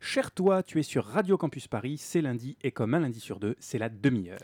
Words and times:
Cher 0.00 0.30
toi, 0.30 0.62
tu 0.62 0.78
es 0.78 0.84
sur 0.84 1.04
Radio 1.04 1.36
Campus 1.36 1.66
Paris, 1.66 1.98
c'est 1.98 2.20
lundi 2.20 2.56
et 2.62 2.70
comme 2.70 2.94
un 2.94 3.00
lundi 3.00 3.18
sur 3.18 3.40
deux, 3.40 3.56
c'est 3.58 3.78
la 3.78 3.88
demi-heure. 3.88 4.38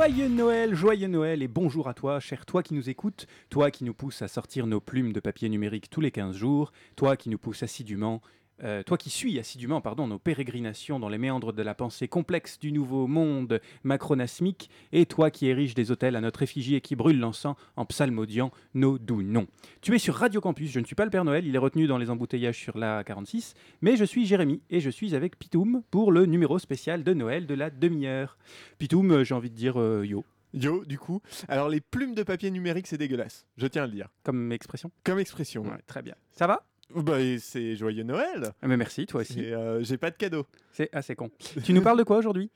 Joyeux 0.00 0.28
Noël, 0.28 0.74
joyeux 0.74 1.08
Noël 1.08 1.42
et 1.42 1.46
bonjour 1.46 1.86
à 1.86 1.92
toi, 1.92 2.20
cher 2.20 2.46
toi 2.46 2.62
qui 2.62 2.72
nous 2.72 2.88
écoutes, 2.88 3.26
toi 3.50 3.70
qui 3.70 3.84
nous 3.84 3.92
pousse 3.92 4.22
à 4.22 4.28
sortir 4.28 4.66
nos 4.66 4.80
plumes 4.80 5.12
de 5.12 5.20
papier 5.20 5.50
numérique 5.50 5.90
tous 5.90 6.00
les 6.00 6.10
15 6.10 6.34
jours, 6.34 6.72
toi 6.96 7.18
qui 7.18 7.28
nous 7.28 7.36
pousse 7.36 7.62
assidûment 7.62 8.22
euh, 8.62 8.82
toi 8.82 8.96
qui 8.96 9.10
suis 9.10 9.38
assidûment 9.38 9.80
pardon, 9.80 10.06
nos 10.06 10.18
pérégrinations 10.18 10.98
dans 10.98 11.08
les 11.08 11.18
méandres 11.18 11.52
de 11.52 11.62
la 11.62 11.74
pensée 11.74 12.08
complexe 12.08 12.58
du 12.58 12.72
nouveau 12.72 13.06
monde 13.06 13.60
macronasmique, 13.84 14.70
et 14.92 15.06
toi 15.06 15.30
qui 15.30 15.46
ériges 15.46 15.74
des 15.74 15.90
hôtels 15.90 16.16
à 16.16 16.20
notre 16.20 16.42
effigie 16.42 16.74
et 16.74 16.80
qui 16.80 16.96
brûle 16.96 17.18
l'encens 17.18 17.56
en 17.76 17.84
psalmodiant 17.84 18.50
nos 18.74 18.98
doux 18.98 19.22
noms. 19.22 19.46
Tu 19.80 19.94
es 19.94 19.98
sur 19.98 20.14
Radio 20.14 20.40
Campus, 20.40 20.70
je 20.70 20.80
ne 20.80 20.84
suis 20.84 20.94
pas 20.94 21.04
le 21.04 21.10
Père 21.10 21.24
Noël, 21.24 21.46
il 21.46 21.54
est 21.54 21.58
retenu 21.58 21.86
dans 21.86 21.98
les 21.98 22.10
embouteillages 22.10 22.58
sur 22.58 22.78
la 22.78 23.04
46, 23.04 23.54
mais 23.82 23.96
je 23.96 24.04
suis 24.04 24.26
Jérémy 24.26 24.62
et 24.70 24.80
je 24.80 24.90
suis 24.90 25.14
avec 25.14 25.38
Pitoum 25.38 25.82
pour 25.90 26.12
le 26.12 26.26
numéro 26.26 26.58
spécial 26.58 27.04
de 27.04 27.14
Noël 27.14 27.46
de 27.46 27.54
la 27.54 27.70
demi-heure. 27.70 28.38
Pitoum, 28.78 29.10
euh, 29.10 29.24
j'ai 29.24 29.34
envie 29.34 29.50
de 29.50 29.56
dire 29.56 29.80
euh, 29.80 30.06
yo. 30.06 30.24
Yo, 30.52 30.84
du 30.84 30.98
coup. 30.98 31.20
Alors, 31.48 31.68
les 31.68 31.80
plumes 31.80 32.14
de 32.14 32.24
papier 32.24 32.50
numérique, 32.50 32.88
c'est 32.88 32.98
dégueulasse. 32.98 33.46
Je 33.56 33.68
tiens 33.68 33.84
à 33.84 33.86
le 33.86 33.92
dire. 33.92 34.08
Comme 34.24 34.50
expression? 34.50 34.90
Comme 35.04 35.20
expression. 35.20 35.62
Ouais, 35.62 35.80
Très 35.86 36.02
bien. 36.02 36.14
Ça 36.32 36.46
va? 36.48 36.66
Bah, 36.94 37.16
c'est 37.38 37.76
joyeux 37.76 38.02
Noël. 38.02 38.50
Ah, 38.62 38.68
mais 38.68 38.76
Merci, 38.76 39.06
toi 39.06 39.20
aussi. 39.20 39.44
Euh, 39.52 39.82
J'ai 39.82 39.96
pas 39.96 40.10
de 40.10 40.16
cadeau. 40.16 40.46
C'est 40.72 40.88
assez 40.94 41.14
con. 41.16 41.30
tu 41.64 41.72
nous 41.72 41.82
parles 41.82 41.98
de 41.98 42.04
quoi 42.04 42.16
aujourd'hui? 42.18 42.50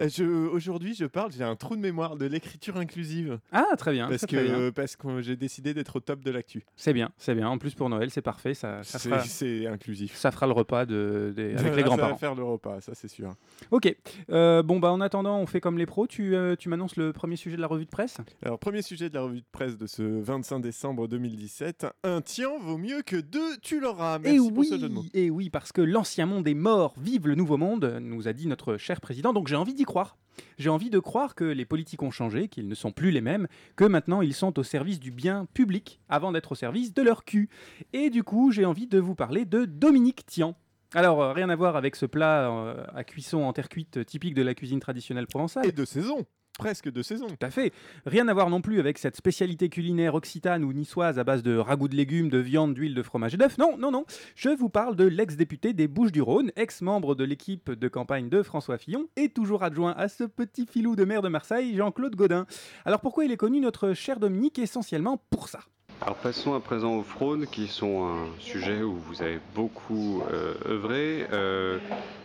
Euh, 0.00 0.48
Aujourd'hui, 0.50 0.94
je 0.94 1.04
parle, 1.04 1.32
j'ai 1.32 1.42
un 1.44 1.56
trou 1.56 1.74
de 1.76 1.80
mémoire 1.80 2.16
de 2.16 2.24
l'écriture 2.26 2.76
inclusive. 2.76 3.38
Ah, 3.52 3.64
très 3.76 3.92
bien. 3.92 4.08
parce 4.08 4.22
que, 4.24 4.36
très 4.36 4.44
bien. 4.44 4.70
parce 4.72 4.96
que 4.96 5.20
j'ai 5.20 5.36
décidé 5.36 5.74
d'être 5.74 5.96
au 5.96 6.00
top 6.00 6.20
de 6.24 6.30
l'actu. 6.30 6.64
C'est 6.76 6.92
bien, 6.92 7.10
c'est 7.18 7.34
bien. 7.34 7.48
En 7.48 7.58
plus, 7.58 7.74
pour 7.74 7.88
Noël, 7.88 8.10
c'est 8.10 8.22
parfait. 8.22 8.54
Ça, 8.54 8.82
ça, 8.84 8.98
C'est 9.24 9.66
inclusif. 9.66 10.14
ça 10.16 10.30
fera 10.30 10.46
le 10.46 10.52
repas 10.52 10.86
de, 10.86 11.32
des- 11.36 11.54
avec 11.56 11.56
Là, 11.56 11.62
les 11.62 11.68
Ça 11.68 11.74
va 11.76 11.82
grands-parents. 11.82 12.16
faire 12.16 12.34
le 12.34 12.44
repas, 12.44 12.80
ça 12.80 12.92
c'est 12.94 13.08
sûr. 13.08 13.34
Ok. 13.72 13.94
Euh, 14.30 14.62
bon, 14.62 14.78
bah, 14.78 14.90
en 14.92 15.00
attendant, 15.00 15.38
on 15.38 15.46
fait 15.46 15.60
comme 15.60 15.76
les 15.78 15.86
pros. 15.86 16.06
Tu, 16.06 16.34
euh, 16.36 16.54
tu 16.56 16.68
m'annonces 16.68 16.96
le 16.96 17.12
premier 17.12 17.36
sujet 17.36 17.56
de 17.56 17.60
la 17.60 17.66
revue 17.68 17.84
de 17.84 17.90
presse? 17.90 18.18
Alors, 18.44 18.58
premier 18.58 18.82
sujet 18.82 19.08
de 19.10 19.14
la 19.14 19.22
revue 19.22 19.40
de 19.40 19.46
presse 19.52 19.76
de 19.76 19.86
ce 19.86 20.02
25 20.02 20.60
décembre 20.60 21.08
2017. 21.08 21.86
Un 22.04 22.20
tian 22.20 22.58
vaut 22.60 22.78
mieux 22.78 23.02
que 23.02 23.16
deux, 23.16 23.56
tu 23.62 23.75
l'auras. 23.80 24.18
Merci 24.18 24.36
et 24.36 24.48
pour 24.50 24.58
oui, 24.58 24.66
ce 24.66 24.78
jeu 24.78 24.88
de 24.88 24.94
mots. 24.94 25.04
et 25.14 25.30
oui, 25.30 25.50
parce 25.50 25.72
que 25.72 25.80
l'ancien 25.80 26.26
monde 26.26 26.46
est 26.48 26.54
mort, 26.54 26.94
vive 26.98 27.26
le 27.28 27.34
nouveau 27.34 27.56
monde, 27.56 27.98
nous 28.00 28.28
a 28.28 28.32
dit 28.32 28.46
notre 28.46 28.76
cher 28.76 29.00
président. 29.00 29.32
Donc 29.32 29.48
j'ai 29.48 29.56
envie 29.56 29.74
d'y 29.74 29.84
croire. 29.84 30.16
J'ai 30.58 30.68
envie 30.68 30.90
de 30.90 30.98
croire 30.98 31.34
que 31.34 31.44
les 31.44 31.64
politiques 31.64 32.02
ont 32.02 32.10
changé, 32.10 32.48
qu'ils 32.48 32.68
ne 32.68 32.74
sont 32.74 32.92
plus 32.92 33.10
les 33.10 33.20
mêmes, 33.20 33.46
que 33.74 33.84
maintenant 33.84 34.20
ils 34.20 34.34
sont 34.34 34.58
au 34.58 34.62
service 34.62 35.00
du 35.00 35.10
bien 35.10 35.46
public 35.54 36.00
avant 36.08 36.32
d'être 36.32 36.52
au 36.52 36.54
service 36.54 36.92
de 36.92 37.02
leur 37.02 37.24
cul. 37.24 37.48
Et 37.92 38.10
du 38.10 38.22
coup, 38.22 38.50
j'ai 38.50 38.64
envie 38.64 38.86
de 38.86 38.98
vous 38.98 39.14
parler 39.14 39.44
de 39.44 39.64
Dominique 39.64 40.26
Tian. 40.26 40.54
Alors, 40.94 41.22
euh, 41.22 41.32
rien 41.32 41.48
à 41.48 41.56
voir 41.56 41.76
avec 41.76 41.96
ce 41.96 42.06
plat 42.06 42.50
euh, 42.50 42.84
à 42.94 43.04
cuisson 43.04 43.42
en 43.42 43.52
terre 43.52 43.68
cuite 43.68 44.04
typique 44.06 44.34
de 44.34 44.42
la 44.42 44.54
cuisine 44.54 44.80
traditionnelle 44.80 45.26
provençale. 45.26 45.66
Et 45.66 45.72
de 45.72 45.84
saison. 45.84 46.24
Presque 46.58 46.90
de 46.90 47.02
saison. 47.02 47.26
Tout 47.26 47.36
à 47.42 47.50
fait. 47.50 47.72
Rien 48.06 48.28
à 48.28 48.34
voir 48.34 48.48
non 48.48 48.60
plus 48.60 48.80
avec 48.80 48.98
cette 48.98 49.16
spécialité 49.16 49.68
culinaire 49.68 50.14
occitane 50.14 50.64
ou 50.64 50.72
niçoise 50.72 51.18
à 51.18 51.24
base 51.24 51.42
de 51.42 51.56
ragoût 51.56 51.88
de 51.88 51.96
légumes, 51.96 52.30
de 52.30 52.38
viande, 52.38 52.74
d'huile, 52.74 52.94
de 52.94 53.02
fromage 53.02 53.34
et 53.34 53.36
d'œufs. 53.36 53.58
Non, 53.58 53.76
non, 53.76 53.90
non. 53.90 54.04
Je 54.34 54.48
vous 54.48 54.70
parle 54.70 54.96
de 54.96 55.04
l'ex-député 55.04 55.74
des 55.74 55.86
Bouches-du-Rhône, 55.86 56.52
ex-membre 56.56 57.14
de 57.14 57.24
l'équipe 57.24 57.70
de 57.70 57.88
campagne 57.88 58.28
de 58.28 58.42
François 58.42 58.78
Fillon 58.78 59.06
et 59.16 59.28
toujours 59.28 59.62
adjoint 59.62 59.92
à 59.92 60.08
ce 60.08 60.24
petit 60.24 60.66
filou 60.66 60.96
de 60.96 61.04
maire 61.04 61.22
de 61.22 61.28
Marseille, 61.28 61.76
Jean-Claude 61.76 62.16
Godin. 62.16 62.46
Alors 62.84 63.00
pourquoi 63.00 63.24
il 63.24 63.32
est 63.32 63.36
connu, 63.36 63.60
notre 63.60 63.92
cher 63.92 64.18
Dominique 64.18 64.58
Essentiellement 64.58 65.20
pour 65.30 65.48
ça? 65.48 65.60
Alors 66.02 66.16
passons 66.16 66.54
à 66.54 66.60
présent 66.60 66.96
aux 66.96 67.02
fraudes, 67.02 67.46
qui 67.46 67.66
sont 67.66 68.04
un 68.04 68.40
sujet 68.40 68.82
où 68.82 68.94
vous 68.94 69.22
avez 69.22 69.40
beaucoup 69.54 70.22
euh, 70.32 70.54
œuvré. 70.66 71.26
Euh, 71.32 71.78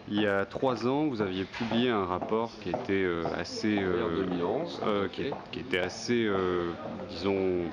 il 0.07 0.19
y 0.19 0.27
a 0.27 0.45
trois 0.45 0.87
ans, 0.87 1.07
vous 1.07 1.21
aviez 1.21 1.45
publié 1.45 1.89
un 1.89 2.05
rapport 2.05 2.51
qui 2.61 2.69
était 2.69 2.93
euh, 2.93 3.23
assez, 3.35 3.81
euh, 3.81 4.05
en 4.05 4.09
2011, 4.09 4.81
ok. 5.05 5.09
qui, 5.11 5.23
qui 5.51 5.59
était 5.59 5.79
assez, 5.79 6.29
disons, 7.09 7.71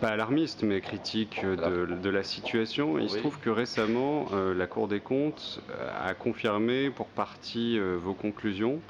pas 0.00 0.08
alarmiste, 0.08 0.62
mais 0.62 0.80
critique 0.80 1.44
de, 1.44 1.86
de 1.86 2.10
la 2.10 2.22
situation. 2.22 2.98
Et 2.98 3.02
il 3.02 3.10
se 3.10 3.18
trouve 3.18 3.38
que 3.40 3.50
récemment, 3.50 4.26
euh, 4.32 4.54
la 4.54 4.66
Cour 4.66 4.88
des 4.88 5.00
comptes 5.00 5.60
a 6.00 6.14
confirmé 6.14 6.90
pour 6.90 7.06
partie 7.06 7.78
euh, 7.78 7.96
vos 8.02 8.14
conclusions. 8.14 8.80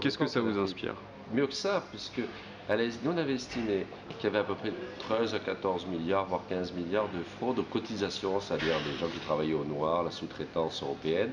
Qu'est-ce 0.00 0.18
que 0.18 0.26
ça 0.26 0.40
vous 0.40 0.58
inspire? 0.58 0.94
Mieux 1.32 1.46
que 1.46 1.54
ça, 1.54 1.82
puisque 1.90 2.20
nous 2.68 3.12
on 3.12 3.16
avait 3.16 3.34
estimé 3.34 3.86
qu'il 4.18 4.24
y 4.24 4.26
avait 4.26 4.38
à 4.38 4.44
peu 4.44 4.54
près 4.54 4.72
13 4.98 5.34
à 5.34 5.38
14 5.38 5.86
milliards, 5.86 6.26
voire 6.26 6.42
15 6.48 6.72
milliards 6.72 7.08
de 7.08 7.22
fraude 7.22 7.58
aux 7.60 7.64
cotisations, 7.64 8.40
c'est-à-dire 8.40 8.80
des 8.80 8.98
gens 8.98 9.08
qui 9.08 9.20
travaillaient 9.20 9.54
au 9.54 9.64
noir, 9.64 10.02
la 10.02 10.10
sous-traitance 10.10 10.82
européenne, 10.82 11.30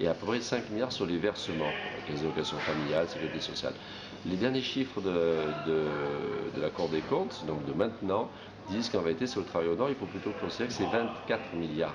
et 0.00 0.08
à 0.08 0.14
peu 0.14 0.26
près 0.26 0.40
5 0.40 0.70
milliards 0.70 0.92
sur 0.92 1.06
les 1.06 1.18
versements, 1.18 1.74
les 2.08 2.22
allocations 2.22 2.56
familiales, 2.58 3.08
sécurité 3.08 3.40
sociale. 3.40 3.74
Les 4.24 4.36
derniers 4.36 4.62
chiffres 4.62 5.00
de, 5.00 6.60
la 6.60 6.70
Cour 6.70 6.88
des 6.88 7.02
comptes, 7.02 7.44
donc 7.46 7.64
de 7.66 7.72
maintenant, 7.72 8.30
disent 8.70 8.88
qu'en 8.88 9.02
vérité 9.02 9.26
sur 9.26 9.40
le 9.40 9.46
travail 9.46 9.68
au 9.68 9.76
nord, 9.76 9.90
il 9.90 9.96
faut 9.96 10.06
plutôt 10.06 10.30
considérer 10.40 10.68
que 10.68 10.74
c'est 10.74 10.86
24 10.86 11.54
milliards. 11.54 11.94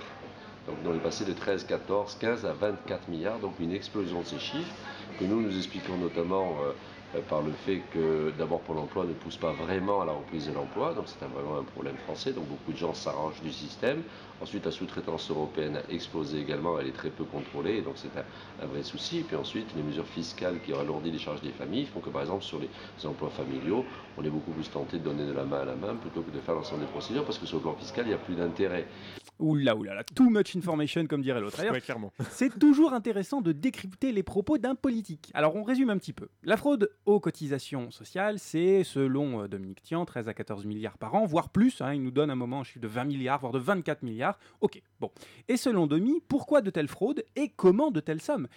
Donc 0.67 0.75
on 0.85 0.93
est 0.93 0.99
passé 0.99 1.23
de 1.23 1.31
13, 1.31 1.63
14, 1.63 2.17
15 2.19 2.45
à 2.45 2.51
24 2.51 3.07
milliards, 3.07 3.39
donc 3.39 3.53
une 3.59 3.71
explosion 3.71 4.19
de 4.19 4.25
ces 4.25 4.39
chiffres 4.39 4.73
que 5.17 5.23
nous 5.23 5.41
nous 5.41 5.57
expliquons 5.57 5.95
notamment 5.97 6.57
euh, 6.61 6.73
par 7.21 7.41
le 7.41 7.51
fait 7.51 7.79
que 7.93 8.31
d'abord 8.37 8.61
Pôle 8.61 8.77
emploi 8.77 9.05
ne 9.05 9.13
pousse 9.13 9.37
pas 9.37 9.51
vraiment 9.51 10.01
à 10.01 10.05
la 10.05 10.11
reprise 10.11 10.47
de 10.47 10.53
l'emploi, 10.53 10.93
donc 10.93 11.05
c'est 11.07 11.25
vraiment 11.25 11.57
un 11.57 11.63
problème 11.63 11.95
français, 11.97 12.33
donc 12.33 12.47
beaucoup 12.47 12.71
de 12.71 12.77
gens 12.77 12.93
s'arrangent 12.93 13.41
du 13.41 13.51
système. 13.51 14.03
Ensuite 14.41 14.65
la 14.65 14.71
sous-traitance 14.71 15.29
européenne 15.29 15.77
a 15.77 15.91
explosé 15.91 16.39
également, 16.39 16.79
elle 16.79 16.87
est 16.87 16.91
très 16.91 17.09
peu 17.09 17.23
contrôlée, 17.23 17.81
donc 17.81 17.95
c'est 17.97 18.15
un, 18.17 18.65
vrai 18.67 18.83
souci. 18.83 19.23
Puis 19.23 19.35
ensuite 19.35 19.73
les 19.75 19.83
mesures 19.83 20.07
fiscales 20.07 20.59
qui 20.61 20.73
ralourdissent 20.73 21.13
les 21.13 21.19
charges 21.19 21.41
des 21.41 21.51
familles 21.51 21.85
font 21.85 21.99
que 22.01 22.09
par 22.09 22.21
exemple 22.21 22.43
sur 22.43 22.59
les 22.59 22.69
emplois 23.05 23.29
familiaux, 23.29 23.85
on 24.17 24.23
est 24.23 24.29
beaucoup 24.29 24.51
plus 24.51 24.69
tenté 24.69 24.97
de 24.97 25.03
donner 25.03 25.25
de 25.25 25.33
la 25.33 25.45
main 25.45 25.61
à 25.61 25.65
la 25.65 25.75
main 25.75 25.95
plutôt 25.95 26.21
que 26.21 26.31
de 26.31 26.39
faire 26.39 26.55
l'ensemble 26.55 26.81
des 26.81 26.87
procédures, 26.87 27.25
parce 27.25 27.37
que 27.37 27.45
sur 27.45 27.57
le 27.57 27.63
plan 27.63 27.75
fiscal 27.75 28.05
il 28.05 28.09
n'y 28.09 28.13
a 28.13 28.19
plus 28.19 28.35
d'intérêt. 28.35 28.87
Oula, 29.39 29.75
oulala, 29.75 30.03
too 30.03 30.29
much 30.29 30.55
information, 30.55 31.05
comme 31.05 31.21
dirait 31.21 31.39
l'autre. 31.39 31.57
D'ailleurs, 31.57 31.73
Ouais, 31.73 31.81
clairement. 31.81 32.11
C'est 32.31 32.57
toujours 32.57 32.93
intéressant 32.93 33.41
de 33.41 33.51
décrypter 33.51 34.11
les 34.11 34.23
propos 34.23 34.57
d'un 34.57 34.73
politique. 34.73 35.29
Alors 35.33 35.55
on 35.55 35.63
résume 35.63 35.89
un 35.91 35.97
petit 35.97 36.13
peu. 36.13 36.27
La 36.43 36.57
fraude 36.57 36.89
aux 37.05 37.19
cotisations 37.19 37.91
sociales, 37.91 38.39
c'est, 38.39 38.83
selon 38.83 39.43
euh, 39.43 39.47
Dominique 39.47 39.83
Tian, 39.83 40.05
13 40.05 40.27
à 40.27 40.33
14 40.33 40.65
milliards 40.65 40.97
par 40.97 41.13
an, 41.13 41.25
voire 41.25 41.49
plus. 41.49 41.81
hein, 41.81 41.93
il 41.93 42.01
nous 42.01 42.11
donne 42.11 42.31
un 42.31 42.35
moment 42.35 42.61
un 42.61 42.63
chiffre 42.63 42.79
de 42.79 42.87
20 42.87 43.03
milliards, 43.05 43.39
voire 43.39 43.53
de 43.53 43.59
24 43.59 44.01
milliards. 44.01 44.39
Ok, 44.61 44.81
bon. 44.99 45.11
Et 45.47 45.57
selon 45.57 45.85
Domi, 45.85 46.21
pourquoi 46.27 46.61
de 46.61 46.69
telles 46.71 46.87
fraudes 46.87 47.23
et 47.35 47.49
comment 47.49 47.91
de 47.91 47.99
telles 47.99 48.21
sommes? 48.21 48.47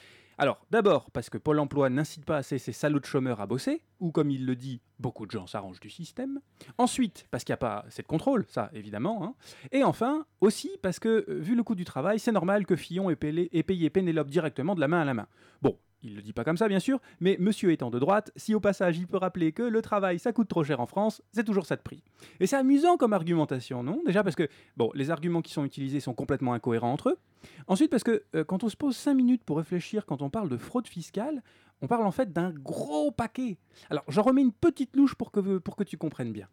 Alors, 0.40 0.64
d'abord, 0.70 1.10
parce 1.10 1.28
que 1.28 1.36
Pôle 1.36 1.58
emploi 1.58 1.90
n'incite 1.90 2.24
pas 2.24 2.38
assez 2.38 2.56
ces 2.56 2.72
salauds 2.72 2.98
de 2.98 3.04
chômeurs 3.04 3.42
à 3.42 3.46
bosser, 3.46 3.82
ou 4.00 4.10
comme 4.10 4.30
il 4.30 4.46
le 4.46 4.56
dit, 4.56 4.80
beaucoup 4.98 5.26
de 5.26 5.30
gens 5.30 5.46
s'arrangent 5.46 5.80
du 5.80 5.90
système. 5.90 6.40
Ensuite, 6.78 7.26
parce 7.30 7.44
qu'il 7.44 7.52
n'y 7.52 7.56
a 7.56 7.58
pas 7.58 7.84
assez 7.86 8.00
de 8.00 8.06
contrôle, 8.06 8.46
ça 8.48 8.70
évidemment. 8.72 9.22
hein. 9.22 9.34
Et 9.70 9.84
enfin, 9.84 10.24
aussi 10.40 10.70
parce 10.80 10.98
que, 10.98 11.26
euh, 11.28 11.38
vu 11.40 11.54
le 11.54 11.62
coût 11.62 11.74
du 11.74 11.84
travail, 11.84 12.18
c'est 12.18 12.32
normal 12.32 12.64
que 12.64 12.74
Fillon 12.74 13.10
ait 13.10 13.16
payé, 13.16 13.90
Pénélope 13.90 14.30
directement 14.30 14.74
de 14.74 14.80
la 14.80 14.88
main 14.88 15.02
à 15.02 15.04
la 15.04 15.12
main. 15.12 15.26
Bon, 15.60 15.76
il 16.02 16.16
le 16.16 16.22
dit 16.22 16.32
pas 16.32 16.44
comme 16.44 16.56
ça, 16.56 16.68
bien 16.68 16.78
sûr, 16.78 17.00
mais 17.20 17.36
monsieur 17.38 17.72
étant 17.72 17.90
de 17.90 17.98
droite, 17.98 18.32
si 18.36 18.54
au 18.54 18.60
passage 18.60 18.98
il 18.98 19.06
peut 19.06 19.18
rappeler 19.18 19.52
que 19.52 19.62
le 19.62 19.82
travail 19.82 20.18
ça 20.18 20.32
coûte 20.32 20.48
trop 20.48 20.64
cher 20.64 20.80
en 20.80 20.86
France, 20.86 21.22
c'est 21.32 21.44
toujours 21.44 21.66
ça 21.66 21.76
de 21.76 21.82
prix. 21.82 22.02
Et 22.40 22.46
c'est 22.46 22.56
amusant 22.56 22.96
comme 22.96 23.12
argumentation, 23.12 23.82
non? 23.82 24.02
Déjà 24.06 24.22
parce 24.22 24.36
que, 24.36 24.48
bon, 24.76 24.90
les 24.94 25.10
arguments 25.10 25.42
qui 25.42 25.52
sont 25.52 25.64
utilisés 25.64 26.00
sont 26.00 26.14
complètement 26.14 26.54
incohérents 26.54 26.92
entre 26.92 27.10
eux. 27.10 27.18
Ensuite, 27.66 27.90
parce 27.90 28.04
que 28.04 28.24
euh, 28.34 28.44
quand 28.44 28.64
on 28.64 28.68
se 28.68 28.76
pose 28.76 28.96
5 28.96 29.14
minutes 29.14 29.44
pour 29.44 29.58
réfléchir, 29.58 30.06
quand 30.06 30.22
on 30.22 30.30
parle 30.30 30.48
de 30.48 30.56
fraude 30.56 30.86
fiscale, 30.86 31.42
on 31.82 31.86
parle 31.86 32.06
en 32.06 32.10
fait 32.10 32.32
d'un 32.32 32.50
gros 32.50 33.10
paquet. 33.10 33.58
Alors, 33.88 34.04
j'en 34.08 34.22
remets 34.22 34.42
une 34.42 34.52
petite 34.52 34.94
louche 34.96 35.14
pour 35.14 35.30
que, 35.30 35.58
pour 35.58 35.76
que 35.76 35.84
tu 35.84 35.96
comprennes 35.96 36.32
bien. 36.32 36.48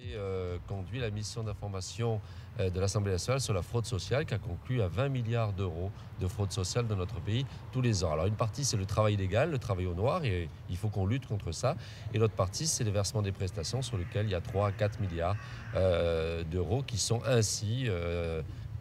Et 0.00 0.14
euh, 0.14 0.58
conduit 0.68 1.00
la 1.00 1.10
mission 1.10 1.42
d'information 1.42 2.20
euh, 2.60 2.70
de 2.70 2.78
l'Assemblée 2.78 3.10
nationale 3.10 3.40
sur 3.40 3.52
la 3.52 3.62
fraude 3.62 3.84
sociale 3.84 4.26
qui 4.26 4.34
a 4.34 4.38
conclu 4.38 4.80
à 4.80 4.86
20 4.86 5.08
milliards 5.08 5.52
d'euros 5.52 5.90
de 6.20 6.28
fraude 6.28 6.52
sociale 6.52 6.86
dans 6.86 6.94
notre 6.94 7.20
pays 7.20 7.44
tous 7.72 7.80
les 7.80 8.04
ans. 8.04 8.12
Alors 8.12 8.26
une 8.26 8.36
partie 8.36 8.64
c'est 8.64 8.76
le 8.76 8.86
travail 8.86 9.14
illégal, 9.14 9.50
le 9.50 9.58
travail 9.58 9.86
au 9.86 9.94
noir 9.94 10.24
et 10.24 10.48
il 10.70 10.76
faut 10.76 10.88
qu'on 10.88 11.04
lutte 11.04 11.26
contre 11.26 11.50
ça. 11.50 11.74
Et 12.14 12.18
l'autre 12.18 12.34
partie 12.34 12.68
c'est 12.68 12.84
le 12.84 12.92
versement 12.92 13.22
des 13.22 13.32
prestations 13.32 13.82
sur 13.82 13.96
lequel 13.96 14.26
il 14.26 14.30
y 14.30 14.36
a 14.36 14.40
3 14.40 14.68
à 14.68 14.72
4 14.72 15.00
milliards 15.00 15.36
euh, 15.74 16.44
d'euros 16.44 16.84
qui 16.86 16.98
sont 16.98 17.20
ainsi 17.26 17.88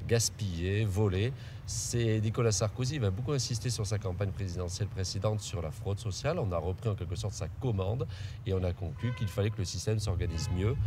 gaspillés, 0.07 0.85
volés. 0.85 1.33
C'est 1.69 2.21
Nicolas 2.21 2.53
Sarkozy 2.53 2.97
va 2.97 3.11
beaucoup 3.11 3.33
insister 3.33 3.69
sur 3.69 3.85
sa 3.85 3.99
campagne 3.99 4.31
présidentielle 4.31 4.87
précédente 4.87 5.41
sur 5.41 5.61
la 5.61 5.69
fraude 5.69 5.99
sociale. 5.99 6.39
On 6.39 6.49
a 6.53 6.57
repris 6.57 6.87
en 6.87 6.95
quelque 6.95 7.17
sorte 7.17 7.33
sa 7.33 7.49
commande 7.49 8.07
et 8.45 8.53
on 8.53 8.63
a 8.63 8.71
conclu 8.71 9.13
qu'il 9.15 9.27
fallait 9.27 9.49
que 9.49 9.57
le 9.57 9.65
système 9.65 9.99
s'organise 9.99 10.49
mieux 10.55 10.77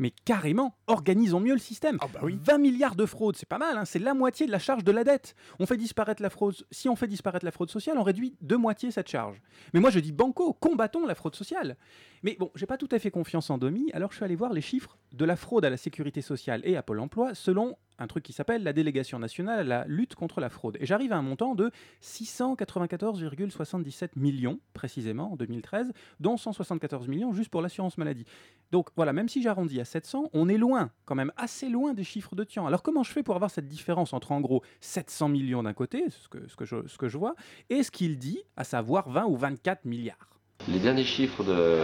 mais 0.00 0.12
carrément, 0.24 0.74
organisons 0.86 1.40
mieux 1.40 1.52
le 1.52 1.60
système. 1.60 1.98
Ah 2.00 2.06
bah 2.12 2.20
oui. 2.22 2.38
20 2.42 2.56
milliards 2.56 2.96
de 2.96 3.04
fraudes, 3.04 3.36
c'est 3.36 3.46
pas 3.46 3.58
mal, 3.58 3.76
hein, 3.76 3.84
c'est 3.84 3.98
la 3.98 4.14
moitié 4.14 4.46
de 4.46 4.50
la 4.50 4.58
charge 4.58 4.82
de 4.82 4.90
la 4.90 5.04
dette. 5.04 5.34
On 5.58 5.66
fait 5.66 5.76
disparaître 5.76 6.22
la 6.22 6.30
fraude. 6.30 6.56
Si 6.70 6.88
on 6.88 6.96
fait 6.96 7.06
disparaître 7.06 7.44
la 7.44 7.50
fraude 7.50 7.70
sociale, 7.70 7.98
on 7.98 8.02
réduit 8.02 8.34
de 8.40 8.56
moitié 8.56 8.90
cette 8.90 9.08
charge. 9.08 9.40
Mais 9.74 9.80
moi 9.80 9.90
je 9.90 10.00
dis 10.00 10.12
banco, 10.12 10.54
combattons 10.54 11.06
la 11.06 11.14
fraude 11.14 11.36
sociale. 11.36 11.76
Mais 12.22 12.36
bon, 12.38 12.50
j'ai 12.54 12.66
pas 12.66 12.76
tout 12.76 12.88
à 12.90 12.98
fait 12.98 13.10
confiance 13.10 13.48
en 13.48 13.56
Domi, 13.56 13.90
alors 13.94 14.10
je 14.10 14.16
suis 14.16 14.24
allé 14.24 14.36
voir 14.36 14.52
les 14.52 14.60
chiffres 14.60 14.98
de 15.12 15.24
la 15.24 15.36
fraude 15.36 15.64
à 15.64 15.70
la 15.70 15.78
sécurité 15.78 16.20
sociale 16.20 16.60
et 16.64 16.76
à 16.76 16.82
Pôle 16.82 17.00
emploi 17.00 17.34
selon 17.34 17.78
un 17.98 18.06
truc 18.06 18.24
qui 18.24 18.34
s'appelle 18.34 18.62
la 18.62 18.74
délégation 18.74 19.18
nationale 19.18 19.60
à 19.60 19.64
la 19.64 19.84
lutte 19.86 20.14
contre 20.14 20.40
la 20.40 20.50
fraude. 20.50 20.76
Et 20.80 20.86
j'arrive 20.86 21.12
à 21.12 21.16
un 21.16 21.22
montant 21.22 21.54
de 21.54 21.70
694,77 22.02 24.10
millions, 24.16 24.60
précisément, 24.74 25.32
en 25.32 25.36
2013, 25.36 25.92
dont 26.18 26.36
174 26.36 27.08
millions 27.08 27.32
juste 27.32 27.48
pour 27.50 27.62
l'assurance 27.62 27.96
maladie. 27.96 28.26
Donc 28.70 28.90
voilà, 28.96 29.14
même 29.14 29.30
si 29.30 29.42
j'arrondis 29.42 29.80
à 29.80 29.86
700, 29.86 30.28
on 30.34 30.48
est 30.48 30.58
loin, 30.58 30.90
quand 31.06 31.14
même 31.14 31.32
assez 31.36 31.70
loin 31.70 31.94
des 31.94 32.04
chiffres 32.04 32.34
de 32.34 32.44
Tian. 32.44 32.66
Alors 32.66 32.82
comment 32.82 33.02
je 33.02 33.12
fais 33.12 33.22
pour 33.22 33.34
avoir 33.34 33.50
cette 33.50 33.68
différence 33.68 34.12
entre 34.12 34.32
en 34.32 34.40
gros 34.40 34.62
700 34.80 35.30
millions 35.30 35.62
d'un 35.62 35.74
côté, 35.74 36.04
ce 36.10 36.28
que, 36.28 36.46
ce, 36.48 36.56
que 36.56 36.66
je, 36.66 36.86
ce 36.86 36.98
que 36.98 37.08
je 37.08 37.16
vois, 37.16 37.34
et 37.70 37.82
ce 37.82 37.90
qu'il 37.90 38.18
dit, 38.18 38.42
à 38.56 38.64
savoir 38.64 39.08
20 39.08 39.24
ou 39.26 39.36
24 39.36 39.86
milliards? 39.86 40.39
Les 40.68 40.78
derniers 40.78 41.04
chiffres 41.04 41.42
de, 41.42 41.78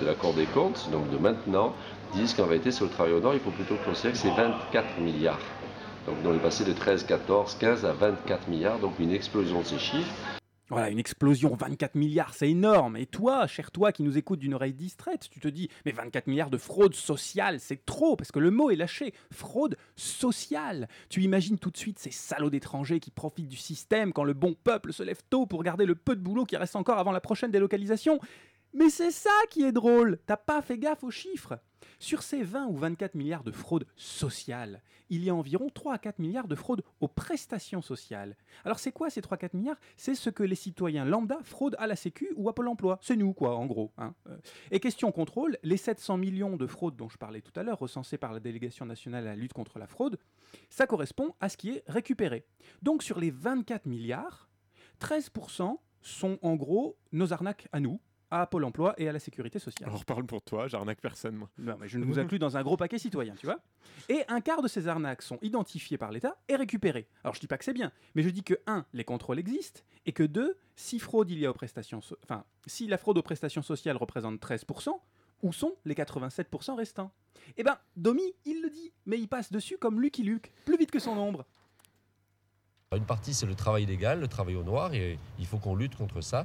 de, 0.00 0.06
la 0.06 0.14
Cour 0.14 0.34
des 0.34 0.46
comptes, 0.46 0.88
donc 0.90 1.10
de 1.10 1.16
maintenant, 1.16 1.72
disent 2.14 2.34
qu'en 2.34 2.46
réalité, 2.46 2.70
sur 2.72 2.86
le 2.86 2.90
travail 2.90 3.12
au 3.12 3.20
nord, 3.20 3.34
il 3.34 3.40
faut 3.40 3.50
plutôt 3.50 3.76
considérer 3.86 4.12
que 4.12 4.18
c'est 4.18 4.30
24 4.30 4.98
milliards. 5.00 5.38
Donc 6.06 6.16
on 6.26 6.34
est 6.34 6.38
passé 6.38 6.64
de 6.64 6.72
13, 6.72 7.04
14, 7.04 7.56
15 7.60 7.84
à 7.86 7.92
24 7.92 8.48
milliards, 8.48 8.78
donc 8.78 8.94
une 8.98 9.12
explosion 9.12 9.60
de 9.60 9.66
ces 9.66 9.78
chiffres. 9.78 10.12
Voilà, 10.72 10.88
une 10.88 10.98
explosion, 10.98 11.54
24 11.54 11.96
milliards, 11.96 12.32
c'est 12.32 12.48
énorme. 12.48 12.96
Et 12.96 13.04
toi, 13.04 13.46
cher 13.46 13.70
toi 13.70 13.92
qui 13.92 14.02
nous 14.02 14.16
écoute 14.16 14.38
d'une 14.38 14.54
oreille 14.54 14.72
distraite, 14.72 15.28
tu 15.30 15.38
te 15.38 15.48
dis, 15.48 15.68
mais 15.84 15.92
24 15.92 16.28
milliards 16.28 16.48
de 16.48 16.56
fraude 16.56 16.94
sociale, 16.94 17.60
c'est 17.60 17.84
trop, 17.84 18.16
parce 18.16 18.32
que 18.32 18.38
le 18.38 18.50
mot 18.50 18.70
est 18.70 18.76
lâché. 18.76 19.12
Fraude 19.30 19.76
sociale. 19.96 20.88
Tu 21.10 21.20
imagines 21.20 21.58
tout 21.58 21.70
de 21.70 21.76
suite 21.76 21.98
ces 21.98 22.10
salauds 22.10 22.48
d'étrangers 22.48 23.00
qui 23.00 23.10
profitent 23.10 23.48
du 23.48 23.58
système 23.58 24.14
quand 24.14 24.24
le 24.24 24.32
bon 24.32 24.54
peuple 24.54 24.94
se 24.94 25.02
lève 25.02 25.20
tôt 25.28 25.44
pour 25.44 25.62
garder 25.62 25.84
le 25.84 25.94
peu 25.94 26.16
de 26.16 26.22
boulot 26.22 26.46
qui 26.46 26.56
reste 26.56 26.74
encore 26.74 26.98
avant 26.98 27.12
la 27.12 27.20
prochaine 27.20 27.50
délocalisation. 27.50 28.18
Mais 28.72 28.88
c'est 28.88 29.10
ça 29.10 29.28
qui 29.50 29.64
est 29.64 29.72
drôle, 29.72 30.20
t'as 30.24 30.38
pas 30.38 30.62
fait 30.62 30.78
gaffe 30.78 31.04
aux 31.04 31.10
chiffres. 31.10 31.58
Sur 32.02 32.24
ces 32.24 32.42
20 32.42 32.66
ou 32.66 32.76
24 32.76 33.14
milliards 33.14 33.44
de 33.44 33.52
fraude 33.52 33.86
sociale, 33.94 34.82
il 35.08 35.22
y 35.22 35.30
a 35.30 35.34
environ 35.36 35.70
3 35.72 35.94
à 35.94 35.98
4 35.98 36.18
milliards 36.18 36.48
de 36.48 36.56
fraude 36.56 36.82
aux 37.00 37.06
prestations 37.06 37.80
sociales. 37.80 38.36
Alors 38.64 38.80
c'est 38.80 38.90
quoi 38.90 39.08
ces 39.08 39.22
3 39.22 39.36
à 39.36 39.38
4 39.38 39.54
milliards? 39.54 39.78
C'est 39.96 40.16
ce 40.16 40.28
que 40.28 40.42
les 40.42 40.56
citoyens 40.56 41.04
lambda 41.04 41.38
fraudent 41.44 41.76
à 41.78 41.86
la 41.86 41.94
Sécu 41.94 42.32
ou 42.34 42.48
à 42.48 42.56
Pôle 42.56 42.66
emploi. 42.66 42.98
C'est 43.02 43.14
nous 43.14 43.32
quoi, 43.32 43.54
en 43.54 43.66
gros. 43.66 43.92
Hein. 43.98 44.16
Euh, 44.26 44.36
Et 44.72 44.80
question 44.80 45.12
contrôle, 45.12 45.58
les 45.62 45.76
700 45.76 46.16
millions 46.16 46.56
de 46.56 46.66
fraudes 46.66 46.96
dont 46.96 47.08
je 47.08 47.18
parlais 47.18 47.40
tout 47.40 47.52
à 47.54 47.62
l'heure, 47.62 47.78
recensés 47.78 48.18
par 48.18 48.32
la 48.32 48.40
délégation 48.40 48.84
nationale 48.84 49.28
à 49.28 49.30
la 49.30 49.36
lutte 49.36 49.52
contre 49.52 49.78
la 49.78 49.86
fraude, 49.86 50.18
ça 50.70 50.88
correspond 50.88 51.36
à 51.38 51.48
ce 51.48 51.56
qui 51.56 51.70
est 51.70 51.84
récupéré. 51.86 52.44
Donc 52.82 53.04
sur 53.04 53.20
les 53.20 53.30
24 53.30 53.86
milliards, 53.86 54.50
13% 55.00 55.78
sont 56.00 56.40
en 56.42 56.56
gros 56.56 56.98
nos 57.12 57.32
arnaques 57.32 57.68
à 57.70 57.78
nous, 57.78 58.00
à 58.40 58.46
Pôle 58.46 58.64
emploi 58.64 58.94
et 58.98 59.08
à 59.08 59.12
la 59.12 59.18
sécurité 59.18 59.58
sociale. 59.58 59.88
Alors 59.90 60.04
parle 60.04 60.24
pour 60.24 60.40
toi, 60.42 60.66
j'arnaque 60.66 61.00
personne 61.00 61.36
moi. 61.36 61.50
Non, 61.58 61.76
mais 61.78 61.88
je 61.88 61.98
ne 61.98 62.04
vous 62.04 62.18
inclus 62.18 62.38
dans 62.38 62.56
un 62.56 62.62
gros 62.62 62.76
paquet 62.78 62.98
citoyen, 62.98 63.34
tu 63.34 63.46
vois. 63.46 63.58
Et 64.08 64.24
un 64.28 64.40
quart 64.40 64.62
de 64.62 64.68
ces 64.68 64.88
arnaques 64.88 65.22
sont 65.22 65.38
identifiées 65.42 65.98
par 65.98 66.10
l'État 66.10 66.36
et 66.48 66.56
récupérées. 66.56 67.06
Alors 67.24 67.34
je 67.34 67.40
dis 67.40 67.46
pas 67.46 67.58
que 67.58 67.64
c'est 67.64 67.74
bien, 67.74 67.92
mais 68.14 68.22
je 68.22 68.30
dis 68.30 68.42
que 68.42 68.54
1. 68.66 68.86
les 68.94 69.04
contrôles 69.04 69.38
existent, 69.38 69.82
et 70.06 70.12
que 70.12 70.22
2. 70.22 70.56
si 70.76 70.98
fraude 70.98 71.30
il 71.30 71.38
y 71.38 71.46
a 71.46 71.50
aux 71.50 71.54
prestations, 71.54 72.00
so- 72.00 72.16
enfin, 72.24 72.44
si 72.66 72.86
la 72.86 72.96
fraude 72.98 73.18
aux 73.18 73.22
prestations 73.22 73.62
sociales 73.62 73.96
représente 73.96 74.40
13%, 74.40 74.98
où 75.42 75.52
sont 75.52 75.74
les 75.84 75.94
87% 75.94 76.74
restants? 76.76 77.12
Eh 77.56 77.62
ben, 77.64 77.76
Domi, 77.96 78.22
il 78.46 78.62
le 78.62 78.70
dit, 78.70 78.92
mais 79.06 79.18
il 79.18 79.28
passe 79.28 79.50
dessus 79.52 79.76
comme 79.76 80.00
Lucky 80.00 80.22
Luke, 80.22 80.52
plus 80.64 80.76
vite 80.78 80.90
que 80.90 80.98
son 81.00 81.18
ombre. 81.18 81.44
Une 82.96 83.04
partie 83.06 83.32
c'est 83.34 83.46
le 83.46 83.54
travail 83.54 83.84
illégal, 83.84 84.20
le 84.20 84.28
travail 84.28 84.54
au 84.54 84.62
noir 84.62 84.92
et 84.94 85.18
il 85.38 85.46
faut 85.46 85.58
qu'on 85.58 85.74
lutte 85.74 85.96
contre 85.96 86.20
ça. 86.20 86.44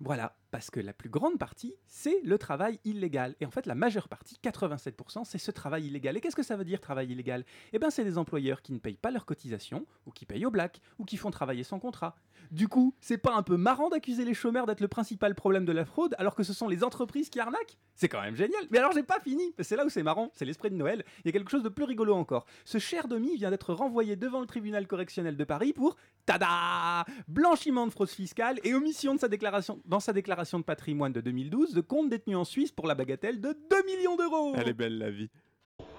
Voilà, 0.00 0.34
parce 0.54 0.70
que 0.70 0.78
la 0.78 0.92
plus 0.92 1.08
grande 1.08 1.36
partie, 1.36 1.74
c'est 1.88 2.20
le 2.22 2.38
travail 2.38 2.78
illégal. 2.84 3.34
Et 3.40 3.44
en 3.44 3.50
fait, 3.50 3.66
la 3.66 3.74
majeure 3.74 4.08
partie, 4.08 4.38
87%, 4.40 5.24
c'est 5.24 5.38
ce 5.38 5.50
travail 5.50 5.86
illégal. 5.86 6.16
Et 6.16 6.20
qu'est-ce 6.20 6.36
que 6.36 6.44
ça 6.44 6.54
veut 6.54 6.62
dire 6.62 6.80
travail 6.80 7.10
illégal? 7.10 7.44
Eh 7.72 7.80
bien, 7.80 7.90
c'est 7.90 8.04
des 8.04 8.18
employeurs 8.18 8.62
qui 8.62 8.72
ne 8.72 8.78
payent 8.78 8.96
pas 8.96 9.10
leurs 9.10 9.26
cotisations, 9.26 9.84
ou 10.06 10.12
qui 10.12 10.26
payent 10.26 10.46
au 10.46 10.52
black, 10.52 10.80
ou 11.00 11.04
qui 11.04 11.16
font 11.16 11.32
travailler 11.32 11.64
sans 11.64 11.80
contrat. 11.80 12.14
Du 12.52 12.68
coup, 12.68 12.94
c'est 13.00 13.18
pas 13.18 13.34
un 13.34 13.42
peu 13.42 13.56
marrant 13.56 13.88
d'accuser 13.88 14.24
les 14.24 14.32
chômeurs 14.32 14.66
d'être 14.66 14.80
le 14.80 14.86
principal 14.86 15.34
problème 15.34 15.64
de 15.64 15.72
la 15.72 15.84
fraude, 15.84 16.14
alors 16.18 16.36
que 16.36 16.44
ce 16.44 16.52
sont 16.52 16.68
les 16.68 16.84
entreprises 16.84 17.30
qui 17.30 17.40
arnaquent? 17.40 17.76
C'est 17.96 18.08
quand 18.08 18.20
même 18.22 18.36
génial. 18.36 18.62
Mais 18.70 18.78
alors, 18.78 18.92
j'ai 18.92 19.02
pas 19.02 19.18
fini. 19.18 19.56
C'est 19.58 19.74
là 19.74 19.84
où 19.84 19.88
c'est 19.88 20.04
marrant, 20.04 20.30
c'est 20.34 20.44
l'esprit 20.44 20.70
de 20.70 20.76
Noël. 20.76 21.04
Il 21.24 21.26
y 21.26 21.28
a 21.30 21.32
quelque 21.32 21.50
chose 21.50 21.64
de 21.64 21.68
plus 21.68 21.84
rigolo 21.84 22.14
encore. 22.14 22.46
Ce 22.64 22.78
cher 22.78 23.08
Demi 23.08 23.34
vient 23.34 23.50
d'être 23.50 23.74
renvoyé 23.74 24.14
devant 24.14 24.40
le 24.40 24.46
tribunal 24.46 24.86
correctionnel 24.86 25.36
de 25.36 25.42
Paris 25.42 25.72
pour 25.72 25.96
Tada 26.26 27.04
Blanchiment 27.26 27.88
de 27.88 27.92
fraude 27.92 28.08
fiscale 28.08 28.60
et 28.62 28.72
omission 28.72 29.16
de 29.16 29.18
sa 29.18 29.26
déclaration, 29.26 29.80
dans 29.84 29.98
sa 29.98 30.12
déclaration 30.12 30.43
de 30.44 30.64
patrimoine 30.64 31.12
de 31.12 31.20
2012 31.20 31.74
de 31.74 31.80
compte 31.80 32.08
détenu 32.10 32.36
en 32.36 32.44
Suisse 32.44 32.70
pour 32.72 32.86
la 32.86 32.94
bagatelle 32.94 33.40
de 33.40 33.56
2 33.70 33.82
millions 33.86 34.16
d'euros. 34.16 34.52
Elle 34.56 34.68
est 34.68 34.72
belle 34.74 34.98
la 34.98 35.10
vie. 35.10 35.30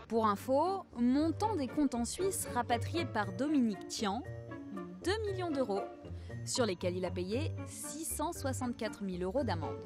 Pour 0.07 0.27
info, 0.27 0.85
montant 0.97 1.55
des 1.55 1.67
comptes 1.67 1.95
en 1.95 2.05
Suisse 2.05 2.47
rapatriés 2.53 3.05
par 3.05 3.33
Dominique 3.33 3.87
Tian, 3.87 4.21
2 5.03 5.11
millions 5.31 5.49
d'euros, 5.51 5.81
sur 6.45 6.65
lesquels 6.65 6.95
il 6.95 7.05
a 7.05 7.11
payé 7.11 7.51
664 7.65 9.03
000 9.03 9.23
euros 9.23 9.43
d'amende. 9.43 9.77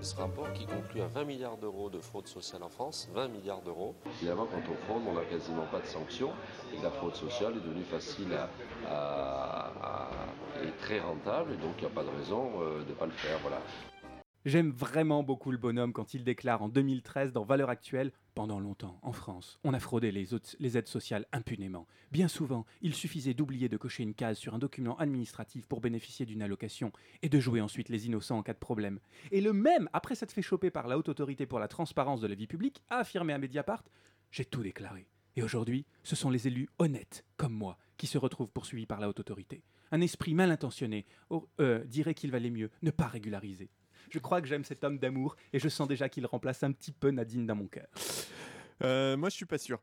Ce 0.00 0.14
rapport 0.14 0.52
qui 0.52 0.66
conclut 0.66 1.00
à 1.00 1.06
20 1.08 1.24
milliards 1.24 1.56
d'euros 1.56 1.88
de 1.90 1.98
fraude 1.98 2.28
sociale 2.28 2.62
en 2.62 2.68
France, 2.68 3.08
20 3.14 3.28
milliards 3.28 3.62
d'euros. 3.62 3.94
Évidemment, 4.20 4.46
quand 4.46 4.60
on 4.70 4.76
fraude, 4.86 5.02
on 5.08 5.14
n'a 5.14 5.24
quasiment 5.24 5.64
pas 5.72 5.80
de 5.80 5.86
sanctions. 5.86 6.30
Et 6.76 6.82
la 6.82 6.90
fraude 6.90 7.14
sociale 7.16 7.54
est 7.56 7.66
devenue 7.66 7.82
facile 7.84 8.28
à, 8.34 8.48
à- 8.86 9.70
à- 9.82 10.10
et 10.62 10.70
très 10.80 11.00
rentable. 11.00 11.52
Et 11.52 11.56
donc, 11.56 11.74
il 11.78 11.80
n'y 11.80 11.86
a 11.86 11.94
pas 11.94 12.04
de 12.04 12.10
raison 12.10 12.50
euh, 12.60 12.82
de 12.84 12.90
ne 12.90 12.94
pas 12.94 13.06
le 13.06 13.12
faire. 13.12 13.38
Voilà. 13.40 13.60
J'aime 14.44 14.70
vraiment 14.70 15.22
beaucoup 15.22 15.50
le 15.50 15.58
bonhomme 15.58 15.92
quand 15.92 16.14
il 16.14 16.24
déclare 16.24 16.62
en 16.62 16.68
2013 16.68 17.32
dans 17.32 17.44
Valeurs 17.44 17.70
Actuelles 17.70 18.12
Pendant 18.34 18.60
longtemps, 18.60 18.98
en 19.02 19.12
France, 19.12 19.58
on 19.64 19.74
a 19.74 19.80
fraudé 19.80 20.12
les, 20.12 20.28
les 20.60 20.78
aides 20.78 20.86
sociales 20.86 21.26
impunément. 21.32 21.86
Bien 22.12 22.28
souvent, 22.28 22.64
il 22.80 22.94
suffisait 22.94 23.34
d'oublier 23.34 23.68
de 23.68 23.76
cocher 23.76 24.04
une 24.04 24.14
case 24.14 24.38
sur 24.38 24.54
un 24.54 24.58
document 24.58 24.96
administratif 24.96 25.66
pour 25.66 25.80
bénéficier 25.80 26.24
d'une 26.24 26.40
allocation 26.40 26.92
et 27.22 27.28
de 27.28 27.40
jouer 27.40 27.60
ensuite 27.60 27.88
les 27.88 28.06
innocents 28.06 28.38
en 28.38 28.42
cas 28.42 28.54
de 28.54 28.58
problème. 28.58 29.00
Et 29.32 29.40
le 29.40 29.52
même, 29.52 29.90
après 29.92 30.14
s'être 30.14 30.32
fait 30.32 30.40
choper 30.40 30.70
par 30.70 30.86
la 30.86 30.96
Haute 30.96 31.08
Autorité 31.08 31.44
pour 31.44 31.58
la 31.58 31.68
transparence 31.68 32.20
de 32.20 32.28
la 32.28 32.36
vie 32.36 32.46
publique, 32.46 32.82
a 32.88 32.98
affirmé 32.98 33.32
à 33.32 33.38
Mediapart 33.38 33.84
J'ai 34.30 34.44
tout 34.44 34.62
déclaré. 34.62 35.08
Et 35.36 35.42
aujourd'hui, 35.42 35.84
ce 36.04 36.16
sont 36.16 36.30
les 36.30 36.46
élus 36.46 36.68
honnêtes, 36.78 37.24
comme 37.36 37.52
moi, 37.52 37.76
qui 37.96 38.06
se 38.06 38.18
retrouvent 38.18 38.50
poursuivis 38.50 38.86
par 38.86 39.00
la 39.00 39.08
Haute 39.08 39.20
Autorité. 39.20 39.62
Un 39.92 40.00
esprit 40.00 40.34
mal 40.34 40.50
intentionné 40.50 41.06
oh, 41.30 41.48
euh, 41.60 41.84
dirait 41.84 42.14
qu'il 42.14 42.30
valait 42.30 42.50
mieux 42.50 42.70
ne 42.82 42.90
pas 42.90 43.06
régulariser. 43.06 43.70
Je 44.10 44.18
crois 44.18 44.40
que 44.40 44.48
j'aime 44.48 44.64
cet 44.64 44.84
homme 44.84 44.98
d'amour 44.98 45.36
et 45.52 45.58
je 45.58 45.68
sens 45.68 45.88
déjà 45.88 46.08
qu'il 46.08 46.26
remplace 46.26 46.62
un 46.62 46.72
petit 46.72 46.92
peu 46.92 47.10
Nadine 47.10 47.46
dans 47.46 47.56
mon 47.56 47.66
cœur. 47.66 47.88
Euh, 48.82 49.16
moi 49.16 49.28
je 49.28 49.36
suis 49.36 49.46
pas 49.46 49.58
sûr. 49.58 49.80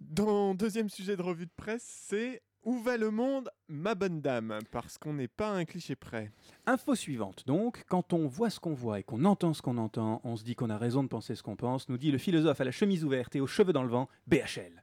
Dans 0.00 0.54
deuxième 0.54 0.88
sujet 0.88 1.16
de 1.16 1.22
revue 1.22 1.46
de 1.46 1.52
presse, 1.56 1.84
c'est 2.08 2.42
Où 2.64 2.80
va 2.80 2.96
le 2.96 3.10
monde, 3.10 3.50
ma 3.68 3.94
bonne 3.94 4.20
dame? 4.20 4.58
Parce 4.70 4.98
qu'on 4.98 5.14
n'est 5.14 5.28
pas 5.28 5.50
à 5.50 5.54
un 5.54 5.64
cliché 5.64 5.96
près. 5.96 6.30
Info 6.66 6.94
suivante 6.94 7.44
donc, 7.46 7.84
quand 7.88 8.12
on 8.12 8.26
voit 8.26 8.50
ce 8.50 8.60
qu'on 8.60 8.74
voit 8.74 9.00
et 9.00 9.02
qu'on 9.02 9.24
entend 9.24 9.52
ce 9.52 9.62
qu'on 9.62 9.78
entend, 9.78 10.20
on 10.24 10.36
se 10.36 10.44
dit 10.44 10.54
qu'on 10.54 10.70
a 10.70 10.78
raison 10.78 11.02
de 11.02 11.08
penser 11.08 11.34
ce 11.34 11.42
qu'on 11.42 11.56
pense, 11.56 11.88
nous 11.88 11.98
dit 11.98 12.10
le 12.10 12.18
philosophe 12.18 12.60
à 12.60 12.64
la 12.64 12.70
chemise 12.70 13.04
ouverte 13.04 13.36
et 13.36 13.40
aux 13.40 13.46
cheveux 13.46 13.72
dans 13.72 13.82
le 13.82 13.88
vent, 13.88 14.08
BHL. 14.26 14.82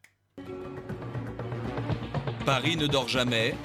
Paris 2.45 2.77
ne 2.77 2.87
dort 2.87 3.07
jamais. 3.07 3.55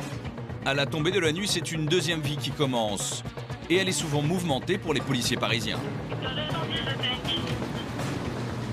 À 0.66 0.73
la 0.73 0.87
tombée 0.87 1.11
de 1.11 1.21
la 1.21 1.30
nuit, 1.30 1.47
c'est 1.47 1.73
une 1.73 1.85
deuxième 1.85 2.23
vie 2.23 2.38
qui 2.38 2.50
commence. 2.50 3.23
Et 3.68 3.76
elle 3.76 3.88
est 3.90 3.92
souvent 3.92 4.23
mouvementée 4.23 4.78
pour 4.78 4.94
les 4.94 5.00
policiers 5.02 5.37
parisiens. 5.37 5.78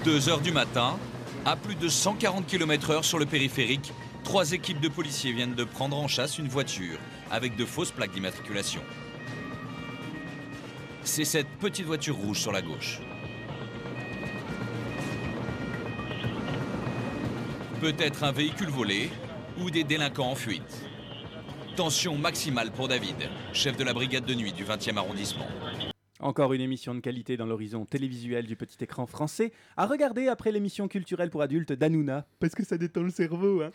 2 0.06 0.30
heures 0.30 0.40
du 0.40 0.54
matin, 0.54 0.98
à 1.46 1.58
plus 1.58 1.76
de 1.76 1.90
140 1.90 2.48
km/h 2.48 3.04
sur 3.04 3.20
le 3.20 3.26
périphérique, 3.26 3.92
trois 4.24 4.54
équipes 4.54 4.80
de 4.80 4.88
policiers 4.88 5.34
viennent 5.34 5.54
de 5.54 5.66
prendre 5.66 5.98
en 5.98 6.08
chasse 6.08 6.40
une 6.40 6.48
voiture 6.48 6.98
avec 7.30 7.58
de 7.58 7.66
fausses 7.66 7.92
plaques 7.92 8.14
d'immatriculation. 8.14 8.82
C'est 11.04 11.26
cette 11.26 11.50
petite 11.60 11.88
voiture 11.88 12.16
rouge 12.16 12.40
sur 12.40 12.54
la 12.54 12.62
gauche. 12.62 13.02
Peut-être 17.82 18.24
un 18.24 18.32
véhicule 18.32 18.70
volé 18.70 19.10
ou 19.60 19.70
des 19.70 19.84
délinquants 19.84 20.32
en 20.32 20.36
fuite. 20.36 20.86
Tension 21.82 22.16
maximale 22.16 22.70
pour 22.70 22.88
David, 22.88 23.28
chef 23.54 23.76
de 23.76 23.84
la 23.84 23.92
brigade 23.92 24.24
de 24.24 24.36
nuit 24.36 24.54
du 24.54 24.64
20e 24.64 24.98
arrondissement. 24.98 25.48
Encore 26.22 26.54
une 26.54 26.62
émission 26.62 26.94
de 26.94 27.00
qualité 27.00 27.36
dans 27.36 27.48
l'horizon 27.48 27.84
télévisuel 27.84 28.46
du 28.46 28.56
petit 28.56 28.84
écran 28.84 29.08
français, 29.08 29.52
à 29.76 29.88
regarder 29.88 30.28
après 30.28 30.52
l'émission 30.52 30.88
culturelle 30.88 31.32
pour 31.32 31.42
adultes 31.42 31.74
d'Anouna, 31.74 32.28
parce 32.40 32.54
que 32.54 32.64
ça 32.64 32.78
détend 32.78 33.02
le 33.02 33.10
cerveau. 33.10 33.64
Hein. 33.64 33.72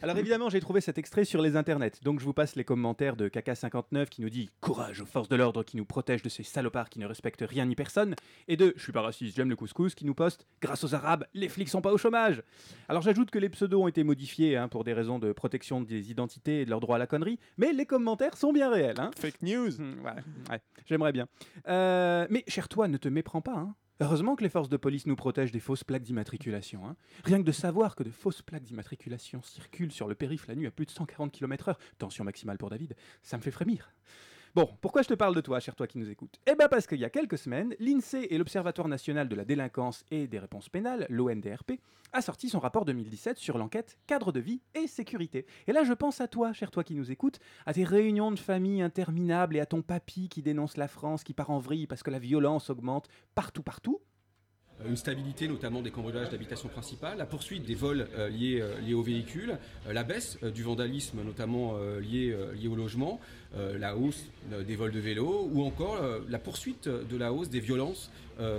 Alors 0.00 0.16
évidemment, 0.16 0.48
j'ai 0.48 0.60
trouvé 0.60 0.80
cet 0.80 0.98
extrait 0.98 1.24
sur 1.24 1.42
les 1.42 1.56
internets, 1.56 1.90
donc 2.02 2.20
je 2.20 2.24
vous 2.24 2.32
passe 2.32 2.54
les 2.54 2.62
commentaires 2.62 3.16
de 3.16 3.28
Kaka59 3.28 4.06
qui 4.06 4.22
nous 4.22 4.30
dit 4.30 4.48
Courage 4.60 5.00
aux 5.00 5.06
forces 5.06 5.28
de 5.28 5.34
l'ordre 5.34 5.64
qui 5.64 5.76
nous 5.76 5.84
protègent 5.84 6.22
de 6.22 6.28
ces 6.28 6.44
salopards 6.44 6.88
qui 6.88 7.00
ne 7.00 7.06
respectent 7.06 7.44
rien 7.44 7.66
ni 7.66 7.74
personne, 7.74 8.14
et 8.46 8.56
de 8.56 8.74
Je 8.76 8.82
suis 8.82 8.92
pas 8.92 9.02
raciste, 9.02 9.34
j'aime 9.34 9.50
le 9.50 9.56
couscous 9.56 9.96
qui 9.96 10.04
nous 10.04 10.14
poste 10.14 10.46
Grâce 10.60 10.84
aux 10.84 10.94
Arabes, 10.94 11.24
les 11.34 11.48
flics 11.48 11.68
sont 11.68 11.82
pas 11.82 11.92
au 11.92 11.98
chômage. 11.98 12.44
Alors 12.88 13.02
j'ajoute 13.02 13.32
que 13.32 13.40
les 13.40 13.48
pseudos 13.48 13.82
ont 13.82 13.88
été 13.88 14.04
modifiés 14.04 14.56
hein, 14.56 14.68
pour 14.68 14.84
des 14.84 14.92
raisons 14.92 15.18
de 15.18 15.32
protection 15.32 15.80
des 15.80 16.12
identités 16.12 16.60
et 16.60 16.64
de 16.64 16.70
leur 16.70 16.78
droit 16.78 16.94
à 16.94 16.98
la 17.00 17.08
connerie, 17.08 17.40
mais 17.58 17.72
les 17.72 17.86
commentaires 17.86 18.36
sont 18.36 18.52
bien 18.52 18.70
réels. 18.70 19.00
Hein. 19.00 19.10
Fake 19.18 19.42
news. 19.42 19.80
Hmm, 19.80 20.04
ouais, 20.04 20.22
ouais, 20.50 20.60
j'aimerais 20.86 21.12
bien. 21.12 21.26
Euh, 21.68 21.71
mais 22.30 22.44
cher 22.48 22.68
toi, 22.68 22.88
ne 22.88 22.96
te 22.96 23.08
méprends 23.08 23.42
pas. 23.42 23.56
Hein. 23.56 23.74
Heureusement 24.00 24.34
que 24.34 24.42
les 24.42 24.48
forces 24.48 24.68
de 24.68 24.76
police 24.76 25.06
nous 25.06 25.14
protègent 25.14 25.52
des 25.52 25.60
fausses 25.60 25.84
plaques 25.84 26.02
d'immatriculation. 26.02 26.86
Hein. 26.86 26.96
Rien 27.24 27.38
que 27.38 27.46
de 27.46 27.52
savoir 27.52 27.94
que 27.94 28.02
de 28.02 28.10
fausses 28.10 28.42
plaques 28.42 28.64
d'immatriculation 28.64 29.42
circulent 29.42 29.92
sur 29.92 30.08
le 30.08 30.16
périph' 30.16 30.48
la 30.48 30.56
nuit 30.56 30.66
à 30.66 30.72
plus 30.72 30.86
de 30.86 30.90
140 30.90 31.30
km/h, 31.30 31.76
tension 31.98 32.24
maximale 32.24 32.58
pour 32.58 32.70
David, 32.70 32.96
ça 33.22 33.36
me 33.36 33.42
fait 33.42 33.52
frémir. 33.52 33.92
Bon, 34.54 34.68
pourquoi 34.82 35.00
je 35.00 35.08
te 35.08 35.14
parle 35.14 35.34
de 35.34 35.40
toi, 35.40 35.60
cher 35.60 35.74
toi 35.74 35.86
qui 35.86 35.96
nous 35.96 36.10
écoutes? 36.10 36.38
Eh 36.46 36.54
bien 36.54 36.68
parce 36.68 36.86
qu'il 36.86 36.98
y 36.98 37.06
a 37.06 37.10
quelques 37.10 37.38
semaines, 37.38 37.74
l'INSEE 37.80 38.26
et 38.28 38.36
l'Observatoire 38.36 38.86
national 38.86 39.26
de 39.26 39.34
la 39.34 39.46
délinquance 39.46 40.04
et 40.10 40.26
des 40.26 40.38
réponses 40.38 40.68
pénales, 40.68 41.06
l'ONDRP, 41.08 41.80
a 42.12 42.20
sorti 42.20 42.50
son 42.50 42.58
rapport 42.58 42.84
2017 42.84 43.38
sur 43.38 43.56
l'enquête 43.56 43.96
cadre 44.06 44.30
de 44.30 44.40
vie 44.40 44.60
et 44.74 44.86
sécurité. 44.88 45.46
Et 45.68 45.72
là, 45.72 45.84
je 45.84 45.94
pense 45.94 46.20
à 46.20 46.28
toi, 46.28 46.52
cher 46.52 46.70
toi 46.70 46.84
qui 46.84 46.94
nous 46.94 47.10
écoutes, 47.10 47.40
à 47.64 47.72
tes 47.72 47.84
réunions 47.84 48.30
de 48.30 48.38
famille 48.38 48.82
interminables 48.82 49.56
et 49.56 49.60
à 49.60 49.64
ton 49.64 49.80
papy 49.80 50.28
qui 50.28 50.42
dénonce 50.42 50.76
la 50.76 50.86
France, 50.86 51.24
qui 51.24 51.32
part 51.32 51.48
en 51.48 51.58
vrille 51.58 51.86
parce 51.86 52.02
que 52.02 52.10
la 52.10 52.18
violence 52.18 52.68
augmente 52.68 53.08
partout, 53.34 53.62
partout 53.62 54.02
une 54.88 54.96
stabilité 54.96 55.48
notamment 55.48 55.82
des 55.82 55.90
cambriolages 55.90 56.30
d'habitation 56.30 56.68
principale, 56.68 57.18
la 57.18 57.26
poursuite 57.26 57.64
des 57.64 57.74
vols 57.74 58.06
euh, 58.16 58.28
liés, 58.28 58.60
euh, 58.60 58.80
liés 58.80 58.94
aux 58.94 59.02
véhicules, 59.02 59.58
euh, 59.86 59.92
la 59.92 60.02
baisse 60.02 60.38
du 60.54 60.62
vandalisme 60.62 61.22
notamment 61.24 61.76
lié, 62.00 62.36
lié 62.54 62.68
au 62.68 62.74
logement, 62.74 63.20
la 63.56 63.96
hausse 63.96 64.26
des 64.66 64.76
vols 64.76 64.92
de 64.92 64.98
vélos 64.98 65.48
ou 65.52 65.62
encore 65.62 66.00
la 66.28 66.38
poursuite 66.38 66.88
de 66.88 67.16
la 67.16 67.32
hausse 67.32 67.48
des 67.48 67.60
violences 67.60 68.10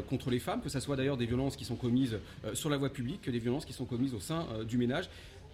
contre 0.09 0.29
les 0.29 0.39
femmes, 0.39 0.61
que 0.61 0.69
ce 0.69 0.79
soit 0.79 0.95
d'ailleurs 0.95 1.17
des 1.17 1.25
violences 1.25 1.55
qui 1.55 1.65
sont 1.65 1.75
commises 1.75 2.17
sur 2.53 2.69
la 2.69 2.77
voie 2.77 2.89
publique 2.89 3.21
que 3.21 3.31
des 3.31 3.39
violences 3.39 3.65
qui 3.65 3.73
sont 3.73 3.85
commises 3.85 4.13
au 4.13 4.19
sein 4.19 4.45
du 4.67 4.77
ménage. 4.77 5.09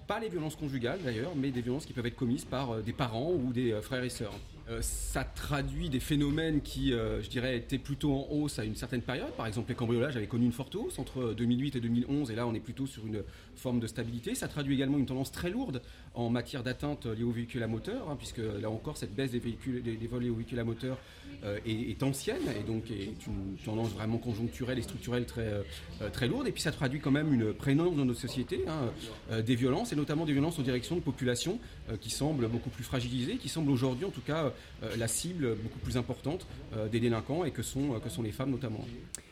Pas 0.08 0.20
les 0.20 0.30
violences 0.30 0.56
conjugales 0.56 1.00
d'ailleurs, 1.04 1.36
mais 1.36 1.52
des 1.52 1.62
violences 1.62 1.86
qui 1.86 1.94
peuvent 1.94 2.06
être 2.06 2.16
commises 2.16 2.46
par 2.46 2.82
des 2.82 2.94
parents 2.94 3.32
ou 3.32 3.52
des 3.54 3.80
frères 3.82 4.04
et 4.04 4.10
sœurs. 4.10 4.36
Euh, 4.70 4.82
ça 4.82 5.24
traduit 5.24 5.90
des 5.90 6.00
phénomènes 6.00 6.62
qui, 6.62 6.94
euh, 6.94 7.24
je 7.24 7.30
dirais, 7.30 7.58
étaient 7.58 7.80
plutôt 7.80 8.14
en 8.14 8.28
hausse 8.30 8.60
à 8.60 8.66
une 8.66 8.76
certaine 8.76 9.02
période. 9.02 9.32
Par 9.32 9.48
exemple, 9.48 9.70
les 9.70 9.76
cambriolages 9.76 10.16
avaient 10.16 10.28
connu 10.28 10.46
une 10.46 10.52
forte 10.52 10.76
hausse 10.76 11.00
entre 11.00 11.34
2008 11.34 11.78
et 11.78 11.80
2011, 11.80 12.30
et 12.30 12.36
là, 12.36 12.46
on 12.46 12.54
est 12.54 12.60
plutôt 12.60 12.86
sur 12.86 13.06
une 13.08 13.24
forme 13.56 13.80
de 13.80 13.88
stabilité. 13.88 14.36
Ça 14.36 14.48
traduit 14.48 14.76
également 14.76 15.00
une 15.00 15.08
tendance 15.08 15.32
très 15.32 15.50
lourde 15.50 15.82
en 16.14 16.30
matière 16.30 16.62
d'atteinte 16.62 17.08
liée 17.08 17.24
aux 17.24 17.32
véhicules 17.32 17.64
à 17.64 17.68
moteur, 17.68 18.10
hein, 18.10 18.16
puisque 18.16 18.38
là 18.62 18.70
encore, 18.70 18.98
cette 18.98 19.16
baisse 19.16 19.32
des, 19.32 19.40
vols 19.40 20.22
liés 20.22 20.30
aux 20.30 20.36
véhicules 20.36 20.60
à 20.60 20.64
moteur 20.64 21.00
euh, 21.44 21.58
est, 21.66 22.04
ancienne, 22.04 22.44
et 22.60 22.64
donc 22.64 22.92
est 22.92 23.26
une 23.26 23.58
tendance 23.66 23.90
vraiment 23.90 24.18
conjoncturelle 24.20 24.78
et 24.78 24.84
structurelle 24.84 25.26
très, 25.26 25.64
très 26.14 26.28
lourde. 26.28 26.48
Et 26.48 26.52
puis, 26.52 26.62
ça 26.62 26.72
traduit 26.72 27.00
quand 27.00 27.12
même 27.12 27.34
une 27.34 27.54
prégnance 27.54 27.96
dans 27.96 28.06
nos 28.06 28.14
sociétés, 28.14 28.66
hein, 28.68 29.42
des 29.42 29.56
violences, 29.56 29.94
et 29.94 29.96
notamment 29.96 30.26
des 30.26 30.34
violences 30.34 30.60
en 30.60 30.64
direction 30.64 30.96
de 30.96 31.02
populations 31.02 31.60
qui 32.02 32.12
semblent 32.12 32.48
beaucoup 32.48 32.70
plus 32.70 32.84
fragilisées, 32.84 33.38
qui 33.38 33.50
semblent 33.50 33.72
aujourd'hui, 33.72 34.06
en 34.06 34.12
tout 34.12 34.22
cas, 34.22 34.54
la 34.98 35.08
cible 35.08 35.56
beaucoup 35.56 35.80
plus 35.80 35.98
importante 35.98 36.46
euh, 36.76 36.88
des 36.88 37.00
délinquants 37.00 37.44
et 37.44 37.52
que 37.52 37.64
sont, 37.64 37.96
euh, 37.96 38.00
que 38.00 38.10
sont 38.10 38.22
les 38.22 38.32
femmes 38.32 38.52
notamment. 38.52 38.86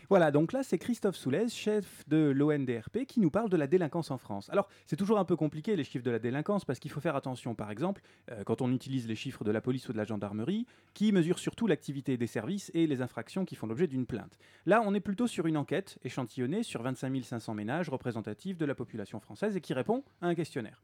Voilà, 0.09 0.31
donc 0.31 0.53
là, 0.53 0.63
c'est 0.63 0.77
Christophe 0.77 1.17
Soulez, 1.17 1.49
chef 1.49 2.07
de 2.07 2.31
l'ONDRP, 2.33 3.05
qui 3.05 3.19
nous 3.19 3.29
parle 3.29 3.49
de 3.49 3.57
la 3.57 3.67
délinquance 3.67 4.09
en 4.09 4.17
France. 4.17 4.49
Alors, 4.49 4.69
c'est 4.85 4.95
toujours 4.95 5.19
un 5.19 5.25
peu 5.25 5.35
compliqué, 5.35 5.75
les 5.75 5.83
chiffres 5.83 6.05
de 6.05 6.11
la 6.11 6.19
délinquance, 6.19 6.63
parce 6.63 6.79
qu'il 6.79 6.89
faut 6.89 7.01
faire 7.01 7.17
attention, 7.17 7.55
par 7.55 7.71
exemple, 7.71 8.01
quand 8.45 8.61
on 8.61 8.71
utilise 8.71 9.05
les 9.05 9.15
chiffres 9.15 9.43
de 9.43 9.51
la 9.51 9.59
police 9.59 9.89
ou 9.89 9.91
de 9.91 9.97
la 9.97 10.05
gendarmerie, 10.05 10.65
qui 10.93 11.11
mesurent 11.11 11.39
surtout 11.39 11.67
l'activité 11.67 12.15
des 12.15 12.27
services 12.27 12.71
et 12.73 12.87
les 12.87 13.01
infractions 13.01 13.43
qui 13.43 13.55
font 13.55 13.67
l'objet 13.67 13.87
d'une 13.87 14.05
plainte. 14.05 14.37
Là, 14.65 14.81
on 14.85 14.93
est 14.93 15.01
plutôt 15.01 15.27
sur 15.27 15.45
une 15.45 15.57
enquête 15.57 15.97
échantillonnée 16.05 16.63
sur 16.63 16.81
25 16.83 17.23
500 17.23 17.53
ménages 17.53 17.89
représentatifs 17.89 18.57
de 18.57 18.65
la 18.65 18.75
population 18.75 19.19
française 19.19 19.57
et 19.57 19.61
qui 19.61 19.73
répond 19.73 20.03
à 20.21 20.27
un 20.27 20.35
questionnaire. 20.35 20.83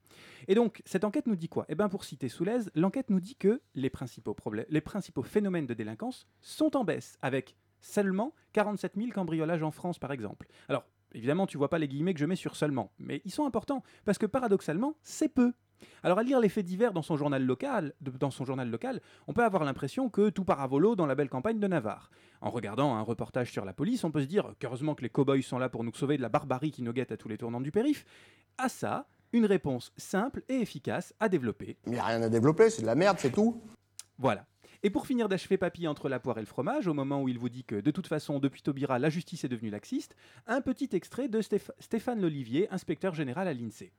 Et 0.50 0.56
donc, 0.56 0.82
cette 0.86 1.06
enquête 1.06 1.28
nous 1.28 1.38
dit 1.38 1.48
quoi? 1.48 1.66
Eh 1.70 1.76
bien, 1.76 1.88
pour 1.88 2.04
citer 2.04 2.28
Soulez, 2.28 2.60
l'enquête 2.76 3.10
nous 3.10 3.22
dit 3.22 3.36
que 3.36 3.62
les 3.76 3.90
principaux, 3.90 4.36
les 4.70 4.82
principaux 4.82 5.24
phénomènes 5.24 5.66
de 5.66 5.74
délinquance 5.74 6.28
sont 6.42 6.76
en 6.76 6.84
baisse, 6.84 7.18
avec 7.22 7.56
seulement 7.84 8.34
47 8.54 8.94
000 8.98 9.10
cambriolages 9.12 9.62
en 9.62 9.72
France, 9.72 10.00
par 10.00 10.12
exemple. 10.12 10.48
Alors, 10.70 10.86
évidemment, 11.14 11.46
tu 11.46 11.58
vois 11.58 11.70
pas 11.70 11.78
les 11.78 11.88
guillemets 11.88 12.14
que 12.14 12.20
je 12.20 12.26
mets 12.26 12.36
sur 12.36 12.56
seulement, 12.56 12.92
mais 12.98 13.22
ils 13.26 13.32
sont 13.32 13.46
importants, 13.46 13.84
parce 14.06 14.18
que 14.18 14.26
paradoxalement, 14.26 14.96
c'est 15.04 15.30
peu. 15.30 15.54
Alors 16.02 16.20
à 16.20 16.24
lire 16.24 16.40
les 16.40 16.50
faits 16.50 16.66
divers 16.66 16.94
dans 16.94 17.02
son 17.02 17.18
journal 17.18 17.44
local, 17.46 17.94
dans 18.02 18.32
son 18.32 18.46
journal 18.46 18.70
local, 18.70 19.02
on 19.28 19.34
peut 19.34 19.44
avoir 19.44 19.66
l'impression 19.66 20.10
que 20.10 20.30
tout 20.30 20.46
part 20.46 20.62
à 20.62 20.68
volo 20.68 20.96
dans 20.96 21.06
la 21.06 21.16
belle 21.16 21.30
campagne 21.30 21.60
de 21.60 21.68
Navarre. 21.68 22.10
En 22.42 22.50
regardant 22.50 22.96
un 22.96 23.02
reportage 23.02 23.52
sur 23.52 23.66
la 23.66 23.74
police, 23.74 24.04
on 24.04 24.12
peut 24.12 24.22
se 24.22 24.28
dire 24.28 24.54
qu'heureusement 24.60 24.96
que 24.96 25.02
les 25.02 25.10
cow-boys 25.10 25.42
sont 25.42 25.60
là 25.60 25.70
pour 25.70 25.84
nous 25.84 25.94
sauver 25.94 26.16
de 26.16 26.22
la 26.22 26.30
barbarie 26.30 26.72
qui 26.72 26.84
nous 26.84 26.94
guette 26.94 27.12
à 27.12 27.18
tous 27.18 27.28
les 27.28 27.38
tournants 27.38 27.62
du 27.62 27.72
périph. 27.72 28.06
À 28.58 28.70
ça, 28.70 29.08
une 29.34 29.46
réponse 29.46 29.92
simple 29.98 30.44
et 30.48 30.56
efficace 30.56 31.14
à 31.20 31.28
développer. 31.28 31.78
Mais 31.86 31.94
il 31.94 32.00
a 32.00 32.06
rien 32.06 32.22
à 32.22 32.30
développer, 32.30 32.70
c'est 32.70 32.82
de 32.82 32.88
la 32.88 32.96
merde, 32.96 33.18
c'est 33.20 33.32
tout. 33.32 33.62
Voilà. 34.18 34.46
Et 34.86 34.90
pour 34.90 35.08
finir 35.08 35.30
d'achever 35.30 35.58
papy 35.58 35.88
entre 35.88 36.10
la 36.10 36.20
poire 36.20 36.38
et 36.38 36.42
le 36.42 36.46
fromage, 36.46 36.88
au 36.88 36.94
moment 36.94 37.22
où 37.22 37.30
il 37.30 37.40
vous 37.40 37.48
dit 37.48 37.64
que 37.64 37.80
de 37.80 37.90
toute 37.90 38.08
façon, 38.08 38.40
depuis 38.40 38.62
Taubira, 38.62 39.00
la 39.00 39.10
justice 39.10 39.46
est 39.46 39.48
devenue 39.48 39.70
laxiste, 39.70 40.14
un 40.46 40.60
petit 40.60 40.90
extrait 40.92 41.30
de 41.30 41.40
Stéphane 41.80 42.22
Lolivier, 42.22 42.68
inspecteur 42.70 43.16
général 43.16 43.48
à 43.48 43.54
l'INSEE. 43.54 43.94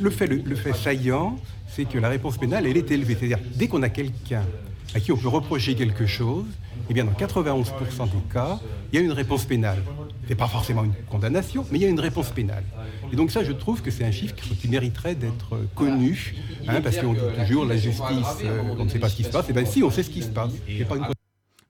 Le 0.00 0.08
fait, 0.08 0.26
le, 0.26 0.54
fait 0.54 0.72
saillant, 0.72 1.36
c'est 1.68 1.84
que 1.84 1.98
la 1.98 2.08
réponse 2.08 2.38
pénale, 2.38 2.66
elle 2.66 2.78
est 2.78 2.90
élevée. 2.90 3.16
C'est-à-dire, 3.16 3.40
dès 3.56 3.68
qu'on 3.68 3.82
a 3.82 3.90
quelqu'un 3.90 4.46
à 4.94 5.00
qui 5.00 5.12
on 5.12 5.16
peut 5.18 5.28
reprocher 5.28 5.74
quelque 5.74 6.06
chose, 6.06 6.46
eh 6.90 6.94
bien, 6.94 7.04
dans 7.04 7.12
91% 7.12 7.64
des 8.04 8.32
cas, 8.32 8.58
il 8.92 8.98
y 8.98 9.02
a 9.02 9.04
une 9.04 9.12
réponse 9.12 9.44
pénale. 9.44 9.82
Ce 10.24 10.30
n'est 10.30 10.34
pas 10.34 10.48
forcément 10.48 10.84
une 10.84 10.94
condamnation, 11.10 11.64
mais 11.70 11.78
il 11.78 11.82
y 11.82 11.86
a 11.86 11.88
une 11.88 12.00
réponse 12.00 12.30
pénale. 12.30 12.64
Et 13.12 13.16
donc 13.16 13.30
ça, 13.30 13.42
je 13.44 13.52
trouve 13.52 13.82
que 13.82 13.90
c'est 13.90 14.04
un 14.04 14.10
chiffre 14.10 14.34
qui 14.34 14.68
mériterait 14.68 15.14
d'être 15.14 15.58
connu, 15.74 16.34
hein, 16.66 16.80
parce 16.82 16.98
qu'on 16.98 17.14
dit 17.14 17.20
toujours 17.40 17.64
la 17.64 17.76
justice, 17.76 18.42
euh, 18.44 18.62
on 18.78 18.84
ne 18.84 18.90
sait 18.90 18.98
pas 18.98 19.08
ce 19.08 19.16
qui 19.16 19.24
se 19.24 19.30
passe. 19.30 19.46
Et 19.46 19.50
eh 19.50 19.52
bien 19.54 19.64
si, 19.64 19.82
on 19.82 19.90
sait 19.90 20.02
ce 20.02 20.10
qui 20.10 20.22
se 20.22 20.28
passe. 20.28 20.52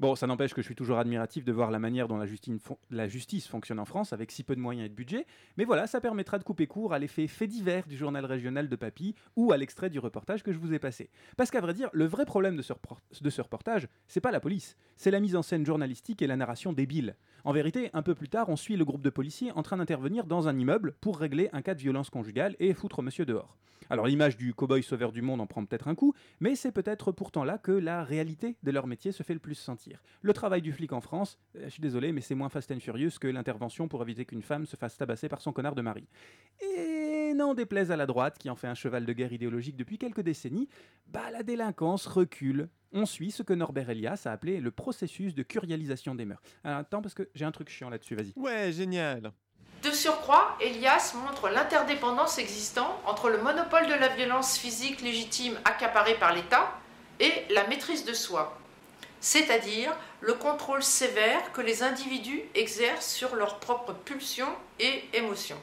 Bon, 0.00 0.14
ça 0.14 0.28
n'empêche 0.28 0.54
que 0.54 0.62
je 0.62 0.66
suis 0.66 0.76
toujours 0.76 0.98
admiratif 0.98 1.44
de 1.44 1.50
voir 1.50 1.72
la 1.72 1.80
manière 1.80 2.06
dont 2.06 2.18
la 2.90 3.08
justice, 3.08 3.48
fonctionne 3.48 3.80
en 3.80 3.84
France 3.84 4.12
avec 4.12 4.30
si 4.30 4.44
peu 4.44 4.54
de 4.54 4.60
moyens 4.60 4.86
et 4.86 4.88
de 4.88 4.94
budget. 4.94 5.26
Mais 5.56 5.64
voilà, 5.64 5.88
ça 5.88 6.00
permettra 6.00 6.38
de 6.38 6.44
couper 6.44 6.68
court 6.68 6.92
à 6.92 7.00
l'effet 7.00 7.26
fait 7.26 7.48
divers 7.48 7.84
du 7.84 7.96
journal 7.96 8.24
régional 8.24 8.68
de 8.68 8.76
Papy 8.76 9.16
ou 9.34 9.50
à 9.50 9.56
l'extrait 9.56 9.90
du 9.90 9.98
reportage 9.98 10.44
que 10.44 10.52
je 10.52 10.58
vous 10.58 10.72
ai 10.72 10.78
passé. 10.78 11.10
Parce 11.36 11.50
qu'à 11.50 11.60
vrai 11.60 11.74
dire, 11.74 11.90
le 11.92 12.04
vrai 12.04 12.26
problème 12.26 12.56
de 12.56 12.62
ce, 12.62 12.72
de 13.20 13.30
ce 13.30 13.42
reportage, 13.42 13.88
c'est 14.06 14.20
pas 14.20 14.30
la 14.30 14.38
police, 14.38 14.76
c'est 14.96 15.10
la 15.10 15.18
mise 15.18 15.34
en 15.34 15.42
scène 15.42 15.66
journalistique 15.66 16.22
et 16.22 16.28
la 16.28 16.36
narration 16.36 16.72
débile. 16.72 17.16
En 17.44 17.52
vérité, 17.52 17.90
un 17.92 18.02
peu 18.02 18.14
plus 18.14 18.28
tard, 18.28 18.48
on 18.48 18.56
suit 18.56 18.76
le 18.76 18.84
groupe 18.84 19.02
de 19.02 19.10
policiers 19.10 19.52
en 19.52 19.62
train 19.62 19.76
d'intervenir 19.76 20.26
dans 20.26 20.48
un 20.48 20.58
immeuble 20.58 20.94
pour 21.00 21.18
régler 21.18 21.48
un 21.52 21.62
cas 21.62 21.74
de 21.74 21.80
violence 21.80 22.10
conjugale 22.10 22.56
et 22.58 22.74
foutre 22.74 23.02
monsieur 23.02 23.24
dehors. 23.24 23.56
Alors 23.90 24.06
l'image 24.06 24.36
du 24.36 24.52
cow-boy 24.52 24.82
sauveur 24.82 25.12
du 25.12 25.22
monde 25.22 25.40
en 25.40 25.46
prend 25.46 25.64
peut-être 25.64 25.88
un 25.88 25.94
coup, 25.94 26.14
mais 26.40 26.56
c'est 26.56 26.72
peut-être 26.72 27.10
pourtant 27.10 27.44
là 27.44 27.56
que 27.56 27.72
la 27.72 28.04
réalité 28.04 28.56
de 28.62 28.70
leur 28.70 28.86
métier 28.86 29.12
se 29.12 29.22
fait 29.22 29.32
le 29.32 29.40
plus 29.40 29.54
sentir. 29.54 30.02
Le 30.20 30.32
travail 30.34 30.60
du 30.60 30.72
flic 30.72 30.92
en 30.92 31.00
France, 31.00 31.38
euh, 31.56 31.64
je 31.64 31.70
suis 31.70 31.80
désolé, 31.80 32.12
mais 32.12 32.20
c'est 32.20 32.34
moins 32.34 32.50
fast 32.50 32.70
and 32.70 32.80
furious 32.80 33.12
que 33.18 33.28
l'intervention 33.28 33.88
pour 33.88 34.02
éviter 34.02 34.26
qu'une 34.26 34.42
femme 34.42 34.66
se 34.66 34.76
fasse 34.76 34.96
tabasser 34.98 35.28
par 35.28 35.40
son 35.40 35.52
connard 35.52 35.74
de 35.74 35.82
mari. 35.82 36.06
Et 36.60 37.32
n'en 37.34 37.54
déplaise 37.54 37.90
à 37.90 37.96
la 37.96 38.06
droite, 38.06 38.36
qui 38.38 38.50
en 38.50 38.56
fait 38.56 38.66
un 38.66 38.74
cheval 38.74 39.06
de 39.06 39.12
guerre 39.12 39.32
idéologique 39.32 39.76
depuis 39.76 39.96
quelques 39.96 40.20
décennies, 40.20 40.68
bah 41.06 41.30
la 41.32 41.42
délinquance 41.42 42.06
recule. 42.06 42.68
On 42.92 43.04
suit 43.04 43.30
ce 43.30 43.42
que 43.42 43.52
Norbert 43.52 43.90
Elias 43.90 44.22
a 44.24 44.32
appelé 44.32 44.60
le 44.60 44.70
processus 44.70 45.34
de 45.34 45.42
curialisation 45.42 46.14
des 46.14 46.24
mœurs. 46.24 46.40
Alors, 46.64 46.78
attends, 46.78 47.02
parce 47.02 47.14
que 47.14 47.28
j'ai 47.34 47.44
un 47.44 47.52
truc 47.52 47.68
chiant 47.68 47.90
là-dessus, 47.90 48.14
vas-y. 48.14 48.32
Ouais, 48.36 48.72
génial. 48.72 49.32
De 49.82 49.90
surcroît, 49.90 50.56
Elias 50.60 51.14
montre 51.14 51.48
l'interdépendance 51.50 52.38
existant 52.38 53.00
entre 53.06 53.28
le 53.28 53.38
monopole 53.38 53.86
de 53.86 53.94
la 53.94 54.08
violence 54.08 54.58
physique 54.58 55.02
légitime 55.02 55.56
accaparée 55.64 56.16
par 56.16 56.34
l'État 56.34 56.72
et 57.20 57.32
la 57.50 57.66
maîtrise 57.68 58.04
de 58.04 58.12
soi, 58.12 58.58
c'est-à-dire 59.20 59.94
le 60.20 60.34
contrôle 60.34 60.82
sévère 60.82 61.52
que 61.52 61.60
les 61.60 61.82
individus 61.82 62.42
exercent 62.54 63.12
sur 63.12 63.36
leurs 63.36 63.60
propres 63.60 63.92
pulsions 63.92 64.52
et 64.80 65.04
émotions. 65.12 65.60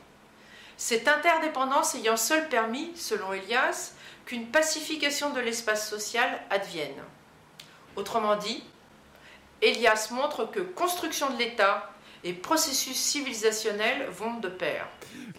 Cette 0.77 1.08
interdépendance 1.08 1.96
ayant 1.96 2.17
seul 2.17 2.48
permis, 2.50 2.91
selon 2.96 3.34
Elias, 3.34 3.94
qu'une 4.25 4.48
pacification 4.48 5.32
de 5.32 5.39
l'espace 5.39 5.89
social 5.89 6.41
advienne. 6.50 7.03
Autrement 7.95 8.35
dit, 8.35 8.63
Elias 9.61 10.09
montre 10.11 10.45
que 10.45 10.59
construction 10.59 11.29
de 11.31 11.37
l'État 11.37 11.89
et 12.25 12.34
processus 12.34 12.96
civilisationnel 12.98 14.08
vont 14.10 14.39
de 14.39 14.50
pair. 14.50 14.88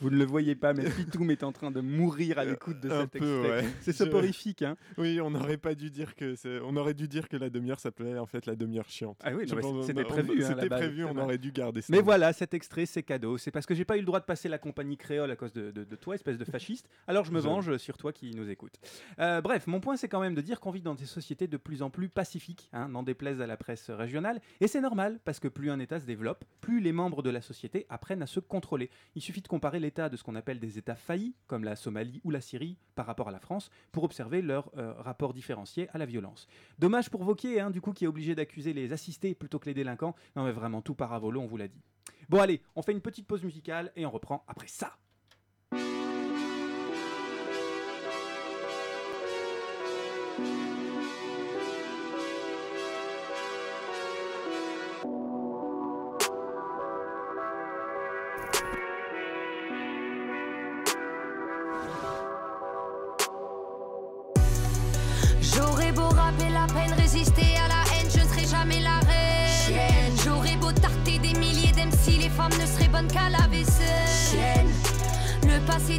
Vous 0.00 0.10
ne 0.10 0.16
le 0.16 0.24
voyez 0.24 0.54
pas, 0.54 0.72
mais 0.72 0.84
Pitoum 0.88 1.30
est 1.30 1.42
en 1.42 1.50
train 1.52 1.70
de 1.70 1.80
mourir 1.80 2.38
à 2.38 2.44
l'écoute 2.44 2.80
de 2.80 2.88
cet 2.88 3.10
peu, 3.12 3.18
extrait. 3.18 3.62
ouais. 3.64 3.70
C'est 3.80 3.92
soporifique, 3.92 4.62
hein 4.62 4.76
Oui, 4.96 5.20
on 5.20 5.30
n'aurait 5.30 5.56
pas 5.56 5.74
dû 5.74 5.90
dire 5.90 6.14
que 6.14 6.34
on 6.62 6.76
aurait 6.76 6.94
dû 6.94 7.08
dire 7.08 7.28
que 7.28 7.36
la 7.36 7.50
demi-heure 7.50 7.80
s'appelait 7.80 8.18
en 8.18 8.26
fait 8.26 8.46
la 8.46 8.54
demi-heure 8.54 8.88
chiante. 8.88 9.18
Ah 9.24 9.30
oui, 9.34 9.48
c'était 9.48 9.64
on- 9.64 10.04
prévu, 10.04 10.44
hein, 10.44 10.46
à 10.46 10.54
la 10.54 10.62
C'était 10.62 10.68
prévu, 10.68 11.04
on 11.04 11.16
aurait 11.16 11.38
dû 11.38 11.50
garder 11.50 11.80
ça. 11.82 11.88
Mais 11.90 12.00
voilà, 12.00 12.32
cet 12.32 12.54
extrait, 12.54 12.86
c'est 12.86 13.02
cadeau. 13.02 13.36
C'est 13.38 13.50
parce 13.50 13.66
que 13.66 13.74
j'ai 13.74 13.84
pas 13.84 13.96
eu 13.96 14.00
le 14.00 14.06
droit 14.06 14.20
de 14.20 14.24
passer 14.24 14.48
la 14.48 14.58
compagnie 14.58 14.96
créole 14.96 15.30
à 15.30 15.36
cause 15.36 15.52
de, 15.52 15.70
de- 15.72 15.84
de 15.84 15.96
toi, 15.96 16.14
espèce 16.14 16.38
de 16.38 16.44
fasciste. 16.44 16.88
Alors 17.08 17.24
je 17.24 17.32
me 17.32 17.40
venge 17.40 17.76
sur 17.78 17.96
toi 17.98 18.12
qui 18.12 18.30
nous 18.34 18.48
écoute. 18.48 18.74
Euh, 19.18 19.40
bref, 19.40 19.66
mon 19.66 19.80
point, 19.80 19.96
c'est 19.96 20.08
quand 20.08 20.20
même 20.20 20.34
de 20.34 20.40
dire 20.40 20.60
qu'on 20.60 20.70
vit 20.70 20.82
dans 20.82 20.94
des 20.94 21.06
sociétés 21.06 21.46
de 21.48 21.56
plus 21.56 21.82
en 21.82 21.90
plus 21.90 22.08
pacifiques, 22.08 22.68
hein, 22.72 22.88
n'en 22.88 23.02
déplaise 23.02 23.40
à 23.40 23.46
la 23.46 23.56
presse 23.56 23.90
régionale. 23.90 24.40
Et 24.60 24.68
c'est 24.68 24.80
normal, 24.80 25.18
parce 25.24 25.40
que 25.40 25.48
plus 25.48 25.70
un 25.70 25.80
État 25.80 25.98
se 25.98 26.04
développe, 26.06 26.44
plus 26.60 26.75
les 26.80 26.92
membres 26.92 27.22
de 27.22 27.30
la 27.30 27.40
société 27.40 27.86
apprennent 27.88 28.22
à 28.22 28.26
se 28.26 28.40
contrôler. 28.40 28.90
Il 29.14 29.22
suffit 29.22 29.40
de 29.40 29.48
comparer 29.48 29.80
l'état 29.80 30.08
de 30.08 30.16
ce 30.16 30.22
qu'on 30.22 30.34
appelle 30.34 30.58
des 30.58 30.78
États 30.78 30.96
faillis, 30.96 31.34
comme 31.46 31.64
la 31.64 31.76
Somalie 31.76 32.20
ou 32.24 32.30
la 32.30 32.40
Syrie, 32.40 32.76
par 32.94 33.06
rapport 33.06 33.28
à 33.28 33.32
la 33.32 33.40
France, 33.40 33.70
pour 33.92 34.04
observer 34.04 34.42
leur 34.42 34.70
euh, 34.76 34.92
rapport 34.98 35.34
différencié 35.34 35.88
à 35.92 35.98
la 35.98 36.06
violence. 36.06 36.48
Dommage 36.78 37.10
pour 37.10 37.24
Vauquier, 37.24 37.60
hein, 37.60 37.70
du 37.70 37.80
coup, 37.80 37.92
qui 37.92 38.04
est 38.04 38.08
obligé 38.08 38.34
d'accuser 38.34 38.72
les 38.72 38.92
assistés 38.92 39.34
plutôt 39.34 39.58
que 39.58 39.66
les 39.66 39.74
délinquants. 39.74 40.14
Non, 40.34 40.44
mais 40.44 40.52
vraiment, 40.52 40.82
tout 40.82 40.96
volo, 41.20 41.40
on 41.40 41.46
vous 41.46 41.56
l'a 41.56 41.68
dit. 41.68 41.82
Bon, 42.28 42.40
allez, 42.40 42.60
on 42.74 42.82
fait 42.82 42.92
une 42.92 43.00
petite 43.00 43.26
pause 43.26 43.44
musicale 43.44 43.92
et 43.96 44.04
on 44.06 44.10
reprend 44.10 44.44
après 44.48 44.68
ça. 44.68 44.96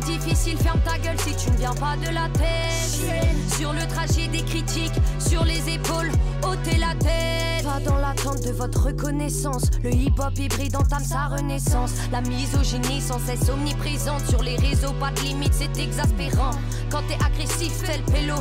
Difficile, 0.07 0.57
ferme 0.57 0.79
ta 0.81 0.97
gueule 0.97 1.19
si 1.19 1.35
tu 1.35 1.51
ne 1.51 1.57
viens 1.57 1.73
pas 1.73 1.95
de 1.97 2.13
la 2.13 2.29
tête. 2.29 3.57
Sur 3.57 3.73
le 3.73 3.85
trajet 3.87 4.27
des 4.27 4.43
critiques, 4.43 4.93
sur 5.19 5.43
les 5.43 5.69
épaules, 5.69 6.11
ôtez 6.43 6.77
la 6.77 6.93
tête. 6.95 7.63
Pas 7.63 7.79
dans 7.79 7.97
l'attente 7.97 8.43
de 8.43 8.51
votre 8.51 8.85
reconnaissance. 8.85 9.63
Le 9.83 9.91
hip-hop 9.93 10.37
hybride 10.37 10.75
entame 10.75 11.03
sa 11.03 11.25
renaissance. 11.25 11.91
La 12.11 12.21
misogynie 12.21 13.01
sans 13.01 13.19
cesse 13.19 13.49
omniprésente. 13.49 14.25
Sur 14.27 14.41
les 14.43 14.55
réseaux, 14.55 14.93
pas 14.93 15.11
de 15.11 15.21
limite, 15.21 15.53
c'est 15.53 15.77
exaspérant. 15.77 16.51
Quand 16.89 17.01
t'es 17.07 17.17
agressif, 17.25 17.73
fais 17.73 17.97
le 17.97 18.03
pélo. 18.11 18.35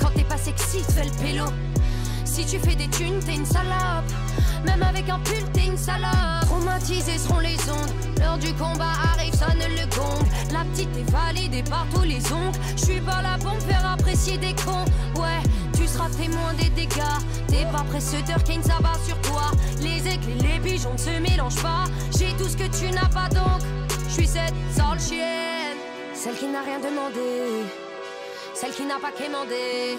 Quand 0.00 0.10
t'es 0.14 0.24
pas 0.24 0.36
sexy, 0.36 0.80
fais 0.94 1.04
le 1.04 1.24
pélo. 1.24 1.44
Si 2.24 2.44
tu 2.44 2.58
fais 2.58 2.74
des 2.74 2.88
thunes, 2.88 3.20
t'es 3.24 3.36
une 3.36 3.46
salope. 3.46 4.10
Même 4.66 4.82
avec 4.82 5.08
un 5.08 5.20
pull, 5.20 5.44
t'es 5.52 5.66
une 5.66 5.78
salope. 5.78 6.42
Traumatisés 6.42 7.18
seront 7.18 7.38
les 7.38 7.56
ondes. 7.70 7.92
L'heure 8.18 8.38
du 8.38 8.52
combat 8.54 8.92
arrive, 9.12 9.34
sonne 9.34 9.58
le 9.58 9.86
gong. 9.96 10.26
Par 11.62 11.86
tous 11.94 12.02
les 12.02 12.20
ongles. 12.32 12.58
Je 12.76 12.84
suis 12.84 13.00
pas 13.00 13.22
là 13.22 13.38
pour 13.40 13.54
me 13.54 13.60
faire 13.60 13.86
apprécier 13.86 14.36
des 14.38 14.54
cons. 14.54 14.84
Ouais, 15.14 15.40
tu 15.76 15.86
seras 15.86 16.08
témoin 16.10 16.52
des 16.54 16.68
dégâts. 16.70 17.18
T'es 17.46 17.64
pas 17.72 17.84
préceuteur, 17.84 18.42
Kane 18.42 18.62
s'abat 18.62 18.98
sur 19.06 19.16
toi. 19.20 19.52
Les 19.80 19.98
et 20.08 20.18
les 20.42 20.58
pigeons 20.58 20.92
ne 20.92 20.98
se 20.98 21.10
mélangent 21.20 21.62
pas. 21.62 21.84
J'ai 22.18 22.32
tout 22.36 22.48
ce 22.48 22.56
que 22.56 22.64
tu 22.76 22.90
n'as 22.92 23.08
pas 23.08 23.28
donc. 23.28 23.62
Je 24.08 24.14
suis 24.14 24.26
cette 24.26 24.54
sale 24.74 25.00
chienne. 25.00 25.78
Celle 26.12 26.34
qui 26.34 26.46
n'a 26.46 26.62
rien 26.62 26.80
demandé. 26.80 27.64
Celle 28.54 28.72
qui 28.72 28.84
n'a 28.84 28.98
pas 28.98 29.12
quémandé. 29.12 29.96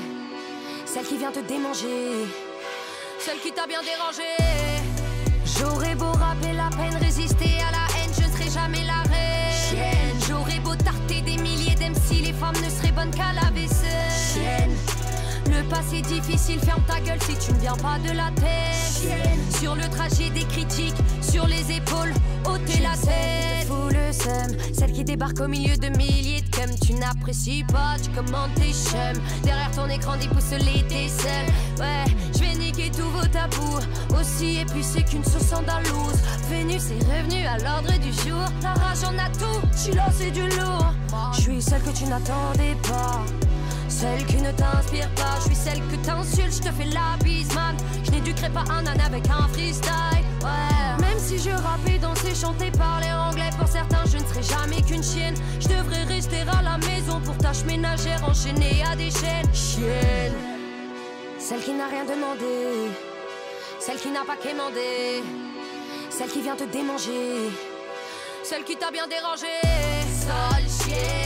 Celle 0.86 1.06
qui 1.06 1.18
vient 1.18 1.32
te 1.32 1.40
démanger. 1.40 2.28
Celle 3.20 3.40
qui 3.40 3.52
t'a 3.52 3.66
bien 3.66 3.82
dérangé. 3.82 4.30
J'aurais 5.58 5.96
beau 5.96 6.05
femmes 12.46 12.64
ne 12.64 12.70
seraient 12.70 12.92
bonnes 12.92 13.12
qu'à 13.12 13.34
la 13.34 13.50
vaisselle. 13.52 13.75
Le 15.66 15.70
passé 15.70 16.02
difficile, 16.02 16.60
ferme 16.60 16.84
ta 16.88 17.00
gueule 17.00 17.20
si 17.24 17.36
tu 17.38 17.52
ne 17.52 17.60
viens 17.60 17.76
pas 17.78 17.98
de 17.98 18.16
la 18.16 18.30
tête. 18.36 19.60
Sur 19.60 19.74
le 19.74 19.90
trajet 19.90 20.30
des 20.30 20.44
critiques, 20.44 20.96
sur 21.22 21.48
les 21.48 21.72
épaules, 21.72 22.14
ôtez 22.46 22.82
la 22.82 22.96
tête. 22.96 23.68
Fous 23.68 23.90
le 23.90 24.14
seum, 24.14 24.56
celle 24.74 24.92
qui 24.92 25.04
débarque 25.04 25.40
au 25.40 25.48
milieu 25.48 25.76
de 25.76 25.88
milliers 25.98 26.42
de 26.42 26.56
cum. 26.56 26.70
Tu 26.86 26.94
n'apprécies 26.94 27.64
pas, 27.64 27.96
tu 28.04 28.12
commandes 28.12 28.54
tes 28.54 28.74
chums. 28.74 29.20
Derrière 29.44 29.72
ton 29.72 29.90
écran, 29.90 30.18
déboussolé 30.18 30.86
tes 30.88 31.10
selles. 31.10 31.48
Ouais, 31.80 32.14
je 32.36 32.40
vais 32.42 32.56
niquer 32.56 32.92
tous 32.92 33.10
vos 33.10 33.26
tabous. 33.26 33.80
Aussi 34.20 34.58
épicé 34.58 35.02
qu'une 35.02 35.24
sauce 35.24 35.52
andalouse. 35.52 36.20
Vénus 36.48 36.92
est 36.92 37.04
revenue 37.06 37.46
à 37.48 37.58
l'ordre 37.58 37.92
du 38.00 38.12
jour. 38.12 38.46
La 38.62 38.74
rage 38.74 39.04
en 39.04 39.18
a 39.18 39.30
tout, 39.30 39.96
là, 39.96 40.06
c'est 40.16 40.32
du 40.32 40.48
lourd. 40.60 40.94
Je 41.34 41.42
suis 41.42 41.62
celle 41.62 41.82
que 41.82 41.90
tu 41.90 42.04
n'attendais 42.04 42.76
pas. 42.84 43.26
Celle 43.88 44.26
qui 44.26 44.38
ne 44.38 44.52
t'inspire 44.52 45.10
pas, 45.16 45.38
je 45.40 45.46
suis 45.46 45.56
celle 45.56 45.80
que 45.88 45.96
t'insultes, 46.06 46.64
je 46.64 46.70
te 46.70 46.74
fais 46.74 46.86
la 46.86 47.18
bise, 47.24 47.54
man. 47.54 47.76
Je 48.04 48.12
n'éduquerai 48.12 48.50
pas 48.50 48.64
un 48.70 48.86
âne 48.86 49.02
avec 49.02 49.24
un 49.30 49.48
freestyle, 49.50 50.26
ouais. 50.42 51.02
Même 51.02 51.20
si 51.20 51.38
je 51.40 51.52
rappais, 51.52 51.98
danser, 52.00 52.36
chanter, 52.36 52.72
parler 52.72 53.12
anglais, 53.12 53.50
pour 53.58 53.68
certains, 53.68 54.04
je 54.06 54.18
ne 54.18 54.26
serai 54.26 54.44
jamais 54.44 54.82
qu'une 54.82 55.04
chienne. 55.04 55.36
Je 55.60 55.68
devrais 55.68 56.04
rester 56.04 56.42
à 56.42 56.62
la 56.62 56.78
maison 56.78 57.20
pour 57.22 57.38
tâches 57.38 57.64
ménagères, 57.66 58.24
enchaînées 58.28 58.84
à 58.92 58.96
des 58.96 59.12
chaînes. 59.12 59.54
Chienne. 59.54 60.34
Celle 61.40 61.62
qui 61.62 61.74
n'a 61.74 61.88
rien 61.88 62.06
demandé, 62.06 62.90
celle 63.80 63.98
qui 63.98 64.10
n'a 64.10 64.26
pas 64.26 64.36
quémandé, 64.36 65.24
celle 66.10 66.30
qui 66.30 66.42
vient 66.42 66.56
te 66.56 66.64
démanger, 66.64 67.52
celle 68.44 68.64
qui 68.64 68.76
t'a 68.76 68.90
bien 68.90 69.08
dérangé. 69.08 69.46
Sale 70.12 70.64
chienne, 70.64 71.25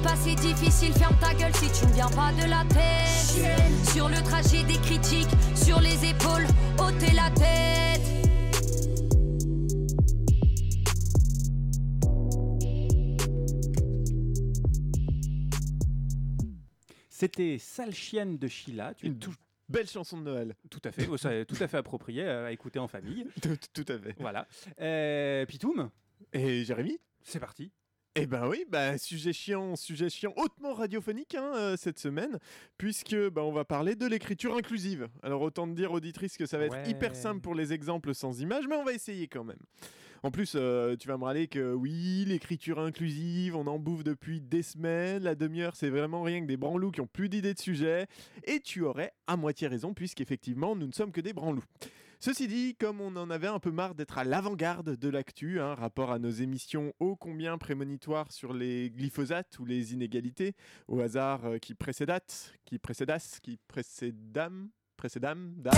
Le 0.00 0.04
passé 0.04 0.34
difficile, 0.34 0.94
ferme 0.94 1.14
ta 1.20 1.34
gueule 1.34 1.54
si 1.56 1.70
tu 1.78 1.84
ne 1.86 1.92
viens 1.92 2.08
pas 2.08 2.32
de 2.32 2.48
la 2.48 2.64
tête. 2.70 3.86
Sur 3.92 4.08
le 4.08 4.16
trajet 4.22 4.62
des 4.64 4.78
critiques, 4.78 5.28
sur 5.54 5.78
les 5.78 6.06
épaules, 6.08 6.46
ôtez 6.78 7.12
la 7.12 7.28
tête. 7.32 8.00
C'était 17.08 17.58
Sale 17.58 17.94
Chienne 17.94 18.38
de 18.38 18.48
Sheila. 18.48 18.94
Tu 18.94 19.06
Une 19.06 19.18
tou- 19.18 19.34
belle 19.68 19.88
chanson 19.88 20.18
de 20.18 20.22
Noël. 20.24 20.54
Tout 20.70 20.80
à 20.84 20.92
fait, 20.92 21.06
oh, 21.08 21.16
ça 21.16 21.34
est 21.34 21.44
tout 21.44 21.56
à 21.62 21.68
fait 21.68 21.76
approprié 21.76 22.22
euh, 22.24 22.46
à 22.46 22.52
écouter 22.52 22.78
en 22.78 22.88
famille. 22.88 23.26
tout, 23.42 23.56
tout 23.72 23.92
à 23.92 23.98
fait. 23.98 24.14
Voilà. 24.18 24.46
Euh, 24.80 25.44
Pitoum, 25.46 25.90
Et 26.32 26.64
Jérémy? 26.64 26.98
C'est 27.22 27.40
parti. 27.40 27.70
Eh 28.16 28.26
ben 28.26 28.48
oui, 28.48 28.64
bah, 28.68 28.98
sujet 28.98 29.32
chiant, 29.32 29.76
sujet 29.76 30.10
chiant 30.10 30.32
hautement 30.36 30.74
radiophonique 30.74 31.36
hein, 31.36 31.52
euh, 31.54 31.76
cette 31.76 32.00
semaine, 32.00 32.40
puisque 32.76 33.14
bah, 33.28 33.44
on 33.44 33.52
va 33.52 33.64
parler 33.64 33.94
de 33.94 34.04
l'écriture 34.04 34.56
inclusive. 34.56 35.06
Alors 35.22 35.42
autant 35.42 35.68
te 35.68 35.74
dire 35.74 35.92
auditrice 35.92 36.36
que 36.36 36.44
ça 36.44 36.58
va 36.58 36.64
être 36.64 36.88
hyper 36.88 37.14
simple 37.14 37.40
pour 37.40 37.54
les 37.54 37.72
exemples 37.72 38.12
sans 38.12 38.40
images, 38.40 38.66
mais 38.68 38.74
on 38.74 38.82
va 38.82 38.94
essayer 38.94 39.28
quand 39.28 39.44
même. 39.44 39.60
En 40.24 40.32
plus, 40.32 40.54
euh, 40.56 40.96
tu 40.96 41.06
vas 41.06 41.18
me 41.18 41.24
râler 41.24 41.46
que 41.46 41.72
oui, 41.72 42.24
l'écriture 42.26 42.80
inclusive, 42.80 43.54
on 43.54 43.68
en 43.68 43.78
bouffe 43.78 44.02
depuis 44.02 44.40
des 44.40 44.64
semaines, 44.64 45.22
la 45.22 45.36
demi-heure 45.36 45.76
c'est 45.76 45.88
vraiment 45.88 46.24
rien 46.24 46.40
que 46.40 46.46
des 46.46 46.56
branlous 46.56 46.90
qui 46.90 47.00
ont 47.00 47.06
plus 47.06 47.28
d'idées 47.28 47.54
de 47.54 47.60
sujet, 47.60 48.08
et 48.42 48.58
tu 48.58 48.82
aurais 48.82 49.12
à 49.28 49.36
moitié 49.36 49.68
raison, 49.68 49.94
puisqu'effectivement 49.94 50.74
nous 50.74 50.88
ne 50.88 50.92
sommes 50.92 51.12
que 51.12 51.20
des 51.20 51.32
branlous. 51.32 51.64
Ceci 52.22 52.48
dit, 52.48 52.76
comme 52.78 53.00
on 53.00 53.16
en 53.16 53.30
avait 53.30 53.46
un 53.46 53.58
peu 53.60 53.70
marre 53.70 53.94
d'être 53.94 54.18
à 54.18 54.24
l'avant-garde 54.24 54.94
de 54.94 55.08
l'actu, 55.08 55.58
hein, 55.58 55.74
rapport 55.74 56.12
à 56.12 56.18
nos 56.18 56.28
émissions 56.28 56.92
ô 57.00 57.16
combien 57.16 57.56
prémonitoires 57.56 58.30
sur 58.30 58.52
les 58.52 58.90
glyphosates 58.90 59.58
ou 59.58 59.64
les 59.64 59.94
inégalités, 59.94 60.54
au 60.86 61.00
hasard 61.00 61.46
euh, 61.46 61.56
qui 61.56 61.72
précédate, 61.72 62.52
qui 62.66 62.78
précédasse, 62.78 63.40
qui 63.40 63.58
précédam, 63.66 64.68
précédam, 64.98 65.54
dam. 65.56 65.72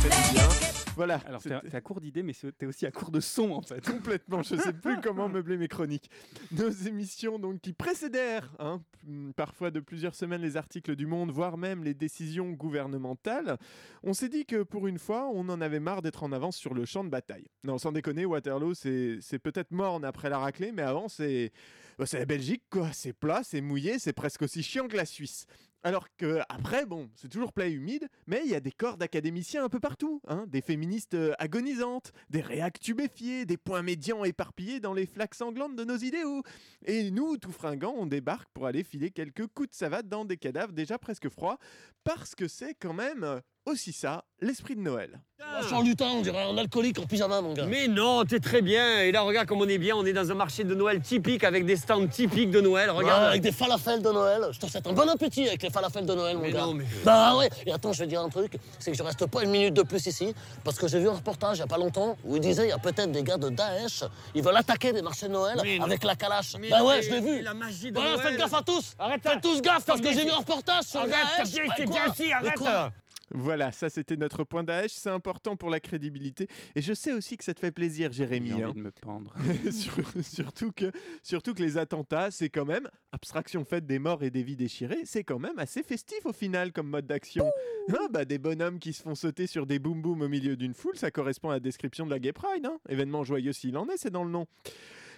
Faites 0.00 0.32
bien. 0.32 0.83
Voilà. 0.96 1.16
Alors, 1.26 1.42
t'es 1.42 1.74
à 1.74 1.80
court 1.80 2.00
d'idées, 2.00 2.22
mais 2.22 2.32
t'es 2.58 2.66
aussi 2.66 2.86
à 2.86 2.90
court 2.90 3.10
de 3.10 3.20
son, 3.20 3.50
en 3.50 3.62
fait. 3.62 3.80
Complètement, 3.90 4.42
je 4.42 4.56
sais 4.56 4.72
plus 4.72 5.00
comment 5.02 5.28
meubler 5.28 5.56
mes 5.56 5.68
chroniques. 5.68 6.10
Nos 6.52 6.70
émissions 6.70 7.38
donc 7.38 7.60
qui 7.60 7.72
précédèrent 7.72 8.52
hein, 8.58 8.80
p- 9.00 9.32
parfois 9.36 9.70
de 9.70 9.80
plusieurs 9.80 10.14
semaines 10.14 10.42
les 10.42 10.56
articles 10.56 10.94
du 10.96 11.06
Monde, 11.06 11.30
voire 11.30 11.56
même 11.58 11.82
les 11.84 11.94
décisions 11.94 12.50
gouvernementales. 12.50 13.58
On 14.02 14.12
s'est 14.14 14.28
dit 14.28 14.44
que 14.46 14.62
pour 14.62 14.86
une 14.86 14.98
fois, 14.98 15.28
on 15.32 15.48
en 15.48 15.60
avait 15.60 15.80
marre 15.80 16.02
d'être 16.02 16.22
en 16.22 16.32
avance 16.32 16.56
sur 16.56 16.74
le 16.74 16.84
champ 16.84 17.04
de 17.04 17.10
bataille. 17.10 17.46
Non, 17.64 17.78
sans 17.78 17.92
déconner, 17.92 18.24
Waterloo, 18.24 18.74
c'est 18.74 19.18
c'est 19.20 19.38
peut-être 19.38 19.70
morne 19.72 20.04
après 20.04 20.30
la 20.30 20.38
raclée, 20.38 20.72
mais 20.72 20.82
avant, 20.82 21.08
c'est 21.08 21.52
bah, 21.98 22.06
c'est 22.06 22.18
la 22.18 22.26
Belgique, 22.26 22.62
quoi. 22.70 22.90
C'est 22.92 23.12
plat, 23.12 23.42
c'est 23.44 23.60
mouillé, 23.60 23.98
c'est 23.98 24.12
presque 24.12 24.42
aussi 24.42 24.62
chiant 24.62 24.88
que 24.88 24.96
la 24.96 25.04
Suisse. 25.06 25.46
Alors 25.86 26.08
que 26.16 26.40
après, 26.48 26.86
bon, 26.86 27.10
c'est 27.14 27.28
toujours 27.28 27.52
plat 27.52 27.66
et 27.66 27.72
humide, 27.72 28.08
mais 28.26 28.40
il 28.42 28.50
y 28.50 28.54
a 28.54 28.60
des 28.60 28.72
corps 28.72 28.96
d'académiciens 28.96 29.62
un 29.62 29.68
peu 29.68 29.80
partout, 29.80 30.22
hein, 30.26 30.46
des 30.48 30.62
féministes 30.62 31.12
euh, 31.12 31.34
agonisantes, 31.38 32.12
des 32.30 32.40
réacs 32.40 32.80
tubéfiés, 32.80 33.44
des 33.44 33.58
points 33.58 33.82
médians 33.82 34.24
éparpillés 34.24 34.80
dans 34.80 34.94
les 34.94 35.04
flaques 35.04 35.34
sanglantes 35.34 35.76
de 35.76 35.84
nos 35.84 35.98
idéaux. 35.98 36.42
Et 36.86 37.10
nous, 37.10 37.36
tout 37.36 37.52
fringants, 37.52 37.94
on 37.98 38.06
débarque 38.06 38.48
pour 38.54 38.66
aller 38.66 38.82
filer 38.82 39.10
quelques 39.10 39.46
coups 39.48 39.68
de 39.68 39.74
savate 39.74 40.08
dans 40.08 40.24
des 40.24 40.38
cadavres 40.38 40.72
déjà 40.72 40.98
presque 40.98 41.28
froids, 41.28 41.58
parce 42.02 42.34
que 42.34 42.48
c'est 42.48 42.72
quand 42.72 42.94
même 42.94 43.22
euh, 43.22 43.40
aussi 43.66 43.92
ça, 43.92 44.24
l'esprit 44.40 44.76
de 44.76 44.80
Noël. 44.80 45.20
On 45.56 45.62
change 45.68 45.84
du 45.84 45.94
temps, 45.94 46.10
on 46.16 46.22
dirait 46.22 46.42
un 46.42 46.56
alcoolique 46.58 46.98
en 46.98 47.04
pyjama, 47.06 47.40
mon 47.40 47.52
gars. 47.52 47.66
Mais 47.66 47.86
non, 47.86 48.24
t'es 48.24 48.40
très 48.40 48.62
bien. 48.62 49.02
Et 49.02 49.12
là, 49.12 49.20
regarde 49.22 49.46
comme 49.46 49.60
on 49.60 49.68
est 49.68 49.78
bien. 49.78 49.94
On 49.94 50.04
est 50.04 50.12
dans 50.12 50.30
un 50.30 50.34
marché 50.34 50.64
de 50.64 50.74
Noël 50.74 51.00
typique 51.00 51.44
avec 51.44 51.64
des 51.66 51.76
stands 51.76 52.06
typiques 52.06 52.50
de 52.50 52.60
Noël. 52.60 52.90
Regarde. 52.90 53.22
Ouais, 53.22 53.28
avec 53.28 53.42
des 53.42 53.52
falafels 53.52 54.00
de 54.02 54.10
Noël. 54.10 54.46
Je 54.52 54.58
te 54.58 54.66
souhaite 54.66 54.86
un 54.86 54.92
bon 54.92 55.08
appétit 55.08 55.46
avec 55.46 55.62
les 55.62 55.70
falafels 55.70 56.06
de 56.06 56.14
Noël, 56.14 56.36
mon 56.36 56.42
Mais 56.42 56.52
gars. 56.52 56.62
non, 56.62 56.74
mais- 56.74 56.84
Bah 57.04 57.36
ouais. 57.36 57.50
Et 57.66 57.72
attends, 57.72 57.92
je 57.92 57.98
vais 58.00 58.04
te 58.06 58.10
dire 58.10 58.20
un 58.22 58.30
truc. 58.30 58.56
C'est 58.78 58.90
que 58.90 58.96
je 58.96 59.02
reste 59.02 59.26
pas 59.26 59.44
une 59.44 59.50
minute 59.50 59.74
de 59.74 59.82
plus 59.82 60.04
ici. 60.06 60.34
Parce 60.64 60.78
que 60.78 60.88
j'ai 60.88 60.98
vu 60.98 61.08
un 61.08 61.12
reportage 61.14 61.58
il 61.58 61.60
y 61.60 61.64
a 61.64 61.66
pas 61.68 61.78
longtemps 61.78 62.16
où 62.24 62.36
il 62.36 62.40
disait 62.40 62.64
il 62.66 62.70
y 62.70 62.72
a 62.72 62.78
peut-être 62.78 63.12
des 63.12 63.22
gars 63.22 63.36
de 63.36 63.50
Daesh. 63.50 64.02
Ils 64.34 64.42
veulent 64.42 64.56
attaquer 64.56 64.92
des 64.92 65.02
marchés 65.02 65.28
de 65.28 65.32
Noël 65.32 65.58
Mais 65.62 65.78
non. 65.78 65.84
avec 65.84 66.02
la 66.04 66.16
calache. 66.16 66.54
Mais 66.58 66.70
bah 66.70 66.82
ouais, 66.82 67.02
je 67.02 67.10
l'ai 67.10 67.20
vu. 67.20 67.42
la 67.42 67.54
magie 67.54 67.90
de 67.92 67.98
Noël. 68.00 68.18
faites 68.20 68.38
gaffe 68.38 68.54
à 68.54 68.62
tous. 68.62 68.94
Arrête, 68.98 69.22
Faites 69.22 69.40
tous 69.42 69.60
gaffe 69.60 69.84
parce 69.84 70.00
que 70.00 70.12
j'ai 70.12 70.24
vu 70.24 70.30
un 70.30 70.36
reportage 70.38 70.84
sur 70.84 71.00
Arrête, 71.00 71.12
Daesh. 71.38 71.50
bien 71.52 71.84
bien 71.86 72.06
ici, 72.12 72.32
arrête. 72.32 72.92
Voilà, 73.30 73.72
ça 73.72 73.88
c'était 73.88 74.16
notre 74.16 74.44
point 74.44 74.64
Daesh, 74.64 74.92
c'est 74.92 75.10
important 75.10 75.56
pour 75.56 75.70
la 75.70 75.80
crédibilité. 75.80 76.48
Et 76.74 76.82
je 76.82 76.92
sais 76.92 77.12
aussi 77.12 77.36
que 77.36 77.44
ça 77.44 77.54
te 77.54 77.60
fait 77.60 77.70
plaisir, 77.70 78.12
Jérémy. 78.12 78.48
J'ai 78.48 78.54
envie 78.54 78.64
hein. 78.64 78.72
de 78.74 78.80
me 78.80 78.90
pendre. 78.90 79.34
Sur- 79.70 80.24
surtout, 80.24 80.72
que, 80.72 80.92
surtout 81.22 81.54
que 81.54 81.62
les 81.62 81.78
attentats, 81.78 82.30
c'est 82.30 82.48
quand 82.48 82.64
même, 82.64 82.88
abstraction 83.12 83.64
faite 83.64 83.86
des 83.86 83.98
morts 83.98 84.22
et 84.22 84.30
des 84.30 84.42
vies 84.42 84.56
déchirées, 84.56 85.02
c'est 85.04 85.24
quand 85.24 85.38
même 85.38 85.58
assez 85.58 85.82
festif 85.82 86.24
au 86.24 86.32
final 86.32 86.72
comme 86.72 86.88
mode 86.88 87.06
d'action. 87.06 87.50
Ah, 87.90 88.08
bah, 88.10 88.24
des 88.24 88.38
bonhommes 88.38 88.78
qui 88.78 88.92
se 88.92 89.02
font 89.02 89.14
sauter 89.14 89.46
sur 89.46 89.66
des 89.66 89.78
boum 89.78 90.02
boum 90.02 90.22
au 90.22 90.28
milieu 90.28 90.56
d'une 90.56 90.74
foule, 90.74 90.96
ça 90.96 91.10
correspond 91.10 91.50
à 91.50 91.54
la 91.54 91.60
description 91.60 92.06
de 92.06 92.10
la 92.10 92.18
Gay 92.18 92.32
Pride. 92.32 92.66
Hein 92.66 92.78
Événement 92.88 93.24
joyeux 93.24 93.52
s'il 93.52 93.76
en 93.76 93.88
est, 93.88 93.96
c'est 93.96 94.10
dans 94.10 94.24
le 94.24 94.30
nom. 94.30 94.46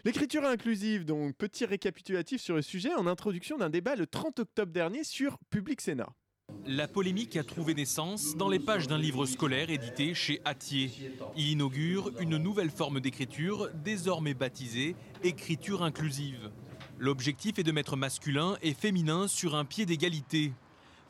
L'écriture 0.04 0.44
inclusive, 0.44 1.04
donc 1.04 1.34
petit 1.34 1.64
récapitulatif 1.64 2.40
sur 2.40 2.54
le 2.54 2.62
sujet 2.62 2.94
en 2.94 3.06
introduction 3.06 3.58
d'un 3.58 3.70
débat 3.70 3.96
le 3.96 4.06
30 4.06 4.38
octobre 4.38 4.72
dernier 4.72 5.02
sur 5.02 5.38
Public 5.50 5.80
Sénat. 5.80 6.08
La 6.68 6.88
polémique 6.88 7.36
a 7.36 7.44
trouvé 7.44 7.74
naissance 7.74 8.36
dans 8.36 8.48
les 8.48 8.58
pages 8.58 8.88
d'un 8.88 8.98
livre 8.98 9.24
scolaire 9.24 9.70
édité 9.70 10.14
chez 10.14 10.40
Atier. 10.44 10.90
Il 11.36 11.48
inaugure 11.48 12.10
une 12.18 12.38
nouvelle 12.38 12.70
forme 12.70 12.98
d'écriture, 12.98 13.68
désormais 13.84 14.34
baptisée 14.34 14.96
écriture 15.22 15.84
inclusive. 15.84 16.50
L'objectif 16.98 17.60
est 17.60 17.62
de 17.62 17.70
mettre 17.70 17.96
masculin 17.96 18.56
et 18.62 18.74
féminin 18.74 19.28
sur 19.28 19.54
un 19.54 19.64
pied 19.64 19.86
d'égalité. 19.86 20.52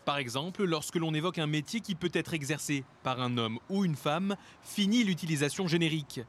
Par 0.04 0.18
exemple, 0.18 0.62
lorsque 0.62 0.96
l'on 0.96 1.14
évoque 1.14 1.38
un 1.38 1.46
métier 1.46 1.80
qui 1.80 1.94
peut 1.94 2.10
être 2.12 2.34
exercé 2.34 2.84
par 3.02 3.22
un 3.22 3.38
homme 3.38 3.58
ou 3.70 3.86
une 3.86 3.96
femme, 3.96 4.36
finit 4.62 5.04
l'utilisation 5.04 5.66
générique. 5.66 6.20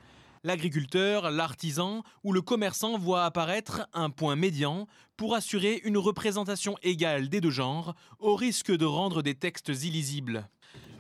L'agriculteur, 0.48 1.30
l'artisan 1.30 2.04
ou 2.24 2.32
le 2.32 2.42
commerçant 2.42 2.98
voient 2.98 3.26
apparaître 3.26 3.86
un 3.92 4.10
point 4.10 4.38
médian 4.38 4.88
pour 5.18 5.36
assurer 5.36 5.82
une 5.84 5.98
représentation 5.98 6.78
égale 6.84 7.28
des 7.28 7.42
deux 7.42 7.52
genres, 7.52 7.96
au 8.20 8.34
risque 8.34 8.72
de 8.72 8.86
rendre 8.86 9.22
des 9.22 9.36
textes 9.36 9.68
illisibles. 9.84 10.48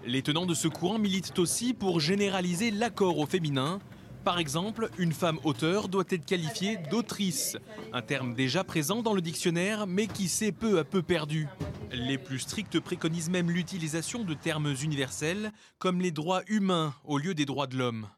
Les 0.06 0.22
tenants 0.22 0.48
de 0.48 0.54
ce 0.54 0.68
courant 0.68 1.00
militent 1.00 1.40
aussi 1.40 1.74
pour 1.74 2.02
généraliser 2.02 2.72
l'accord 2.72 3.20
au 3.20 3.26
féminin. 3.26 3.80
Par 4.26 4.38
exemple, 4.38 4.90
une 4.98 5.14
femme 5.14 5.40
auteur 5.46 5.88
doit 5.88 6.04
être 6.10 6.26
qualifiée 6.26 6.76
d'autrice, 6.92 7.56
un 7.94 8.02
terme 8.02 8.34
déjà 8.34 8.66
présent 8.66 9.02
dans 9.02 9.14
le 9.14 9.22
dictionnaire 9.22 9.88
mais 9.88 10.08
qui 10.08 10.28
s'est 10.28 10.52
peu 10.52 10.78
à 10.78 10.84
peu 10.84 11.02
perdu. 11.02 11.48
Les 11.94 12.18
plus 12.18 12.40
stricts 12.40 12.82
préconisent 12.82 13.30
même 13.30 13.50
l'utilisation 13.50 14.26
de 14.26 14.34
termes 14.34 14.76
universels 14.84 15.54
comme 15.80 16.02
les 16.02 16.12
droits 16.12 16.42
humains 16.48 16.94
au 17.06 17.18
lieu 17.18 17.34
des 17.34 17.46
droits 17.46 17.68
de 17.68 17.78
l'homme. 17.78 18.10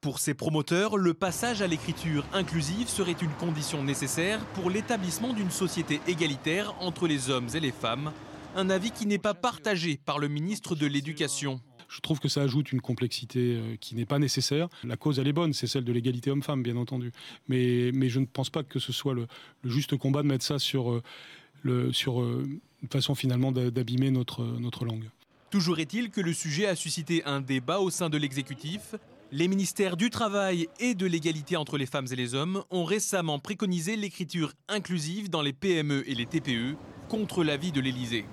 Pour 0.00 0.18
ces 0.18 0.32
promoteurs, 0.32 0.96
le 0.96 1.12
passage 1.12 1.60
à 1.60 1.66
l'écriture 1.66 2.24
inclusive 2.32 2.88
serait 2.88 3.16
une 3.20 3.32
condition 3.32 3.84
nécessaire 3.84 4.40
pour 4.54 4.70
l'établissement 4.70 5.34
d'une 5.34 5.50
société 5.50 6.00
égalitaire 6.08 6.74
entre 6.80 7.06
les 7.06 7.28
hommes 7.28 7.48
et 7.52 7.60
les 7.60 7.70
femmes, 7.70 8.10
un 8.56 8.70
avis 8.70 8.92
qui 8.92 9.04
n'est 9.04 9.18
pas 9.18 9.34
partagé 9.34 10.00
par 10.02 10.18
le 10.18 10.28
ministre 10.28 10.74
de 10.74 10.86
l'Éducation. 10.86 11.60
Je 11.90 12.00
trouve 12.00 12.18
que 12.18 12.28
ça 12.28 12.40
ajoute 12.40 12.72
une 12.72 12.80
complexité 12.80 13.56
euh, 13.56 13.76
qui 13.78 13.94
n'est 13.94 14.06
pas 14.06 14.18
nécessaire. 14.18 14.68
La 14.84 14.96
cause, 14.96 15.18
elle 15.18 15.28
est 15.28 15.34
bonne, 15.34 15.52
c'est 15.52 15.66
celle 15.66 15.84
de 15.84 15.92
l'égalité 15.92 16.30
homme-femme, 16.30 16.62
bien 16.62 16.76
entendu. 16.76 17.12
Mais, 17.48 17.90
mais 17.92 18.08
je 18.08 18.20
ne 18.20 18.26
pense 18.26 18.48
pas 18.48 18.62
que 18.62 18.78
ce 18.78 18.92
soit 18.94 19.12
le, 19.12 19.26
le 19.62 19.70
juste 19.70 19.96
combat 19.98 20.22
de 20.22 20.28
mettre 20.28 20.44
ça 20.44 20.58
sur, 20.58 20.92
euh, 20.92 21.02
le, 21.62 21.92
sur 21.92 22.22
euh, 22.22 22.48
une 22.82 22.88
façon 22.88 23.14
finalement 23.14 23.52
d'a- 23.52 23.70
d'abîmer 23.70 24.10
notre, 24.10 24.44
notre 24.44 24.86
langue. 24.86 25.10
Toujours 25.50 25.78
est-il 25.80 26.08
que 26.10 26.20
le 26.22 26.32
sujet 26.32 26.66
a 26.66 26.76
suscité 26.76 27.22
un 27.24 27.40
débat 27.42 27.80
au 27.80 27.90
sein 27.90 28.08
de 28.08 28.16
l'exécutif. 28.16 28.94
Les 29.32 29.46
ministères 29.46 29.96
du 29.96 30.10
Travail 30.10 30.66
et 30.80 30.96
de 30.96 31.06
l'égalité 31.06 31.56
entre 31.56 31.78
les 31.78 31.86
femmes 31.86 32.08
et 32.10 32.16
les 32.16 32.34
hommes 32.34 32.64
ont 32.68 32.82
récemment 32.82 33.38
préconisé 33.38 33.94
l'écriture 33.94 34.54
inclusive 34.66 35.30
dans 35.30 35.40
les 35.40 35.52
PME 35.52 36.02
et 36.10 36.16
les 36.16 36.26
TPE 36.26 36.74
contre 37.08 37.44
l'avis 37.44 37.70
de 37.70 37.80
l'Élysée. 37.80 38.24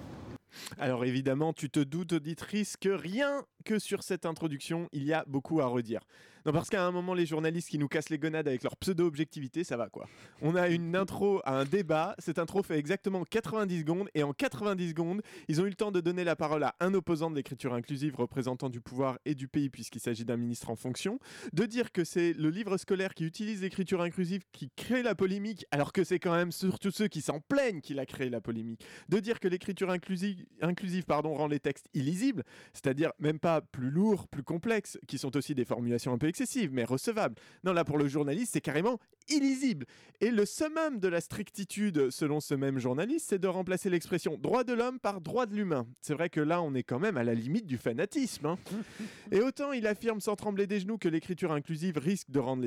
Alors 0.80 1.06
évidemment, 1.06 1.54
tu 1.54 1.70
te 1.70 1.80
doutes, 1.80 2.14
auditrice, 2.14 2.78
que 2.78 2.90
rien 2.90 3.44
que 3.68 3.80
sur 3.80 4.02
cette 4.02 4.26
introduction, 4.26 4.88
il 4.94 5.04
y 5.04 5.12
a 5.12 5.26
beaucoup 5.28 5.60
à 5.60 5.66
redire. 5.66 6.00
Non, 6.48 6.54
parce 6.54 6.70
qu'à 6.70 6.86
un 6.86 6.92
moment, 6.92 7.14
les 7.14 7.26
journalistes 7.26 7.68
qui 7.68 7.78
nous 7.78 7.90
cassent 7.90 8.10
les 8.10 8.18
gonades 8.18 8.48
avec 8.48 8.64
leur 8.64 8.78
pseudo-objectivité, 8.78 9.66
ça 9.66 9.76
va 9.76 9.90
quoi. 9.90 10.08
On 10.42 10.56
a 10.56 10.70
une 10.70 10.96
intro 10.96 11.42
à 11.44 11.60
un 11.60 11.66
débat, 11.66 12.16
cette 12.20 12.40
intro 12.40 12.64
fait 12.64 12.78
exactement 12.78 13.26
90 13.26 13.80
secondes, 13.80 14.08
et 14.16 14.24
en 14.24 14.32
90 14.32 14.92
secondes, 14.92 15.22
ils 15.50 15.60
ont 15.60 15.66
eu 15.66 15.70
le 15.70 15.76
temps 15.76 15.92
de 15.92 16.00
donner 16.00 16.24
la 16.24 16.38
parole 16.38 16.64
à 16.64 16.74
un 16.80 16.94
opposant 16.94 17.30
de 17.30 17.36
l'écriture 17.36 17.74
inclusive 17.74 18.16
représentant 18.16 18.70
du 18.70 18.80
pouvoir 18.80 19.20
et 19.26 19.36
du 19.36 19.50
pays, 19.50 19.70
puisqu'il 19.70 20.00
s'agit 20.00 20.24
d'un 20.24 20.38
ministre 20.38 20.70
en 20.70 20.78
fonction, 20.78 21.20
de 21.52 21.66
dire 21.66 21.92
que 21.92 22.06
c'est 22.06 22.32
le 22.32 22.50
livre 22.50 22.78
scolaire 22.78 23.14
qui 23.14 23.26
utilise 23.26 23.62
l'écriture 23.62 24.02
inclusive 24.02 24.44
qui 24.54 24.70
crée 24.74 25.04
la 25.04 25.16
polémique, 25.16 25.66
alors 25.72 25.92
que 25.92 26.06
c'est 26.06 26.20
quand 26.20 26.34
même 26.34 26.54
surtout 26.54 26.92
ceux 26.92 27.10
qui 27.10 27.20
s'en 27.20 27.42
plaignent 27.42 27.82
qu'il 27.82 28.00
a 28.00 28.06
créé 28.06 28.30
la 28.30 28.40
polémique, 28.40 28.86
de 29.10 29.20
dire 29.20 29.42
que 29.42 29.50
l'écriture 29.50 29.90
inclusive, 29.90 30.46
inclusive 30.62 31.04
pardon, 31.04 31.34
rend 31.34 31.48
les 31.48 31.60
textes 31.60 31.90
illisibles, 31.94 32.46
c'est-à-dire 32.72 33.12
même 33.20 33.40
pas 33.40 33.57
plus 33.62 33.90
lourds, 33.90 34.28
plus 34.28 34.44
complexes, 34.44 34.98
qui 35.08 35.18
sont 35.18 35.36
aussi 35.36 35.56
des 35.56 35.66
formulations 35.66 36.14
un 36.14 36.18
peu 36.18 36.28
excessives, 36.28 36.72
mais 36.72 36.84
recevables. 36.84 37.36
Non, 37.64 37.74
là 37.74 37.84
pour 37.84 37.98
le 37.98 38.08
journaliste, 38.08 38.54
c'est 38.54 38.62
carrément 38.62 39.00
illisible. 39.30 39.86
Et 40.22 40.32
le 40.32 40.46
summum 40.46 41.00
de 41.00 41.08
la 41.08 41.22
strictitude, 41.22 42.10
selon 42.10 42.40
ce 42.40 42.54
même 42.54 42.80
journaliste, 42.80 43.28
c'est 43.30 43.40
de 43.40 43.48
remplacer 43.48 43.90
l'expression 43.90 44.38
droit 44.38 44.64
de 44.64 44.74
l'homme 44.74 45.00
par 45.00 45.22
droit 45.22 45.46
de 45.46 45.56
l'humain. 45.56 45.88
C'est 46.02 46.14
vrai 46.14 46.30
que 46.30 46.40
là, 46.40 46.62
on 46.62 46.74
est 46.74 46.84
quand 46.84 47.00
même 47.00 47.18
à 47.18 47.24
la 47.24 47.34
limite 47.34 47.66
du 47.66 47.78
fanatisme. 47.78 48.46
hein. 48.46 48.58
Et 49.32 49.42
autant 49.42 49.72
il 49.72 49.88
affirme 49.88 50.22
sans 50.22 50.36
trembler 50.36 50.68
des 50.68 50.80
genoux 50.80 50.98
que 50.98 51.10
l'écriture 51.10 51.52
inclusive 51.52 51.98
risque 51.98 52.30
de 52.30 52.40
rendre 52.40 52.64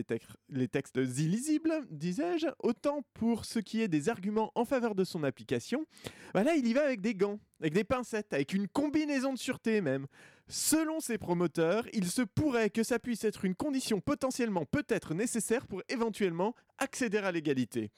les, 0.48 0.68
textes 0.68 0.96
illisibles, 0.96 1.72
disais-je, 1.90 2.46
autant 2.62 3.02
pour 3.14 3.44
ce 3.44 3.58
qui 3.58 3.80
est 3.82 3.88
des 3.88 4.08
arguments 4.08 4.52
en 4.54 4.64
faveur 4.64 4.94
de 4.94 5.04
son 5.04 5.24
application, 5.24 5.84
bah 6.34 6.44
là 6.44 6.54
il 6.54 6.66
y 6.66 6.72
va 6.72 6.84
avec 6.84 7.00
des 7.00 7.14
gants, 7.14 7.40
avec 7.60 7.74
des 7.74 7.84
pincettes, 7.84 8.32
avec 8.32 8.52
une 8.52 8.68
combinaison 8.68 9.32
de 9.32 9.38
sûreté 9.38 9.80
même. 9.80 10.06
Selon 10.52 10.98
ses 10.98 11.16
promoteurs, 11.16 11.86
il 11.92 12.10
se 12.10 12.22
pourrait 12.22 12.70
que 12.70 12.82
ça 12.82 12.98
puisse 12.98 13.22
être 13.22 13.44
une 13.44 13.54
condition 13.54 14.00
potentiellement 14.00 14.64
peut-être 14.64 15.14
nécessaire 15.14 15.68
pour 15.68 15.80
éventuellement 15.88 16.56
accéder 16.78 17.18
à 17.18 17.30
l'égalité. 17.30 17.92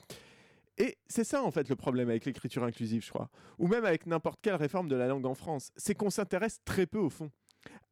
Et 0.77 0.99
c'est 1.07 1.25
ça 1.25 1.43
en 1.43 1.51
fait 1.51 1.71
le 1.71 1.77
problème 1.77 2.11
avec 2.11 2.27
l'écriture 2.27 2.63
inclusive, 2.63 3.03
je 3.03 3.09
crois, 3.09 3.31
ou 3.59 3.69
même 3.69 3.87
avec 3.87 4.05
n'importe 4.05 4.39
quelle 4.43 4.57
réforme 4.57 4.89
de 4.89 4.97
la 4.97 5.07
langue 5.07 5.25
en 5.25 5.35
France, 5.35 5.71
c'est 5.77 5.95
qu'on 5.95 6.11
s'intéresse 6.11 6.61
très 6.67 6.85
peu 6.85 6.99
au 6.99 7.09
fond. 7.09 7.31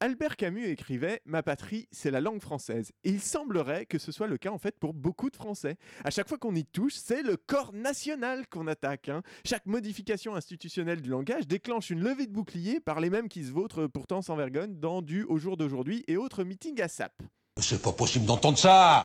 Albert 0.03 0.37
Camus 0.37 0.65
écrivait 0.65 1.21
Ma 1.27 1.43
patrie, 1.43 1.87
c'est 1.93 2.11
la 2.11 2.23
langue 2.23 2.41
française. 2.41 2.93
Il 3.05 3.21
semblerait 3.21 3.85
que 3.85 3.99
ce 3.99 4.13
soit 4.13 4.29
le 4.29 4.39
cas 4.39 4.51
en 4.51 4.59
fait 4.59 4.79
pour 4.79 4.95
beaucoup 4.95 5.29
de 5.29 5.37
Français. 5.37 5.77
À 6.05 6.11
chaque 6.11 6.29
fois 6.29 6.39
qu'on 6.39 6.55
y 6.55 6.65
touche, 6.65 6.95
c'est 6.95 7.23
le 7.23 7.37
corps 7.37 7.75
national 7.75 8.47
qu'on 8.49 8.67
attaque. 8.67 9.11
hein. 9.11 9.23
Chaque 9.45 9.67
modification 9.67 10.35
institutionnelle 10.35 11.03
du 11.03 11.11
langage 11.11 11.47
déclenche 11.47 11.91
une 11.91 12.01
levée 12.01 12.27
de 12.27 12.33
bouclier 12.33 12.81
par 12.81 13.01
les 13.01 13.11
mêmes 13.11 13.29
qui 13.29 13.45
se 13.45 13.53
vautrent 13.53 13.87
pourtant 13.87 14.23
sans 14.23 14.37
vergogne 14.37 14.81
dans 14.81 15.03
du 15.03 15.25
Au 15.25 15.37
jour 15.37 15.59
d'aujourd'hui 15.59 16.03
et 16.09 16.17
autres 16.17 16.45
meetings 16.45 16.81
à 16.81 16.89
SAP. 16.89 17.23
C'est 17.59 17.83
pas 17.83 17.93
possible 17.93 18.25
d'entendre 18.27 18.59
ça 18.59 19.05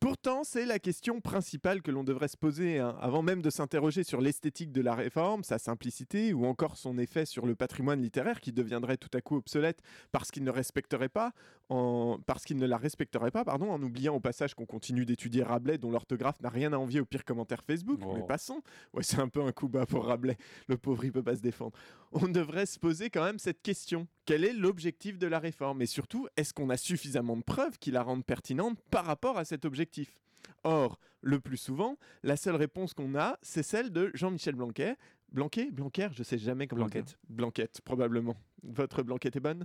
Pourtant, 0.00 0.44
c'est 0.44 0.64
la 0.64 0.78
question 0.78 1.20
principale 1.20 1.82
que 1.82 1.90
l'on 1.90 2.04
devrait 2.04 2.28
se 2.28 2.36
poser 2.36 2.78
hein, 2.78 2.96
avant 3.00 3.22
même 3.22 3.42
de 3.42 3.50
s'interroger 3.50 4.04
sur 4.04 4.20
l'esthétique 4.20 4.70
de 4.70 4.80
la 4.80 4.94
réforme, 4.94 5.42
sa 5.42 5.58
simplicité 5.58 6.32
ou 6.32 6.46
encore 6.46 6.76
son 6.76 6.98
effet 6.98 7.26
sur 7.26 7.46
le 7.46 7.56
patrimoine 7.56 8.00
littéraire 8.00 8.40
qui 8.40 8.52
deviendrait 8.52 8.96
tout 8.96 9.10
à 9.14 9.20
coup 9.20 9.36
obsolète 9.36 9.80
parce 10.12 10.30
qu'il 10.30 10.44
ne 10.44 10.50
respecterait 10.50 11.08
pas, 11.08 11.32
en... 11.68 12.18
parce 12.26 12.44
qu'il 12.44 12.58
ne 12.58 12.66
la 12.66 12.76
respecterait 12.76 13.32
pas, 13.32 13.44
pardon, 13.44 13.72
en 13.72 13.82
oubliant 13.82 14.14
au 14.14 14.20
passage 14.20 14.54
qu'on 14.54 14.66
continue 14.66 15.04
d'étudier 15.04 15.42
Rabelais 15.42 15.78
dont 15.78 15.90
l'orthographe 15.90 16.40
n'a 16.40 16.50
rien 16.50 16.72
à 16.72 16.76
envier 16.76 17.00
au 17.00 17.04
pire 17.04 17.24
commentaire 17.24 17.64
Facebook. 17.66 18.00
Mais 18.14 18.22
passons. 18.22 18.62
Ouais, 18.92 19.02
c'est 19.02 19.18
un 19.18 19.28
peu 19.28 19.42
un 19.42 19.50
coup 19.50 19.68
bas 19.68 19.86
pour 19.86 20.04
Rabelais. 20.04 20.36
Le 20.68 20.78
pauvre, 20.78 21.04
il 21.04 21.10
peut 21.10 21.24
pas 21.24 21.34
se 21.34 21.42
défendre. 21.42 21.72
On 22.12 22.28
devrait 22.28 22.66
se 22.66 22.78
poser 22.78 23.10
quand 23.10 23.24
même 23.24 23.40
cette 23.40 23.62
question. 23.62 24.06
Quel 24.28 24.44
est 24.44 24.52
l'objectif 24.52 25.16
de 25.16 25.26
la 25.26 25.38
réforme? 25.38 25.80
Et 25.80 25.86
surtout, 25.86 26.28
est-ce 26.36 26.52
qu'on 26.52 26.68
a 26.68 26.76
suffisamment 26.76 27.34
de 27.34 27.42
preuves 27.42 27.78
qui 27.78 27.90
la 27.90 28.02
rendent 28.02 28.26
pertinente 28.26 28.78
par 28.90 29.06
rapport 29.06 29.38
à 29.38 29.46
cet 29.46 29.64
objectif? 29.64 30.18
Or, 30.64 31.00
le 31.22 31.40
plus 31.40 31.56
souvent, 31.56 31.96
la 32.22 32.36
seule 32.36 32.56
réponse 32.56 32.92
qu'on 32.92 33.14
a, 33.14 33.38
c'est 33.40 33.62
celle 33.62 33.90
de 33.90 34.10
Jean-Michel 34.12 34.54
Blanquet. 34.54 34.96
Blanquet? 35.32 35.70
Blanquer? 35.70 36.08
Je 36.12 36.22
sais 36.22 36.36
jamais 36.36 36.66
comment 36.66 36.82
Blanquette. 36.82 37.16
Blanquette, 37.30 37.80
probablement. 37.80 38.36
Votre 38.62 39.02
Blanquette 39.02 39.36
est 39.36 39.40
bonne 39.40 39.64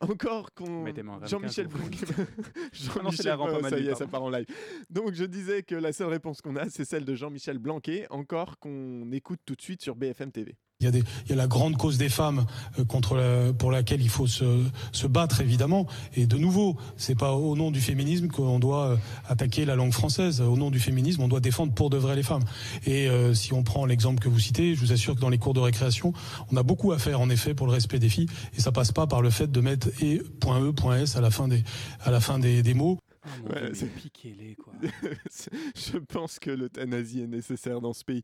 Encore 0.00 0.52
qu'on... 0.54 0.82
Mettez-moi 0.82 1.18
un 1.22 1.26
Jean-Michel 1.26 1.66
Blanquet. 1.66 2.06
À 3.66 3.70
ça 3.70 3.78
y 3.78 3.86
est, 3.86 3.94
ça 3.94 4.06
part 4.06 4.22
en 4.22 4.30
live. 4.30 4.46
Donc 4.90 5.12
je 5.14 5.24
disais 5.24 5.62
que 5.62 5.74
la 5.74 5.92
seule 5.92 6.08
réponse 6.08 6.40
qu'on 6.40 6.56
a, 6.56 6.68
c'est 6.68 6.84
celle 6.84 7.04
de 7.04 7.14
Jean-Michel 7.14 7.58
Blanquet, 7.58 8.06
encore 8.10 8.58
qu'on 8.58 9.10
écoute 9.12 9.40
tout 9.46 9.54
de 9.54 9.62
suite 9.62 9.82
sur 9.82 9.96
BFM 9.96 10.30
TV. 10.32 10.56
Il 10.80 10.84
y, 10.84 10.86
a 10.86 10.92
des- 10.92 11.02
il 11.24 11.30
y 11.30 11.32
a 11.32 11.36
la 11.36 11.48
grande 11.48 11.76
cause 11.76 11.98
des 11.98 12.08
femmes 12.08 12.46
euh, 12.78 12.84
contre 12.84 13.16
la- 13.16 13.52
pour 13.52 13.72
laquelle 13.72 14.00
il 14.00 14.08
faut 14.08 14.28
se, 14.28 14.62
se 14.92 15.08
battre 15.08 15.40
évidemment. 15.40 15.88
Et 16.14 16.28
de 16.28 16.36
nouveau, 16.36 16.76
c'est 16.96 17.16
pas 17.18 17.32
au 17.34 17.56
nom 17.56 17.72
du 17.72 17.80
féminisme 17.80 18.28
qu'on 18.28 18.60
doit 18.60 18.90
euh, 18.90 18.96
attaquer 19.28 19.64
la 19.64 19.74
langue 19.74 19.90
française. 19.92 20.40
Au 20.40 20.56
nom 20.56 20.70
du 20.70 20.78
féminisme, 20.78 21.22
on 21.22 21.26
doit 21.26 21.40
défendre 21.40 21.74
pour 21.74 21.90
de 21.90 21.96
vrai 21.96 22.14
les 22.14 22.22
femmes. 22.22 22.44
Et 22.86 23.08
euh, 23.08 23.34
si 23.34 23.52
on 23.52 23.64
prend 23.64 23.86
l'exemple 23.86 24.22
que 24.22 24.28
vous 24.28 24.38
citez, 24.38 24.76
je 24.76 24.80
vous 24.80 24.92
assure 24.92 25.16
que 25.16 25.20
dans 25.20 25.30
les 25.30 25.38
cours 25.38 25.52
de 25.52 25.58
récréation, 25.58 26.12
on 26.52 26.56
a 26.56 26.62
beaucoup 26.62 26.92
à 26.92 26.98
faire 26.98 27.20
en 27.20 27.28
effet 27.28 27.54
pour 27.54 27.66
le 27.66 27.72
respect 27.72 27.98
des 27.98 28.08
filles. 28.08 28.17
Et 28.56 28.60
ça 28.60 28.72
passe 28.72 28.92
pas 28.92 29.06
par 29.06 29.22
le 29.22 29.30
fait 29.30 29.50
de 29.50 29.60
mettre 29.60 29.88
et 30.02 30.18
.e, 30.18 31.02
.s 31.02 31.16
à 31.16 31.20
la 31.20 31.30
fin 31.30 31.48
des 31.48 31.62
à 32.00 32.10
la 32.10 32.20
fin 32.20 32.38
des, 32.38 32.62
des 32.62 32.74
mots. 32.74 32.98
Ouais, 33.50 33.72
piquez-les, 33.96 34.54
quoi. 34.54 34.72
je 35.74 35.98
pense 35.98 36.38
que 36.38 36.50
l'euthanasie 36.50 37.20
est 37.20 37.26
nécessaire 37.26 37.80
dans 37.80 37.92
ce 37.92 38.04
pays. 38.04 38.22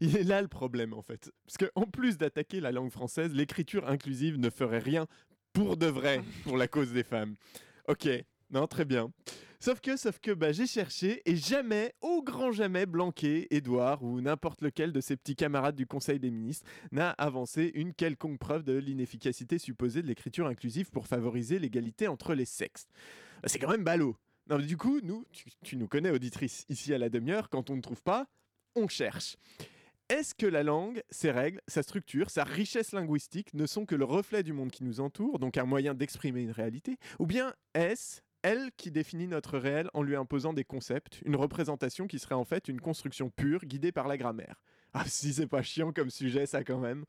Il 0.00 0.16
est 0.16 0.24
là 0.24 0.42
le 0.42 0.48
problème 0.48 0.92
en 0.92 1.02
fait. 1.02 1.30
Parce 1.46 1.58
qu'en 1.58 1.86
plus 1.86 2.16
d'attaquer 2.16 2.60
la 2.60 2.72
langue 2.72 2.90
française, 2.90 3.32
l'écriture 3.32 3.88
inclusive 3.88 4.38
ne 4.38 4.50
ferait 4.50 4.78
rien 4.78 5.06
pour 5.52 5.76
de 5.76 5.86
vrai 5.86 6.22
pour 6.44 6.56
la 6.56 6.68
cause 6.68 6.92
des 6.92 7.02
femmes. 7.02 7.34
Ok, 7.88 8.08
non, 8.50 8.66
très 8.66 8.84
bien. 8.84 9.10
Sauf 9.66 9.80
que, 9.80 9.96
sauf 9.96 10.20
que, 10.20 10.30
bah, 10.30 10.52
j'ai 10.52 10.68
cherché 10.68 11.22
et 11.24 11.34
jamais, 11.34 11.92
au 12.00 12.22
grand 12.22 12.52
jamais, 12.52 12.86
Blanquet, 12.86 13.48
Édouard 13.50 14.04
ou 14.04 14.20
n'importe 14.20 14.62
lequel 14.62 14.92
de 14.92 15.00
ses 15.00 15.16
petits 15.16 15.34
camarades 15.34 15.74
du 15.74 15.88
Conseil 15.88 16.20
des 16.20 16.30
ministres 16.30 16.64
n'a 16.92 17.10
avancé 17.10 17.72
une 17.74 17.92
quelconque 17.92 18.38
preuve 18.38 18.62
de 18.62 18.74
l'inefficacité 18.74 19.58
supposée 19.58 20.02
de 20.02 20.06
l'écriture 20.06 20.46
inclusive 20.46 20.90
pour 20.92 21.08
favoriser 21.08 21.58
l'égalité 21.58 22.06
entre 22.06 22.34
les 22.34 22.44
sexes. 22.44 22.86
Bah, 23.42 23.48
C'est 23.48 23.58
quand 23.58 23.68
même 23.68 23.82
ballot. 23.82 24.14
Non, 24.48 24.58
du 24.58 24.76
coup, 24.76 25.00
nous, 25.02 25.24
tu 25.64 25.76
nous 25.76 25.88
connais, 25.88 26.10
auditrice, 26.10 26.64
ici 26.68 26.94
à 26.94 26.98
la 26.98 27.08
demi-heure, 27.08 27.50
quand 27.50 27.68
on 27.68 27.74
ne 27.74 27.82
trouve 27.82 28.02
pas, 28.04 28.28
on 28.76 28.86
cherche. 28.86 29.36
Est-ce 30.08 30.36
que 30.36 30.46
la 30.46 30.62
langue, 30.62 31.02
ses 31.10 31.32
règles, 31.32 31.60
sa 31.66 31.82
structure, 31.82 32.30
sa 32.30 32.44
richesse 32.44 32.92
linguistique 32.92 33.52
ne 33.52 33.66
sont 33.66 33.84
que 33.84 33.96
le 33.96 34.04
reflet 34.04 34.44
du 34.44 34.52
monde 34.52 34.70
qui 34.70 34.84
nous 34.84 35.00
entoure, 35.00 35.40
donc 35.40 35.58
un 35.58 35.64
moyen 35.64 35.92
d'exprimer 35.92 36.42
une 36.42 36.52
réalité? 36.52 36.98
Ou 37.18 37.26
bien 37.26 37.52
est-ce 37.74 38.20
elle 38.46 38.70
qui 38.76 38.92
définit 38.92 39.26
notre 39.26 39.58
réel 39.58 39.90
en 39.92 40.04
lui 40.04 40.14
imposant 40.14 40.52
des 40.52 40.62
concepts, 40.62 41.20
une 41.24 41.34
représentation 41.34 42.06
qui 42.06 42.20
serait 42.20 42.36
en 42.36 42.44
fait 42.44 42.68
une 42.68 42.80
construction 42.80 43.28
pure 43.28 43.64
guidée 43.64 43.90
par 43.90 44.06
la 44.06 44.16
grammaire 44.16 44.62
Ah 44.94 45.04
si 45.06 45.34
c'est 45.34 45.48
pas 45.48 45.62
chiant 45.62 45.92
comme 45.92 46.10
sujet 46.10 46.46
ça 46.46 46.62
quand 46.62 46.78
même 46.78 47.04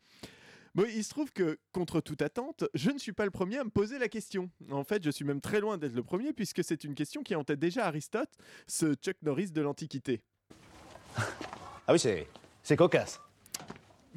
Bon, 0.73 0.85
il 0.87 1.03
se 1.03 1.09
trouve 1.09 1.31
que, 1.31 1.57
contre 1.71 2.01
toute 2.01 2.21
attente, 2.21 2.65
je 2.75 2.91
ne 2.91 2.99
suis 2.99 3.11
pas 3.11 3.25
le 3.25 3.31
premier 3.31 3.57
à 3.57 3.63
me 3.63 3.69
poser 3.69 3.97
la 3.97 4.09
question. 4.09 4.51
En 4.69 4.83
fait, 4.83 5.03
je 5.03 5.09
suis 5.09 5.25
même 5.25 5.41
très 5.41 5.59
loin 5.59 5.77
d'être 5.79 5.95
le 5.95 6.03
premier, 6.03 6.33
puisque 6.33 6.63
c'est 6.63 6.83
une 6.83 6.93
question 6.93 7.23
qui 7.23 7.33
entête 7.33 7.57
déjà 7.57 7.87
Aristote, 7.87 8.29
ce 8.67 8.93
Chuck 8.93 9.15
Norris 9.23 9.49
de 9.49 9.61
l'Antiquité. 9.61 10.21
Ah 11.15 11.93
oui, 11.93 11.99
c'est, 11.99 12.27
c'est 12.61 12.75
cocasse. 12.75 13.19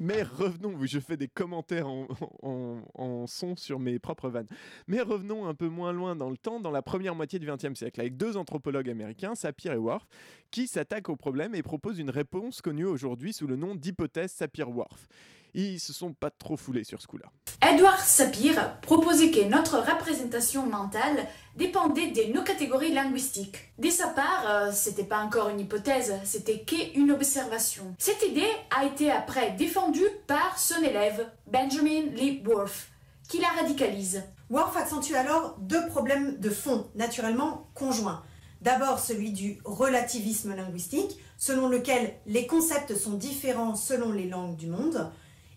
Mais 0.01 0.23
revenons, 0.23 0.79
je 0.83 0.99
fais 0.99 1.19
des 1.19 1.29
commentaires 1.29 1.87
en, 1.87 3.27
son 3.27 3.55
sur 3.55 3.79
mes 3.79 3.99
propres 3.99 4.31
vannes. 4.31 4.49
Mais 4.87 5.03
revenons 5.03 5.47
un 5.47 5.55
peu 5.55 5.69
moins 5.69 5.93
loin 5.93 6.17
dans 6.17 6.31
le 6.31 6.39
temps, 6.39 6.59
dans 6.59 6.71
la 6.71 6.81
première 6.81 7.15
moitié 7.15 7.39
du 7.39 7.47
XXe 7.47 7.75
siècle, 7.75 8.01
avec 8.01 8.17
deux 8.17 8.39
anthropologues 8.39 8.89
américains, 8.89 9.35
Sapir 9.35 9.75
et 9.75 9.77
Whorf, 9.77 10.09
qui 10.51 10.67
s'attaquent 10.67 11.11
au 11.11 11.17
problème 11.17 11.55
et 11.55 11.63
proposent 11.63 11.99
une 11.99 12.09
réponse 12.09 12.63
connue 12.63 12.87
aujourd'hui 12.87 13.35
sous 13.35 13.47
le 13.47 13.57
nom 13.57 13.75
d'hypothèse 13.75 14.33
Sapir-Whorf. 14.33 15.07
Ils 15.55 15.81
se 15.81 15.93
sont 15.93 16.13
pas 16.13 16.31
trop 16.31 16.57
foulés 16.57 16.85
sur 16.85 17.01
ce 17.01 17.07
coup-là. 17.07 17.27
Edward 17.63 17.99
Sapir 17.99 18.81
proposait 18.81 19.31
que 19.31 19.49
notre 19.49 19.79
représentation 19.79 20.67
mentale 20.67 21.27
dépendait 21.57 22.11
de 22.11 22.33
nos 22.33 22.43
catégories 22.43 22.93
linguistiques. 22.93 23.73
De 23.79 23.91
sa 23.91 24.09
part, 24.09 24.45
euh, 24.49 24.71
c'était 24.73 25.05
pas 25.05 25.19
encore 25.19 25.49
une 25.49 25.61
hypothèse, 25.61 26.15
c'était 26.25 26.61
qu'une 26.61 27.11
observation. 27.11 27.95
Cette 27.99 28.23
idée 28.23 28.49
a 28.77 28.85
été 28.85 29.11
après 29.11 29.53
défendue 29.53 30.09
par 30.27 30.59
son 30.59 30.83
élève, 30.83 31.29
Benjamin 31.47 32.11
Lee 32.15 32.43
Worf, 32.47 32.91
qui 33.29 33.39
la 33.39 33.49
radicalise. 33.49 34.23
Worf 34.49 34.77
accentue 34.77 35.15
alors 35.15 35.57
deux 35.61 35.87
problèmes 35.89 36.39
de 36.39 36.51
fond, 36.51 36.89
naturellement 36.95 37.69
conjoints. 37.75 38.23
D'abord 38.63 38.99
celui 38.99 39.33
du 39.33 39.59
relativisme 39.65 40.55
linguistique, 40.55 41.19
selon 41.39 41.69
lequel 41.69 42.15
les 42.27 42.47
concepts 42.47 42.95
sont 42.95 43.15
différents 43.15 43.75
selon 43.75 44.13
les 44.13 44.29
langues 44.29 44.57
du 44.57 44.67
monde, 44.67 45.11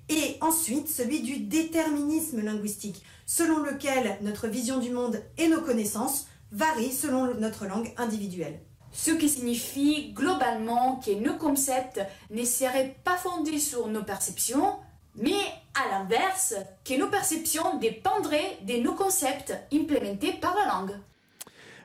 et 0.10 0.38
ensuite 0.42 0.90
celui 0.90 1.22
du 1.22 1.38
déterminisme 1.40 2.42
linguistique, 2.42 3.04
selon 3.26 3.60
lequel 3.60 4.18
notre 4.22 4.48
vision 4.48 4.80
du 4.80 4.90
monde 4.90 5.22
et 5.38 5.48
nos 5.48 5.62
connaissances 5.62 6.28
varient 6.52 6.92
selon 6.92 7.34
notre 7.36 7.66
langue 7.66 7.94
individuelle. 7.98 8.60
Ce 8.92 9.12
qui 9.12 9.28
signifie 9.28 10.14
globalement 10.14 10.98
que 10.98 11.12
nos 11.12 11.36
concepts 11.38 12.00
ne 12.30 12.44
seraient 12.44 12.96
pas 13.04 13.18
fondés 13.18 13.58
sur 13.58 13.88
nos 13.88 14.04
perceptions, 14.04 14.78
mais 15.16 15.42
à 15.74 15.90
l'inverse, 15.90 16.54
que 16.86 17.00
nos 17.00 17.10
perceptions 17.10 17.80
dépendraient 17.80 18.60
de 18.62 18.78
nos 18.78 18.94
concepts 18.94 19.54
implémentés 19.74 20.34
par 20.34 20.56
la 20.56 20.68
langue. 20.68 21.00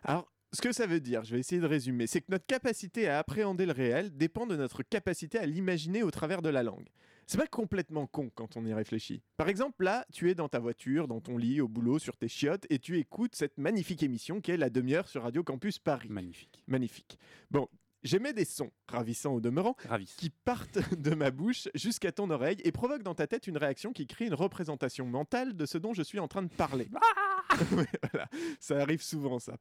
Alors, 0.04 0.31
ce 0.52 0.61
que 0.61 0.72
ça 0.72 0.87
veut 0.87 1.00
dire, 1.00 1.24
je 1.24 1.35
vais 1.35 1.40
essayer 1.40 1.61
de 1.61 1.66
résumer, 1.66 2.07
c'est 2.07 2.20
que 2.20 2.31
notre 2.31 2.46
capacité 2.46 3.09
à 3.09 3.18
appréhender 3.18 3.66
le 3.66 3.72
réel 3.72 4.16
dépend 4.16 4.46
de 4.46 4.57
notre 4.57 4.83
capacité 4.83 5.38
à 5.38 5.46
l'imaginer 5.46 6.02
au 6.02 6.11
travers 6.11 6.42
de 6.42 6.48
la 6.48 6.62
langue. 6.62 6.88
C'est 7.30 7.36
pas 7.36 7.46
complètement 7.46 8.06
con 8.06 8.30
quand 8.34 8.56
on 8.56 8.64
y 8.64 8.72
réfléchit. 8.72 9.20
Par 9.36 9.50
exemple, 9.50 9.84
là, 9.84 10.06
tu 10.10 10.30
es 10.30 10.34
dans 10.34 10.48
ta 10.48 10.60
voiture, 10.60 11.06
dans 11.06 11.20
ton 11.20 11.36
lit, 11.36 11.60
au 11.60 11.68
boulot, 11.68 11.98
sur 11.98 12.16
tes 12.16 12.26
chiottes, 12.26 12.64
et 12.70 12.78
tu 12.78 12.96
écoutes 12.96 13.34
cette 13.34 13.58
magnifique 13.58 14.02
émission 14.02 14.40
qui 14.40 14.50
est 14.50 14.56
La 14.56 14.70
demi-heure 14.70 15.06
sur 15.06 15.24
Radio 15.24 15.44
Campus 15.44 15.78
Paris. 15.78 16.08
Magnifique. 16.08 16.64
Magnifique. 16.66 17.18
Bon, 17.50 17.68
j'émets 18.02 18.32
des 18.32 18.46
sons, 18.46 18.70
ravissants 18.88 19.34
au 19.34 19.40
demeurant, 19.42 19.76
qui 20.16 20.30
partent 20.30 20.78
de 20.98 21.14
ma 21.14 21.30
bouche 21.30 21.68
jusqu'à 21.74 22.12
ton 22.12 22.30
oreille 22.30 22.62
et 22.64 22.72
provoquent 22.72 23.02
dans 23.02 23.14
ta 23.14 23.26
tête 23.26 23.46
une 23.46 23.58
réaction 23.58 23.92
qui 23.92 24.06
crée 24.06 24.24
une 24.24 24.34
représentation 24.34 25.04
mentale 25.04 25.54
de 25.54 25.66
ce 25.66 25.76
dont 25.76 25.92
je 25.92 26.02
suis 26.02 26.20
en 26.20 26.28
train 26.28 26.42
de 26.42 26.48
parler. 26.48 26.88
Voilà, 27.70 28.28
ça 28.60 28.78
arrive 28.78 29.02
souvent 29.02 29.38
ça. 29.38 29.56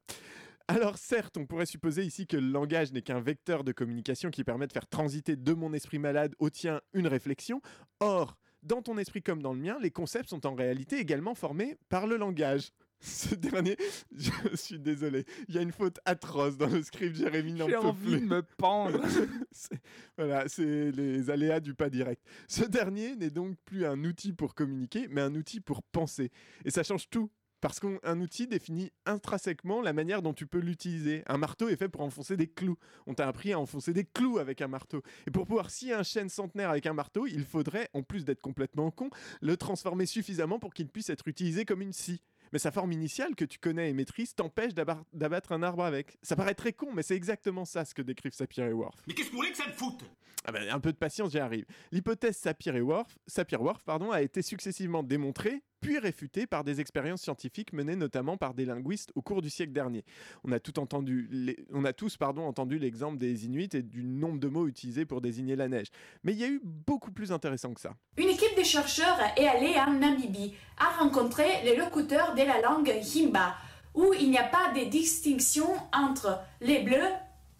Alors 0.69 0.97
certes, 0.97 1.37
on 1.37 1.45
pourrait 1.45 1.65
supposer 1.65 2.03
ici 2.03 2.27
que 2.27 2.35
le 2.35 2.49
langage 2.49 2.91
n'est 2.91 3.01
qu'un 3.01 3.21
vecteur 3.21 3.63
de 3.63 3.71
communication 3.71 4.29
qui 4.29 4.43
permet 4.43 4.67
de 4.67 4.73
faire 4.73 4.87
transiter 4.87 5.37
de 5.37 5.53
mon 5.53 5.71
esprit 5.71 5.97
malade 5.97 6.35
au 6.39 6.49
tien 6.49 6.81
une 6.93 7.07
réflexion. 7.07 7.61
Or, 8.01 8.37
dans 8.63 8.81
ton 8.81 8.97
esprit 8.97 9.21
comme 9.21 9.41
dans 9.41 9.53
le 9.53 9.59
mien, 9.61 9.77
les 9.81 9.91
concepts 9.91 10.29
sont 10.29 10.45
en 10.45 10.55
réalité 10.55 10.97
également 10.99 11.35
formés 11.35 11.77
par 11.87 12.05
le 12.05 12.17
langage. 12.17 12.71
Ce 12.99 13.33
dernier, 13.35 13.77
je 14.17 14.55
suis 14.55 14.79
désolé, 14.79 15.23
il 15.47 15.55
y 15.55 15.57
a 15.57 15.61
une 15.61 15.71
faute 15.71 15.99
atroce 16.03 16.57
dans 16.57 16.67
le 16.67 16.81
script, 16.81 17.15
Jérémy 17.15 17.53
n'en 17.53 17.67
J'ai 17.67 17.73
peut 17.73 17.79
envie 17.79 18.11
plus. 18.17 18.19
de 18.21 18.25
me 18.25 18.41
pendre. 18.41 19.01
Voilà, 20.17 20.47
c'est 20.49 20.91
les 20.91 21.29
aléas 21.29 21.59
du 21.59 21.75
pas 21.75 21.89
direct. 21.89 22.23
Ce 22.47 22.63
dernier 22.65 23.15
n'est 23.15 23.29
donc 23.29 23.55
plus 23.65 23.85
un 23.85 24.03
outil 24.03 24.33
pour 24.33 24.55
communiquer, 24.55 25.07
mais 25.09 25.21
un 25.21 25.35
outil 25.35 25.59
pour 25.59 25.83
penser. 25.83 26.31
Et 26.65 26.71
ça 26.71 26.81
change 26.83 27.07
tout. 27.09 27.29
Parce 27.59 27.79
qu'un 27.79 28.19
outil 28.21 28.47
définit 28.47 28.91
intrinsèquement 29.05 29.81
la 29.81 29.93
manière 29.93 30.21
dont 30.21 30.33
tu 30.33 30.45
peux 30.45 30.59
l'utiliser. 30.59 31.23
Un 31.27 31.37
marteau 31.37 31.69
est 31.69 31.75
fait 31.75 31.89
pour 31.89 32.01
enfoncer 32.01 32.37
des 32.37 32.47
clous. 32.47 32.77
On 33.07 33.13
t'a 33.13 33.27
appris 33.27 33.51
à 33.51 33.59
enfoncer 33.59 33.93
des 33.93 34.05
clous 34.05 34.37
avec 34.37 34.61
un 34.61 34.67
marteau. 34.67 35.01
Et 35.25 35.31
pour 35.31 35.47
pouvoir 35.47 35.71
scier 35.71 35.93
un 35.93 36.03
chêne 36.03 36.29
centenaire 36.29 36.69
avec 36.69 36.85
un 36.85 36.93
marteau, 36.93 37.25
il 37.25 37.43
faudrait, 37.43 37.89
en 37.93 38.03
plus 38.03 38.25
d'être 38.25 38.41
complètement 38.41 38.91
con, 38.91 39.09
le 39.41 39.57
transformer 39.57 40.05
suffisamment 40.05 40.59
pour 40.59 40.73
qu'il 40.73 40.87
puisse 40.87 41.09
être 41.09 41.27
utilisé 41.27 41.65
comme 41.65 41.81
une 41.81 41.93
scie. 41.93 42.21
Mais 42.53 42.59
sa 42.59 42.71
forme 42.71 42.91
initiale 42.91 43.35
que 43.35 43.43
tu 43.43 43.59
connais 43.59 43.89
et 43.89 43.93
maîtrises 43.93 44.33
t'empêche 44.35 44.73
d'abattre 44.73 45.51
un 45.51 45.63
arbre 45.63 45.83
avec. 45.83 46.17
Ça 46.21 46.35
paraît 46.35 46.53
très 46.53 46.73
con, 46.73 46.93
mais 46.93 47.03
c'est 47.03 47.15
exactement 47.15 47.65
ça 47.65 47.83
ce 47.83 47.93
que 47.93 48.01
décrivent 48.01 48.33
Sapir 48.33 48.65
et 48.65 48.73
Whorf. 48.73 48.95
Mais 49.07 49.13
qu'est-ce 49.13 49.27
que 49.27 49.33
vous 49.33 49.39
voulez 49.39 49.51
que 49.51 49.57
ça 49.57 49.67
me 49.67 49.73
foute? 49.73 50.05
Ah 50.45 50.53
ben, 50.53 50.69
un 50.69 50.79
peu 50.79 50.93
de 50.93 50.97
patience, 50.97 51.31
j'y 51.31 51.39
arrive. 51.39 51.65
L'hypothèse 51.91 52.37
Sapir 52.37 52.75
et 52.77 52.81
Whorf, 52.81 53.17
Sapir-Whorf 53.27 53.83
pardon, 53.83 54.11
a 54.11 54.21
été 54.21 54.41
successivement 54.41 55.03
démontrée 55.03 55.61
puis 55.79 55.99
réfutés 55.99 56.47
par 56.47 56.63
des 56.63 56.81
expériences 56.81 57.21
scientifiques 57.21 57.73
menées 57.73 57.95
notamment 57.95 58.37
par 58.37 58.53
des 58.53 58.65
linguistes 58.65 59.11
au 59.15 59.21
cours 59.21 59.41
du 59.41 59.49
siècle 59.49 59.73
dernier. 59.73 60.03
On 60.43 60.51
a, 60.51 60.59
tout 60.59 60.79
entendu 60.79 61.29
on 61.71 61.85
a 61.85 61.93
tous 61.93 62.17
pardon, 62.17 62.43
entendu 62.43 62.79
l'exemple 62.79 63.17
des 63.17 63.45
Inuits 63.45 63.69
et 63.73 63.81
du 63.81 64.03
nombre 64.03 64.39
de 64.39 64.47
mots 64.47 64.67
utilisés 64.67 65.05
pour 65.05 65.21
désigner 65.21 65.55
la 65.55 65.67
neige. 65.67 65.87
Mais 66.23 66.33
il 66.33 66.39
y 66.39 66.43
a 66.43 66.47
eu 66.47 66.61
beaucoup 66.63 67.11
plus 67.11 67.31
intéressant 67.31 67.73
que 67.73 67.81
ça. 67.81 67.93
Une 68.17 68.29
équipe 68.29 68.57
de 68.57 68.63
chercheurs 68.63 69.19
est 69.35 69.47
allée 69.47 69.75
en 69.77 69.93
Namibie, 69.93 70.53
a 70.77 71.03
rencontré 71.03 71.45
les 71.63 71.75
locuteurs 71.75 72.35
de 72.35 72.41
la 72.41 72.61
langue 72.61 72.93
Himba, 73.15 73.55
où 73.93 74.13
il 74.13 74.29
n'y 74.29 74.37
a 74.37 74.43
pas 74.43 74.73
de 74.73 74.89
distinction 74.89 75.67
entre 75.93 76.39
les 76.61 76.83
bleus 76.83 77.11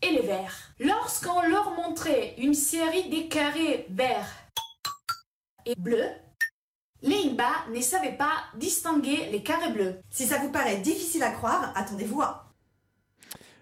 et 0.02 0.12
les 0.12 0.22
verts. 0.22 0.74
Lorsqu'on 0.80 1.42
leur 1.50 1.72
montrait 1.72 2.36
une 2.38 2.54
série 2.54 3.10
de 3.10 3.28
carrés 3.30 3.88
verts 3.90 4.30
et 5.66 5.76
bleus, 5.76 6.12
les 7.02 7.30
Himba 7.30 7.50
ne 7.74 7.82
savaient 7.82 8.18
pas 8.18 8.34
distinguer 8.56 9.30
les 9.32 9.44
carrés 9.44 9.72
bleus. 9.72 10.00
Si 10.10 10.26
ça 10.26 10.40
vous 10.40 10.52
paraît 10.52 10.78
difficile 10.78 11.24
à 11.24 11.32
croire, 11.32 11.72
attendez-vous 11.76 12.22
à 12.22 12.44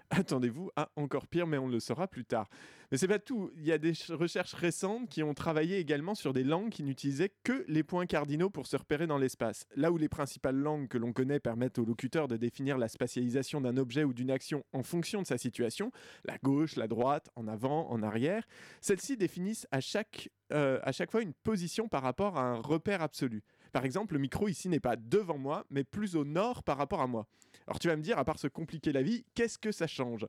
Attendez-vous 0.09 0.71
à 0.75 0.89
encore 0.95 1.27
pire, 1.27 1.47
mais 1.47 1.57
on 1.57 1.67
le 1.67 1.79
saura 1.79 2.07
plus 2.07 2.25
tard. 2.25 2.47
Mais 2.91 2.97
c'est 2.97 3.07
pas 3.07 3.19
tout. 3.19 3.51
Il 3.57 3.65
y 3.65 3.71
a 3.71 3.77
des 3.77 3.93
ch- 3.93 4.11
recherches 4.17 4.53
récentes 4.53 5.09
qui 5.09 5.23
ont 5.23 5.33
travaillé 5.33 5.77
également 5.79 6.15
sur 6.15 6.33
des 6.33 6.43
langues 6.43 6.69
qui 6.69 6.83
n'utilisaient 6.83 7.31
que 7.43 7.65
les 7.67 7.83
points 7.83 8.05
cardinaux 8.05 8.49
pour 8.49 8.67
se 8.67 8.77
repérer 8.77 9.07
dans 9.07 9.17
l'espace. 9.17 9.65
Là 9.75 9.91
où 9.91 9.97
les 9.97 10.09
principales 10.09 10.55
langues 10.55 10.87
que 10.87 10.97
l'on 10.97 11.13
connaît 11.13 11.39
permettent 11.39 11.79
aux 11.79 11.85
locuteurs 11.85 12.27
de 12.27 12.37
définir 12.37 12.77
la 12.77 12.87
spatialisation 12.87 13.61
d'un 13.61 13.77
objet 13.77 14.03
ou 14.03 14.13
d'une 14.13 14.31
action 14.31 14.63
en 14.73 14.83
fonction 14.83 15.21
de 15.21 15.27
sa 15.27 15.37
situation, 15.37 15.91
la 16.25 16.37
gauche, 16.37 16.75
la 16.75 16.87
droite, 16.87 17.29
en 17.35 17.47
avant, 17.47 17.89
en 17.89 18.03
arrière, 18.03 18.45
celles-ci 18.81 19.17
définissent 19.17 19.67
à 19.71 19.81
chaque, 19.81 20.29
euh, 20.53 20.79
à 20.83 20.91
chaque 20.91 21.11
fois 21.11 21.21
une 21.21 21.33
position 21.33 21.87
par 21.87 22.03
rapport 22.03 22.37
à 22.37 22.43
un 22.43 22.55
repère 22.55 23.01
absolu. 23.01 23.41
Par 23.71 23.83
exemple, 23.83 24.13
le 24.13 24.19
micro 24.19 24.47
ici 24.47 24.69
n'est 24.69 24.79
pas 24.79 24.95
devant 24.95 25.37
moi, 25.37 25.65
mais 25.69 25.83
plus 25.83 26.15
au 26.15 26.23
nord 26.23 26.63
par 26.63 26.77
rapport 26.77 27.01
à 27.01 27.07
moi. 27.07 27.27
Alors 27.67 27.79
tu 27.79 27.87
vas 27.87 27.95
me 27.95 28.01
dire, 28.01 28.19
à 28.19 28.25
part 28.25 28.37
se 28.37 28.47
compliquer 28.47 28.91
la 28.91 29.01
vie, 29.01 29.25
qu'est-ce 29.33 29.57
que 29.57 29.71
ça 29.71 29.87
change? 29.87 30.27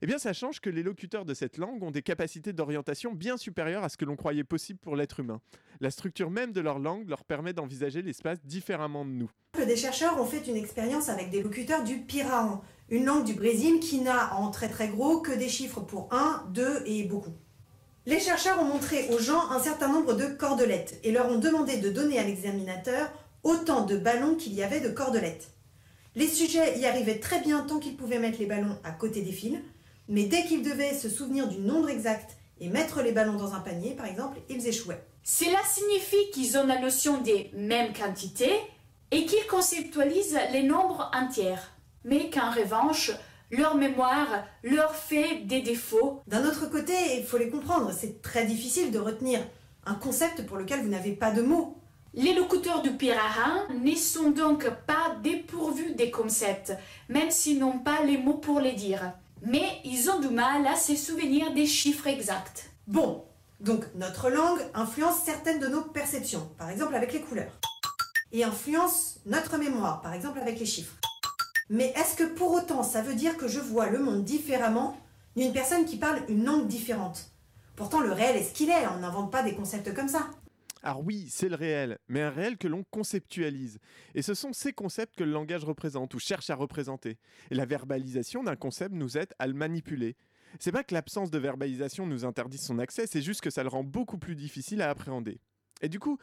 Eh 0.00 0.06
bien 0.06 0.18
ça 0.18 0.32
change 0.32 0.60
que 0.60 0.70
les 0.70 0.82
locuteurs 0.82 1.24
de 1.24 1.34
cette 1.34 1.58
langue 1.58 1.82
ont 1.82 1.90
des 1.90 2.02
capacités 2.02 2.52
d'orientation 2.52 3.12
bien 3.12 3.36
supérieures 3.36 3.84
à 3.84 3.88
ce 3.88 3.96
que 3.96 4.06
l'on 4.06 4.16
croyait 4.16 4.44
possible 4.44 4.78
pour 4.78 4.96
l'être 4.96 5.20
humain. 5.20 5.40
La 5.80 5.90
structure 5.90 6.30
même 6.30 6.52
de 6.52 6.60
leur 6.60 6.78
langue 6.78 7.08
leur 7.08 7.24
permet 7.24 7.52
d'envisager 7.52 8.00
l'espace 8.00 8.38
différemment 8.44 9.04
de 9.04 9.10
nous. 9.10 9.30
Des 9.54 9.76
chercheurs 9.76 10.20
ont 10.20 10.24
fait 10.24 10.46
une 10.46 10.56
expérience 10.56 11.08
avec 11.08 11.30
des 11.30 11.42
locuteurs 11.42 11.84
du 11.84 11.98
Piraon, 11.98 12.60
une 12.88 13.04
langue 13.04 13.24
du 13.24 13.34
Brésil 13.34 13.80
qui 13.80 14.00
n'a 14.00 14.34
en 14.36 14.50
très 14.50 14.68
très 14.68 14.88
gros 14.88 15.20
que 15.20 15.32
des 15.32 15.48
chiffres 15.48 15.80
pour 15.80 16.08
1, 16.12 16.46
2 16.54 16.84
et 16.86 17.04
beaucoup. 17.04 17.34
Les 18.06 18.20
chercheurs 18.20 18.58
ont 18.60 18.64
montré 18.64 19.08
aux 19.10 19.18
gens 19.18 19.50
un 19.50 19.60
certain 19.60 19.92
nombre 19.92 20.14
de 20.14 20.26
cordelettes 20.26 20.98
et 21.04 21.12
leur 21.12 21.30
ont 21.30 21.38
demandé 21.38 21.76
de 21.76 21.90
donner 21.90 22.18
à 22.18 22.24
l'examinateur 22.24 23.12
autant 23.42 23.84
de 23.84 23.98
ballons 23.98 24.36
qu'il 24.36 24.54
y 24.54 24.62
avait 24.62 24.80
de 24.80 24.88
cordelettes. 24.88 25.50
Les 26.18 26.26
sujets 26.26 26.76
y 26.80 26.84
arrivaient 26.84 27.20
très 27.20 27.40
bien 27.42 27.60
tant 27.60 27.78
qu'ils 27.78 27.96
pouvaient 27.96 28.18
mettre 28.18 28.40
les 28.40 28.46
ballons 28.46 28.76
à 28.82 28.90
côté 28.90 29.22
des 29.22 29.30
fils, 29.30 29.56
mais 30.08 30.24
dès 30.24 30.42
qu'ils 30.46 30.64
devaient 30.64 30.98
se 30.98 31.08
souvenir 31.08 31.46
du 31.46 31.58
nombre 31.58 31.90
exact 31.90 32.36
et 32.58 32.68
mettre 32.68 33.02
les 33.02 33.12
ballons 33.12 33.36
dans 33.36 33.54
un 33.54 33.60
panier, 33.60 33.92
par 33.92 34.06
exemple, 34.06 34.40
ils 34.48 34.66
échouaient. 34.66 35.00
Cela 35.22 35.60
signifie 35.64 36.28
qu'ils 36.32 36.58
ont 36.58 36.66
la 36.66 36.80
notion 36.80 37.20
des 37.20 37.52
mêmes 37.54 37.92
quantités 37.92 38.50
et 39.12 39.26
qu'ils 39.26 39.46
conceptualisent 39.46 40.40
les 40.50 40.64
nombres 40.64 41.08
entiers, 41.14 41.54
mais 42.02 42.30
qu'en 42.30 42.50
revanche, 42.50 43.12
leur 43.52 43.76
mémoire 43.76 44.44
leur 44.64 44.96
fait 44.96 45.44
des 45.44 45.60
défauts. 45.60 46.24
D'un 46.26 46.48
autre 46.48 46.68
côté, 46.68 46.94
il 47.16 47.22
faut 47.22 47.38
les 47.38 47.48
comprendre, 47.48 47.92
c'est 47.96 48.22
très 48.22 48.44
difficile 48.44 48.90
de 48.90 48.98
retenir 48.98 49.38
un 49.86 49.94
concept 49.94 50.44
pour 50.46 50.56
lequel 50.56 50.80
vous 50.80 50.88
n'avez 50.88 51.12
pas 51.12 51.30
de 51.30 51.42
mots. 51.42 51.76
Les 52.14 52.34
locuteurs 52.34 52.80
du 52.82 52.92
Pirahan 52.92 53.68
ne 53.82 53.94
sont 53.94 54.30
donc 54.30 54.68
pas 54.86 55.14
dépourvus 55.22 55.92
des 55.92 56.10
concepts, 56.10 56.72
même 57.08 57.30
s'ils 57.30 57.58
n'ont 57.58 57.78
pas 57.78 58.02
les 58.02 58.16
mots 58.16 58.38
pour 58.38 58.60
les 58.60 58.72
dire. 58.72 59.12
Mais 59.42 59.80
ils 59.84 60.10
ont 60.10 60.18
du 60.18 60.28
mal 60.28 60.66
à 60.66 60.74
se 60.74 60.96
souvenir 60.96 61.52
des 61.52 61.66
chiffres 61.66 62.06
exacts. 62.06 62.70
Bon, 62.86 63.24
donc 63.60 63.84
notre 63.94 64.30
langue 64.30 64.60
influence 64.74 65.22
certaines 65.24 65.60
de 65.60 65.66
nos 65.66 65.82
perceptions, 65.82 66.48
par 66.56 66.70
exemple 66.70 66.94
avec 66.94 67.12
les 67.12 67.20
couleurs, 67.20 67.52
et 68.32 68.42
influence 68.42 69.18
notre 69.26 69.58
mémoire, 69.58 70.00
par 70.00 70.14
exemple 70.14 70.38
avec 70.38 70.58
les 70.58 70.66
chiffres. 70.66 70.96
Mais 71.68 71.92
est-ce 71.94 72.16
que 72.16 72.24
pour 72.24 72.52
autant 72.52 72.82
ça 72.82 73.02
veut 73.02 73.14
dire 73.14 73.36
que 73.36 73.48
je 73.48 73.60
vois 73.60 73.90
le 73.90 73.98
monde 73.98 74.24
différemment 74.24 74.96
d'une 75.36 75.52
personne 75.52 75.84
qui 75.84 75.98
parle 75.98 76.22
une 76.28 76.44
langue 76.44 76.66
différente? 76.66 77.30
Pourtant 77.76 78.00
le 78.00 78.12
réel 78.12 78.36
est 78.36 78.44
ce 78.44 78.54
qu'il 78.54 78.70
est, 78.70 78.86
on 78.96 79.00
n'invente 79.00 79.30
pas 79.30 79.42
des 79.42 79.54
concepts 79.54 79.94
comme 79.94 80.08
ça. 80.08 80.30
Alors 80.88 81.04
oui, 81.04 81.26
c'est 81.28 81.50
le 81.50 81.54
réel, 81.54 81.98
mais 82.08 82.22
un 82.22 82.30
réel 82.30 82.56
que 82.56 82.66
l'on 82.66 82.82
conceptualise. 82.82 83.78
Et 84.14 84.22
ce 84.22 84.32
sont 84.32 84.54
ces 84.54 84.72
concepts 84.72 85.16
que 85.16 85.22
le 85.22 85.32
langage 85.32 85.62
représente 85.62 86.14
ou 86.14 86.18
cherche 86.18 86.48
à 86.48 86.54
représenter. 86.54 87.18
Et 87.50 87.54
la 87.54 87.66
verbalisation 87.66 88.42
d'un 88.42 88.56
concept 88.56 88.94
nous 88.94 89.18
aide 89.18 89.34
à 89.38 89.46
le 89.46 89.52
manipuler. 89.52 90.16
C'est 90.58 90.72
pas 90.72 90.84
que 90.84 90.94
l'absence 90.94 91.30
de 91.30 91.38
verbalisation 91.38 92.06
nous 92.06 92.24
interdit 92.24 92.56
son 92.56 92.78
accès, 92.78 93.06
c'est 93.06 93.20
juste 93.20 93.42
que 93.42 93.50
ça 93.50 93.62
le 93.62 93.68
rend 93.68 93.84
beaucoup 93.84 94.16
plus 94.16 94.34
difficile 94.34 94.80
à 94.80 94.88
appréhender. 94.88 95.42
Et 95.82 95.90
du 95.90 95.98
coup, 96.00 96.16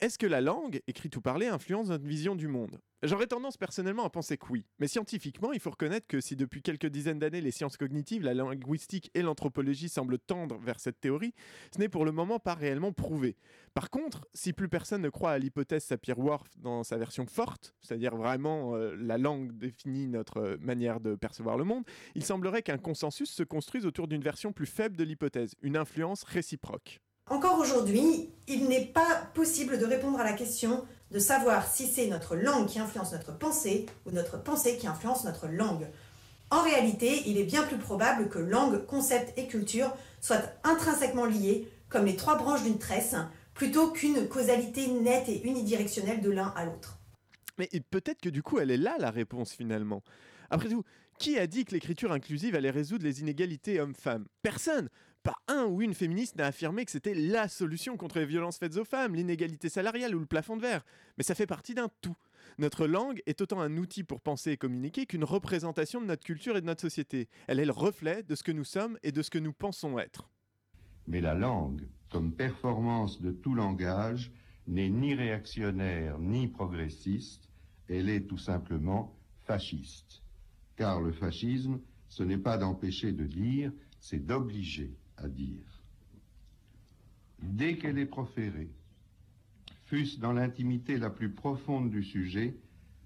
est-ce 0.00 0.18
que 0.18 0.26
la 0.26 0.42
langue, 0.42 0.82
écrite 0.86 1.16
ou 1.16 1.22
parlée, 1.22 1.46
influence 1.46 1.88
notre 1.88 2.04
vision 2.04 2.36
du 2.36 2.48
monde? 2.48 2.78
J'aurais 3.02 3.26
tendance 3.26 3.56
personnellement 3.56 4.04
à 4.04 4.10
penser 4.10 4.36
que 4.36 4.46
oui. 4.50 4.66
Mais 4.78 4.88
scientifiquement, 4.88 5.52
il 5.52 5.60
faut 5.60 5.70
reconnaître 5.70 6.06
que 6.06 6.20
si 6.20 6.36
depuis 6.36 6.60
quelques 6.60 6.86
dizaines 6.86 7.18
d'années 7.18 7.40
les 7.40 7.50
sciences 7.50 7.78
cognitives, 7.78 8.22
la 8.22 8.34
linguistique 8.34 9.10
et 9.14 9.22
l'anthropologie 9.22 9.88
semblent 9.88 10.18
tendre 10.18 10.58
vers 10.58 10.80
cette 10.80 11.00
théorie, 11.00 11.32
ce 11.74 11.78
n'est 11.78 11.88
pour 11.88 12.04
le 12.04 12.12
moment 12.12 12.38
pas 12.38 12.54
réellement 12.54 12.92
prouvé. 12.92 13.36
Par 13.72 13.88
contre, 13.88 14.26
si 14.34 14.52
plus 14.52 14.68
personne 14.68 15.00
ne 15.00 15.08
croit 15.08 15.32
à 15.32 15.38
l'hypothèse 15.38 15.84
Sapir-Whorf 15.84 16.48
dans 16.58 16.84
sa 16.84 16.98
version 16.98 17.26
forte, 17.26 17.74
c'est-à-dire 17.80 18.16
vraiment 18.16 18.74
euh, 18.74 18.94
la 18.98 19.16
langue 19.16 19.52
définit 19.52 20.08
notre 20.08 20.38
euh, 20.38 20.56
manière 20.60 21.00
de 21.00 21.14
percevoir 21.14 21.56
le 21.56 21.64
monde, 21.64 21.84
il 22.14 22.24
semblerait 22.24 22.62
qu'un 22.62 22.78
consensus 22.78 23.30
se 23.30 23.42
construise 23.42 23.86
autour 23.86 24.08
d'une 24.08 24.22
version 24.22 24.52
plus 24.52 24.66
faible 24.66 24.96
de 24.96 25.04
l'hypothèse, 25.04 25.54
une 25.62 25.76
influence 25.76 26.22
réciproque. 26.22 27.00
Encore 27.28 27.58
aujourd'hui, 27.58 28.30
il 28.46 28.68
n'est 28.68 28.84
pas 28.84 29.28
possible 29.34 29.78
de 29.78 29.84
répondre 29.84 30.20
à 30.20 30.24
la 30.24 30.32
question 30.32 30.86
de 31.10 31.18
savoir 31.18 31.66
si 31.66 31.88
c'est 31.88 32.06
notre 32.06 32.36
langue 32.36 32.66
qui 32.68 32.78
influence 32.78 33.12
notre 33.12 33.36
pensée 33.36 33.86
ou 34.06 34.12
notre 34.12 34.40
pensée 34.40 34.76
qui 34.76 34.86
influence 34.86 35.24
notre 35.24 35.48
langue. 35.48 35.88
En 36.50 36.62
réalité, 36.62 37.22
il 37.26 37.36
est 37.36 37.44
bien 37.44 37.64
plus 37.64 37.78
probable 37.78 38.28
que 38.28 38.38
langue, 38.38 38.86
concept 38.86 39.36
et 39.36 39.48
culture 39.48 39.92
soient 40.20 40.42
intrinsèquement 40.62 41.26
liés, 41.26 41.68
comme 41.88 42.04
les 42.04 42.14
trois 42.14 42.36
branches 42.36 42.62
d'une 42.62 42.78
tresse, 42.78 43.16
plutôt 43.54 43.90
qu'une 43.90 44.28
causalité 44.28 44.86
nette 44.86 45.28
et 45.28 45.42
unidirectionnelle 45.42 46.20
de 46.20 46.30
l'un 46.30 46.52
à 46.56 46.64
l'autre. 46.64 46.98
Mais 47.58 47.68
peut-être 47.90 48.20
que 48.20 48.28
du 48.28 48.44
coup, 48.44 48.60
elle 48.60 48.70
est 48.70 48.76
là 48.76 48.96
la 49.00 49.10
réponse 49.10 49.50
finalement. 49.50 50.04
Après 50.50 50.68
tout, 50.68 50.84
qui 51.18 51.38
a 51.38 51.46
dit 51.46 51.64
que 51.64 51.72
l'écriture 51.72 52.12
inclusive 52.12 52.54
allait 52.54 52.70
résoudre 52.70 53.04
les 53.04 53.20
inégalités 53.20 53.80
hommes-femmes? 53.80 54.26
Personne 54.42 54.88
Pas 55.22 55.36
un 55.48 55.64
ou 55.64 55.82
une 55.82 55.94
féministe 55.94 56.36
n'a 56.36 56.46
affirmé 56.46 56.84
que 56.84 56.90
c'était 56.90 57.14
la 57.14 57.48
solution 57.48 57.96
contre 57.96 58.18
les 58.18 58.26
violences 58.26 58.58
faites 58.58 58.76
aux 58.76 58.84
femmes, 58.84 59.14
l'inégalité 59.14 59.68
salariale 59.68 60.14
ou 60.14 60.20
le 60.20 60.26
plafond 60.26 60.56
de 60.56 60.62
verre. 60.62 60.84
Mais 61.18 61.24
ça 61.24 61.34
fait 61.34 61.46
partie 61.46 61.74
d'un 61.74 61.88
tout. 62.00 62.16
Notre 62.58 62.86
langue 62.86 63.22
est 63.26 63.40
autant 63.40 63.60
un 63.60 63.76
outil 63.76 64.04
pour 64.04 64.20
penser 64.20 64.52
et 64.52 64.56
communiquer 64.56 65.06
qu'une 65.06 65.24
représentation 65.24 66.00
de 66.00 66.06
notre 66.06 66.24
culture 66.24 66.56
et 66.56 66.60
de 66.60 66.66
notre 66.66 66.82
société. 66.82 67.28
Elle 67.48 67.60
est 67.60 67.64
le 67.64 67.72
reflet 67.72 68.22
de 68.22 68.34
ce 68.34 68.42
que 68.42 68.52
nous 68.52 68.64
sommes 68.64 68.98
et 69.02 69.12
de 69.12 69.22
ce 69.22 69.30
que 69.30 69.38
nous 69.38 69.52
pensons 69.52 69.98
être. 69.98 70.30
Mais 71.06 71.20
la 71.20 71.34
langue, 71.34 71.86
comme 72.10 72.32
performance 72.32 73.20
de 73.20 73.32
tout 73.32 73.54
langage, 73.54 74.32
n'est 74.66 74.90
ni 74.90 75.14
réactionnaire 75.14 76.18
ni 76.18 76.48
progressiste, 76.48 77.48
elle 77.88 78.08
est 78.08 78.26
tout 78.26 78.38
simplement 78.38 79.16
fasciste. 79.44 80.22
Car 80.76 81.00
le 81.00 81.12
fascisme, 81.12 81.80
ce 82.08 82.22
n'est 82.22 82.38
pas 82.38 82.58
d'empêcher 82.58 83.12
de 83.12 83.24
dire, 83.24 83.72
c'est 84.00 84.24
d'obliger 84.24 84.94
à 85.16 85.28
dire. 85.28 85.82
Dès 87.42 87.76
qu'elle 87.76 87.98
est 87.98 88.06
proférée, 88.06 88.70
fût-ce 89.86 90.18
dans 90.20 90.32
l'intimité 90.32 90.98
la 90.98 91.10
plus 91.10 91.32
profonde 91.32 91.90
du 91.90 92.02
sujet, 92.02 92.56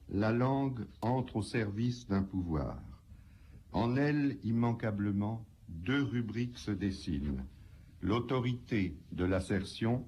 la 0.09 0.33
langue 0.33 0.85
entre 1.03 1.37
au 1.37 1.43
service 1.43 2.07
d'un 2.09 2.23
pouvoir. 2.23 2.81
En 3.73 3.97
elle, 3.97 4.39
immanquablement, 4.43 5.47
deux 5.69 6.03
rubriques 6.03 6.59
se 6.59 6.73
dessinent. 6.73 7.45
L'autorité 8.01 8.97
de 9.13 9.25
l'assertion, 9.25 10.07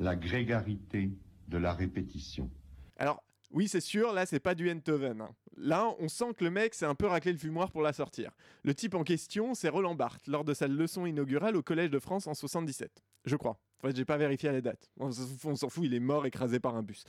la 0.00 0.16
grégarité 0.16 1.12
de 1.48 1.58
la 1.58 1.72
répétition. 1.72 2.50
Alors, 2.96 3.22
oui, 3.52 3.68
c'est 3.68 3.80
sûr, 3.80 4.12
là, 4.12 4.26
c'est 4.26 4.40
pas 4.40 4.54
du 4.56 4.70
Enthoven. 4.70 5.20
hein. 5.20 5.30
Là, 5.56 5.94
on 5.98 6.08
sent 6.08 6.34
que 6.36 6.44
le 6.44 6.50
mec 6.50 6.74
s'est 6.74 6.84
un 6.86 6.94
peu 6.94 7.06
raclé 7.06 7.32
le 7.32 7.38
fumoir 7.38 7.70
pour 7.70 7.82
la 7.82 7.92
sortir. 7.92 8.30
Le 8.62 8.74
type 8.74 8.94
en 8.94 9.04
question, 9.04 9.54
c'est 9.54 9.68
Roland 9.68 9.94
Barthes, 9.94 10.26
lors 10.26 10.44
de 10.44 10.54
sa 10.54 10.68
leçon 10.68 11.06
inaugurale 11.06 11.56
au 11.56 11.62
Collège 11.62 11.90
de 11.90 11.98
France 11.98 12.26
en 12.26 12.34
77. 12.34 13.02
Je 13.24 13.36
crois. 13.36 13.58
En 13.82 13.88
fait, 13.88 13.96
j'ai 13.96 14.04
pas 14.04 14.16
vérifié 14.16 14.50
la 14.52 14.60
date. 14.60 14.90
On 14.98 15.10
s'en 15.12 15.68
fout- 15.68 15.84
il 15.84 15.92
est 15.94 16.00
mort 16.00 16.24
écrasé 16.26 16.60
par 16.60 16.76
un 16.76 16.82
bus. 16.82 17.04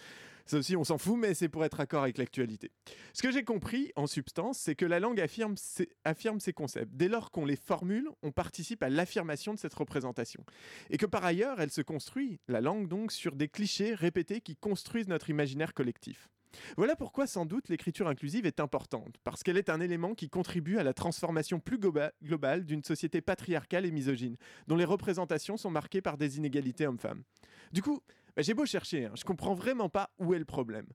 Ça 0.46 0.58
aussi, 0.58 0.76
on 0.76 0.84
s'en 0.84 0.98
fout, 0.98 1.18
mais 1.18 1.34
c'est 1.34 1.50
pour 1.50 1.64
être 1.66 1.80
accord 1.80 2.04
avec 2.04 2.18
l'actualité. 2.18 2.72
Ce 3.14 3.22
que 3.22 3.32
j'ai 3.32 3.44
compris, 3.44 3.92
en 3.96 4.08
substance, 4.08 4.58
c'est 4.58 4.76
que 4.76 4.86
la 4.86 5.00
langue 5.00 5.20
affirme 5.20 5.56
ses 5.58 6.54
concepts. 6.54 6.92
Dès 6.94 7.08
lors 7.10 7.32
qu'on 7.32 7.46
les 7.46 7.56
formule, 7.56 8.10
on 8.22 8.32
participe 8.32 8.82
à 8.84 8.90
l'affirmation 8.90 9.54
de 9.54 9.60
cette 9.60 9.74
représentation. 9.74 10.44
Et 10.90 10.98
que 10.98 11.06
par 11.06 11.24
ailleurs, 11.26 11.60
elle 11.60 11.72
se 11.72 11.82
construit, 11.82 12.40
la 12.48 12.62
langue 12.62 12.88
donc, 12.88 13.12
sur 13.12 13.36
des 13.36 13.48
clichés 13.50 13.94
répétés 13.94 14.42
qui 14.42 14.56
construisent 14.56 15.08
notre 15.10 15.30
imaginaire 15.30 15.74
collectif. 15.74 16.30
Voilà 16.76 16.96
pourquoi 16.96 17.28
sans 17.28 17.46
doute 17.46 17.70
l'écriture 17.70 18.08
inclusive 18.08 18.46
est 18.46 18.60
importante, 18.60 19.18
parce 19.24 19.44
qu'elle 19.44 19.58
est 19.58 19.70
un 19.70 19.80
élément 19.80 20.16
qui 20.16 20.30
contribue 20.30 20.78
à 20.78 20.84
la 20.84 20.94
transformation 20.94 21.60
plus 21.60 21.78
globa- 21.78 22.12
globale 22.24 22.66
d'une 22.66 22.84
société 22.84 23.22
patriarcale 23.22 23.86
et 23.86 23.92
misogyne, 23.92 24.38
dont 24.68 24.76
les 24.76 24.86
représentations 24.86 25.58
sont 25.58 25.72
marquées 25.72 26.02
par 26.02 26.18
des 26.18 26.38
inégalités 26.38 26.88
hommes-femmes. 26.88 27.24
Du 27.72 27.82
coup, 27.82 28.02
bah, 28.36 28.42
j'ai 28.42 28.54
beau 28.54 28.66
chercher, 28.66 29.06
hein, 29.06 29.14
je 29.16 29.24
comprends 29.24 29.54
vraiment 29.54 29.90
pas 29.90 30.12
où 30.20 30.34
est 30.34 30.40
le 30.40 30.46
problème. 30.46 30.88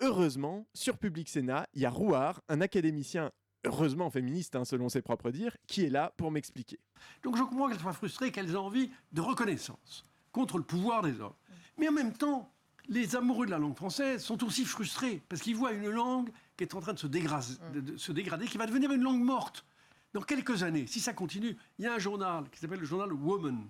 Heureusement, 0.00 0.66
sur 0.74 0.98
Public 0.98 1.28
Sénat, 1.28 1.66
il 1.74 1.82
y 1.82 1.86
a 1.86 1.90
Rouard, 1.90 2.42
un 2.48 2.60
académicien 2.60 3.30
heureusement 3.64 4.10
féministe 4.10 4.56
hein, 4.56 4.64
selon 4.64 4.88
ses 4.88 5.02
propres 5.02 5.30
dires, 5.30 5.56
qui 5.68 5.84
est 5.84 5.90
là 5.90 6.12
pour 6.16 6.32
m'expliquer. 6.32 6.80
Donc 7.22 7.36
je 7.36 7.42
comprends 7.42 7.68
qu'elles 7.68 7.78
soient 7.78 7.92
frustrées, 7.92 8.32
qu'elles 8.32 8.50
aient 8.50 8.56
envie 8.56 8.90
de 9.12 9.20
reconnaissance 9.20 10.04
contre 10.32 10.58
le 10.58 10.64
pouvoir 10.64 11.02
des 11.02 11.20
hommes. 11.20 11.34
Mais 11.78 11.88
en 11.88 11.92
même 11.92 12.12
temps, 12.12 12.51
les 12.88 13.16
amoureux 13.16 13.46
de 13.46 13.50
la 13.50 13.58
langue 13.58 13.76
française 13.76 14.22
sont 14.24 14.42
aussi 14.44 14.64
frustrés 14.64 15.22
parce 15.28 15.40
qu'ils 15.42 15.56
voient 15.56 15.72
une 15.72 15.88
langue 15.88 16.30
qui 16.56 16.64
est 16.64 16.74
en 16.74 16.80
train 16.80 16.92
de 16.92 16.98
se, 16.98 17.06
dégrader, 17.06 17.46
de- 17.74 17.80
de 17.80 17.96
se 17.96 18.12
dégrader, 18.12 18.46
qui 18.46 18.58
va 18.58 18.66
devenir 18.66 18.90
une 18.92 19.02
langue 19.02 19.22
morte. 19.22 19.64
Dans 20.12 20.20
quelques 20.22 20.62
années, 20.62 20.86
si 20.86 21.00
ça 21.00 21.12
continue, 21.14 21.56
il 21.78 21.84
y 21.84 21.88
a 21.88 21.94
un 21.94 21.98
journal 21.98 22.48
qui 22.50 22.58
s'appelle 22.60 22.80
le 22.80 22.84
journal 22.86 23.12
Woman. 23.12 23.66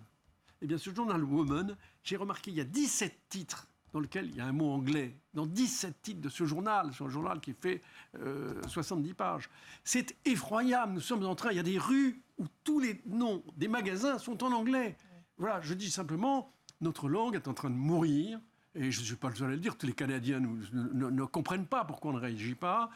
Eh 0.60 0.66
bien, 0.66 0.78
ce 0.78 0.90
journal 0.94 1.22
Woman, 1.22 1.76
j'ai 2.02 2.16
remarqué, 2.16 2.50
il 2.50 2.56
y 2.56 2.60
a 2.60 2.64
17 2.64 3.16
titres 3.28 3.68
dans 3.92 4.00
lesquels 4.00 4.26
il 4.30 4.36
y 4.36 4.40
a 4.40 4.46
un 4.46 4.52
mot 4.52 4.70
anglais. 4.72 5.14
Dans 5.34 5.44
17 5.46 6.00
titres 6.02 6.20
de 6.20 6.28
ce 6.28 6.44
journal, 6.46 6.90
c'est 6.96 7.04
un 7.04 7.08
journal 7.10 7.40
qui 7.40 7.52
fait 7.52 7.82
euh, 8.18 8.60
70 8.66 9.12
pages. 9.14 9.50
C'est 9.84 10.16
effroyable. 10.24 10.94
Nous 10.94 11.00
sommes 11.00 11.24
en 11.26 11.34
train, 11.34 11.50
il 11.50 11.56
y 11.56 11.60
a 11.60 11.64
des 11.64 11.78
rues 11.78 12.20
où 12.38 12.46
tous 12.64 12.80
les 12.80 13.00
noms 13.06 13.42
des 13.56 13.68
magasins 13.68 14.18
sont 14.18 14.42
en 14.42 14.50
anglais. 14.52 14.96
Voilà, 15.36 15.60
je 15.60 15.74
dis 15.74 15.90
simplement, 15.90 16.50
notre 16.80 17.08
langue 17.08 17.34
est 17.36 17.48
en 17.48 17.54
train 17.54 17.70
de 17.70 17.74
mourir. 17.76 18.40
Et 18.74 18.90
je 18.90 19.00
ne 19.00 19.04
suis 19.04 19.16
pas 19.16 19.28
le 19.28 19.34
seul 19.34 19.48
à 19.48 19.50
le 19.50 19.58
dire, 19.58 19.76
tous 19.76 19.86
les 19.86 19.92
Canadiens 19.92 20.40
nous- 20.40 20.58
ne, 20.72 20.92
ne- 20.94 21.10
ne 21.10 21.24
comprennent 21.24 21.66
pas 21.66 21.84
pourquoi 21.84 22.10
on 22.10 22.14
ne 22.14 22.20
réagit 22.20 22.54
pas. 22.54 22.88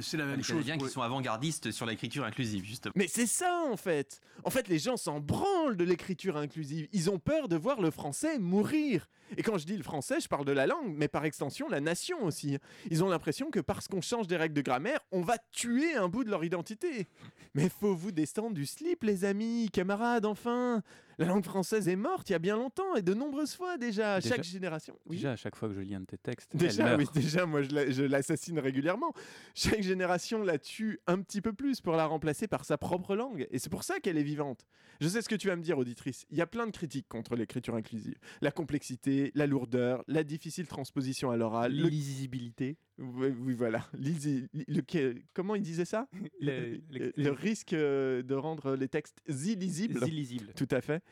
C'est 0.00 0.16
la 0.16 0.26
même 0.26 0.38
Les 0.38 0.42
chose. 0.42 0.56
Canadiens 0.56 0.76
pour- 0.76 0.88
qui 0.88 0.92
sont 0.92 1.02
avant-gardistes 1.02 1.70
sur 1.70 1.86
l'écriture 1.86 2.24
inclusive, 2.24 2.64
justement. 2.64 2.92
Mais 2.96 3.06
c'est 3.06 3.26
ça 3.26 3.62
en 3.70 3.76
fait 3.76 4.20
En 4.44 4.50
fait, 4.50 4.66
les 4.68 4.78
gens 4.78 4.96
s'en 4.96 5.20
branlent 5.20 5.76
de 5.76 5.84
l'écriture 5.84 6.36
inclusive. 6.36 6.88
Ils 6.92 7.10
ont 7.10 7.18
peur 7.18 7.46
de 7.48 7.56
voir 7.56 7.80
le 7.80 7.90
français 7.90 8.38
mourir. 8.38 9.06
Et 9.36 9.42
quand 9.44 9.56
je 9.58 9.66
dis 9.66 9.76
le 9.76 9.82
français, 9.84 10.18
je 10.20 10.26
parle 10.28 10.44
de 10.44 10.52
la 10.52 10.66
langue, 10.66 10.94
mais 10.96 11.06
par 11.08 11.24
extension 11.24 11.68
la 11.68 11.80
nation 11.80 12.24
aussi. 12.24 12.58
Ils 12.90 13.04
ont 13.04 13.08
l'impression 13.08 13.50
que 13.50 13.60
parce 13.60 13.86
qu'on 13.86 14.00
change 14.00 14.26
des 14.26 14.36
règles 14.36 14.54
de 14.54 14.62
grammaire, 14.62 14.98
on 15.12 15.20
va 15.20 15.36
tuer 15.52 15.94
un 15.94 16.08
bout 16.08 16.24
de 16.24 16.30
leur 16.30 16.42
identité. 16.42 17.06
Mais 17.54 17.68
faut 17.68 17.94
vous 17.94 18.10
descendre 18.12 18.54
du 18.54 18.66
slip, 18.66 19.04
les 19.04 19.24
amis, 19.24 19.68
camarades, 19.72 20.26
enfin 20.26 20.82
La 21.20 21.26
langue 21.26 21.44
française 21.44 21.86
est 21.88 21.96
morte 21.96 22.28
il 22.30 22.32
y 22.32 22.36
a 22.36 22.38
bien 22.40 22.56
longtemps 22.56 22.94
et 22.96 23.02
de 23.02 23.14
nombreuses 23.14 23.54
fois 23.54 23.76
déjà, 23.76 24.14
à 24.14 24.20
Déjà- 24.20 24.36
chaque 24.36 24.44
génération. 24.44 24.98
Oui. 25.06 25.16
Déjà, 25.16 25.32
à 25.32 25.36
chaque 25.36 25.54
fois 25.54 25.68
que 25.68 25.74
je 25.74 25.80
lis 25.80 25.94
un 25.94 26.00
de 26.00 26.06
tes 26.06 26.16
textes, 26.18 26.56
Déjà, 26.56 26.96
oui, 26.96 27.04
déjà, 27.14 27.44
moi 27.46 27.62
je 27.62 27.70
la- 27.74 27.90
je 27.90 28.02
l'assassine 28.02 28.58
régulièrement. 28.58 29.12
Chaque 29.54 29.82
génération 29.82 30.42
la 30.42 30.58
tue 30.58 30.98
un 31.06 31.20
petit 31.20 31.40
peu 31.40 31.52
plus 31.52 31.80
pour 31.82 31.94
la 31.94 32.06
remplacer 32.06 32.48
par 32.48 32.64
sa 32.64 32.78
propre 32.78 33.14
langue. 33.14 33.46
Et 33.50 33.58
c'est 33.58 33.70
pour 33.70 33.84
ça 33.84 34.00
qu'elle 34.00 34.16
est 34.18 34.22
vivante. 34.22 34.66
Je 35.00 35.08
sais 35.08 35.22
ce 35.22 35.28
que 35.28 35.34
tu 35.34 35.48
vas 35.48 35.56
me 35.56 35.62
dire, 35.62 35.78
auditrice. 35.78 36.24
Il 36.30 36.38
y 36.38 36.40
a 36.42 36.46
plein 36.46 36.66
de 36.66 36.72
critiques 36.72 37.08
contre 37.08 37.36
l'écriture 37.36 37.74
inclusive. 37.74 38.16
La 38.40 38.50
complexité, 38.50 39.30
la 39.34 39.46
lourdeur, 39.46 40.02
la 40.08 40.24
difficile 40.24 40.66
transposition 40.66 41.30
à 41.30 41.36
l'oral. 41.36 41.72
L'illisibilité. 41.72 42.76
Oui, 43.00 43.28
oui, 43.40 43.54
voilà. 43.54 43.86
Le- 43.94 45.14
comment 45.32 45.54
il 45.54 45.62
disait 45.62 45.84
ça? 45.84 46.06
Le- 46.40 46.80
le, 46.90 47.12
le 47.16 47.30
risque 47.30 47.72
euh, 47.72 48.22
de 48.22 48.34
rendre 48.34 48.76
les 48.76 48.88
textes 48.88 49.22
illisibles. 49.28 50.06
Illisibles. 50.06 50.52
Tout 50.54 50.68
à 50.70 50.80
fait. 50.80 51.02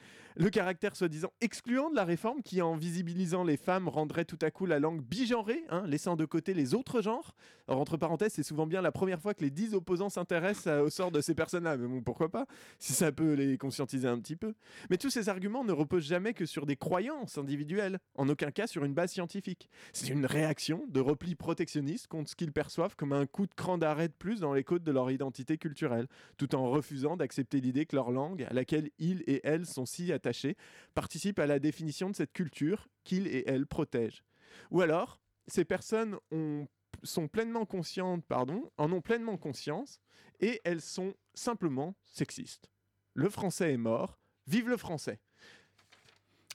Le 0.40 0.50
caractère 0.50 0.94
soi-disant 0.94 1.32
excluant 1.40 1.90
de 1.90 1.96
la 1.96 2.04
réforme 2.04 2.44
qui, 2.44 2.62
en 2.62 2.76
visibilisant 2.76 3.42
les 3.42 3.56
femmes, 3.56 3.88
rendrait 3.88 4.24
tout 4.24 4.38
à 4.40 4.52
coup 4.52 4.66
la 4.66 4.78
langue 4.78 5.02
bigenrée, 5.02 5.64
hein, 5.68 5.82
laissant 5.84 6.14
de 6.14 6.24
côté 6.24 6.54
les 6.54 6.74
autres 6.74 7.02
genres. 7.02 7.34
Alors, 7.66 7.80
entre 7.80 7.96
parenthèses, 7.96 8.34
c'est 8.34 8.44
souvent 8.44 8.68
bien 8.68 8.80
la 8.80 8.92
première 8.92 9.20
fois 9.20 9.34
que 9.34 9.42
les 9.42 9.50
dix 9.50 9.74
opposants 9.74 10.10
s'intéressent 10.10 10.80
au 10.80 10.90
sort 10.90 11.10
de 11.10 11.20
ces 11.20 11.34
personnes-là. 11.34 11.76
Mais 11.76 11.88
bon, 11.88 12.02
pourquoi 12.02 12.28
pas 12.28 12.46
Si 12.78 12.92
ça 12.92 13.10
peut 13.10 13.32
les 13.32 13.58
conscientiser 13.58 14.06
un 14.06 14.16
petit 14.20 14.36
peu. 14.36 14.54
Mais 14.90 14.96
tous 14.96 15.10
ces 15.10 15.28
arguments 15.28 15.64
ne 15.64 15.72
reposent 15.72 16.06
jamais 16.06 16.34
que 16.34 16.46
sur 16.46 16.66
des 16.66 16.76
croyances 16.76 17.36
individuelles, 17.36 17.98
en 18.14 18.28
aucun 18.28 18.52
cas 18.52 18.68
sur 18.68 18.84
une 18.84 18.94
base 18.94 19.10
scientifique. 19.10 19.68
C'est 19.92 20.08
une 20.08 20.24
réaction 20.24 20.84
de 20.88 21.00
repli 21.00 21.34
protectionniste 21.34 22.06
contre 22.06 22.30
ce 22.30 22.36
qu'ils 22.36 22.52
perçoivent 22.52 22.94
comme 22.94 23.12
un 23.12 23.26
coup 23.26 23.46
de 23.46 23.54
cran 23.56 23.76
d'arrêt 23.76 24.06
de 24.06 24.14
plus 24.16 24.38
dans 24.38 24.54
les 24.54 24.62
côtes 24.62 24.84
de 24.84 24.92
leur 24.92 25.10
identité 25.10 25.58
culturelle, 25.58 26.06
tout 26.36 26.54
en 26.54 26.70
refusant 26.70 27.16
d'accepter 27.16 27.60
l'idée 27.60 27.86
que 27.86 27.96
leur 27.96 28.12
langue, 28.12 28.44
à 28.48 28.54
laquelle 28.54 28.90
ils 29.00 29.24
et 29.26 29.40
elles 29.42 29.66
sont 29.66 29.84
si 29.84 30.12
attachés, 30.12 30.27
participe 30.94 31.38
à 31.38 31.46
la 31.46 31.58
définition 31.58 32.10
de 32.10 32.16
cette 32.16 32.32
culture 32.32 32.88
qu'ils 33.04 33.26
et 33.26 33.48
elles 33.48 33.66
protègent. 33.66 34.24
Ou 34.70 34.80
alors, 34.80 35.20
ces 35.46 35.64
personnes 35.64 36.16
ont- 36.30 36.66
sont 37.02 37.28
pleinement 37.28 37.64
conscientes, 37.66 38.24
pardon, 38.26 38.70
en 38.76 38.90
ont 38.92 39.00
pleinement 39.00 39.36
conscience, 39.36 40.00
et 40.40 40.60
elles 40.64 40.80
sont 40.80 41.14
simplement 41.34 41.94
sexistes. 42.04 42.70
Le 43.14 43.28
français 43.30 43.72
est 43.72 43.76
mort, 43.78 44.18
vive 44.46 44.68
le 44.68 44.76
français. 44.76 45.20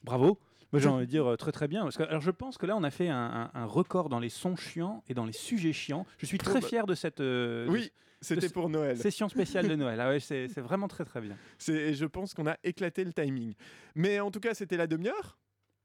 Bravo. 0.03 0.39
Moi, 0.71 0.79
j'ai 0.81 0.89
envie 0.89 1.05
de 1.05 1.11
dire 1.11 1.27
euh, 1.27 1.35
très 1.37 1.51
très 1.51 1.67
bien. 1.67 1.83
Parce 1.83 1.97
que, 1.97 2.03
alors, 2.03 2.21
je 2.21 2.31
pense 2.31 2.57
que 2.57 2.65
là, 2.65 2.75
on 2.75 2.83
a 2.83 2.89
fait 2.89 3.07
un, 3.07 3.51
un- 3.53 3.61
un 3.61 3.65
record 3.65 4.09
dans 4.09 4.19
les 4.19 4.29
sons 4.29 4.55
chiants 4.55 5.03
et 5.07 5.13
dans 5.13 5.25
les 5.25 5.31
sujets 5.31 5.71
chiants. 5.73 6.05
Je 6.17 6.25
suis 6.25 6.39
très 6.39 6.61
bah- 6.61 6.67
fier 6.67 6.85
de 6.87 6.95
cette. 6.95 7.19
euh, 7.19 7.67
Oui, 7.69 7.83
de 7.85 7.91
c'était 8.23 8.49
pour 8.49 8.69
Noël. 8.69 8.97
Session 8.97 9.29
spéciale 9.29 9.67
de 9.67 9.75
Noël. 9.75 9.99
Ah 9.99 10.09
ouais, 10.09 10.19
c'est 10.19 10.47
vraiment 10.59 10.87
très 10.87 11.05
très 11.05 11.21
bien. 11.21 11.37
C'est, 11.57 11.93
je 11.93 12.05
pense 12.05 12.33
qu'on 12.33 12.47
a 12.47 12.57
éclaté 12.63 13.03
le 13.03 13.13
timing. 13.13 13.53
Mais 13.95 14.19
en 14.19 14.31
tout 14.31 14.39
cas, 14.39 14.53
c'était 14.53 14.77
la 14.77 14.87
demi-heure. 14.87 15.37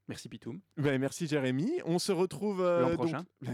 Merci 0.07 0.27
Pitoum. 0.27 0.59
Ben, 0.75 0.99
merci 0.99 1.27
Jérémy. 1.27 1.71
On 1.85 1.99
se 1.99 2.11
retrouve 2.11 2.61
euh, 2.61 2.95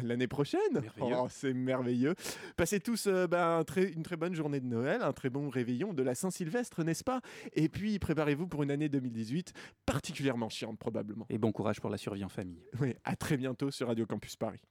l'année 0.04 0.26
prochaine. 0.28 0.82
Oh, 1.02 1.28
c'est 1.30 1.54
merveilleux. 1.54 2.16
Passez 2.56 2.80
tous 2.80 3.08
euh, 3.08 3.28
ben, 3.28 3.58
un 3.60 3.64
très- 3.66 3.92
une 3.92 4.04
très 4.04 4.16
bonne 4.16 4.34
journée 4.34 4.62
de 4.62 4.66
Noël, 4.66 5.02
un 5.02 5.12
très 5.12 5.30
bon 5.30 5.50
réveillon 5.50 5.94
de 5.94 6.02
la 6.02 6.16
Saint-Sylvestre, 6.16 6.86
n'est-ce 6.86 7.04
pas? 7.04 7.20
Et 7.52 7.68
puis 7.68 8.00
préparez-vous 8.00 8.48
pour 8.48 8.64
une 8.64 8.72
année 8.72 8.88
2018 8.88 9.52
particulièrement 9.86 10.48
chiante 10.48 10.80
probablement. 10.80 11.26
Et 11.30 11.38
bon 11.38 11.52
courage 11.52 11.82
pour 11.82 11.90
la 11.90 11.98
survie 11.98 12.24
en 12.24 12.30
famille. 12.30 12.64
Oui, 12.80 12.94
à 13.04 13.18
très 13.18 13.36
bientôt 13.36 13.70
sur 13.70 13.88
Radio 13.88 14.06
Campus 14.06 14.38
Paris. 14.38 14.62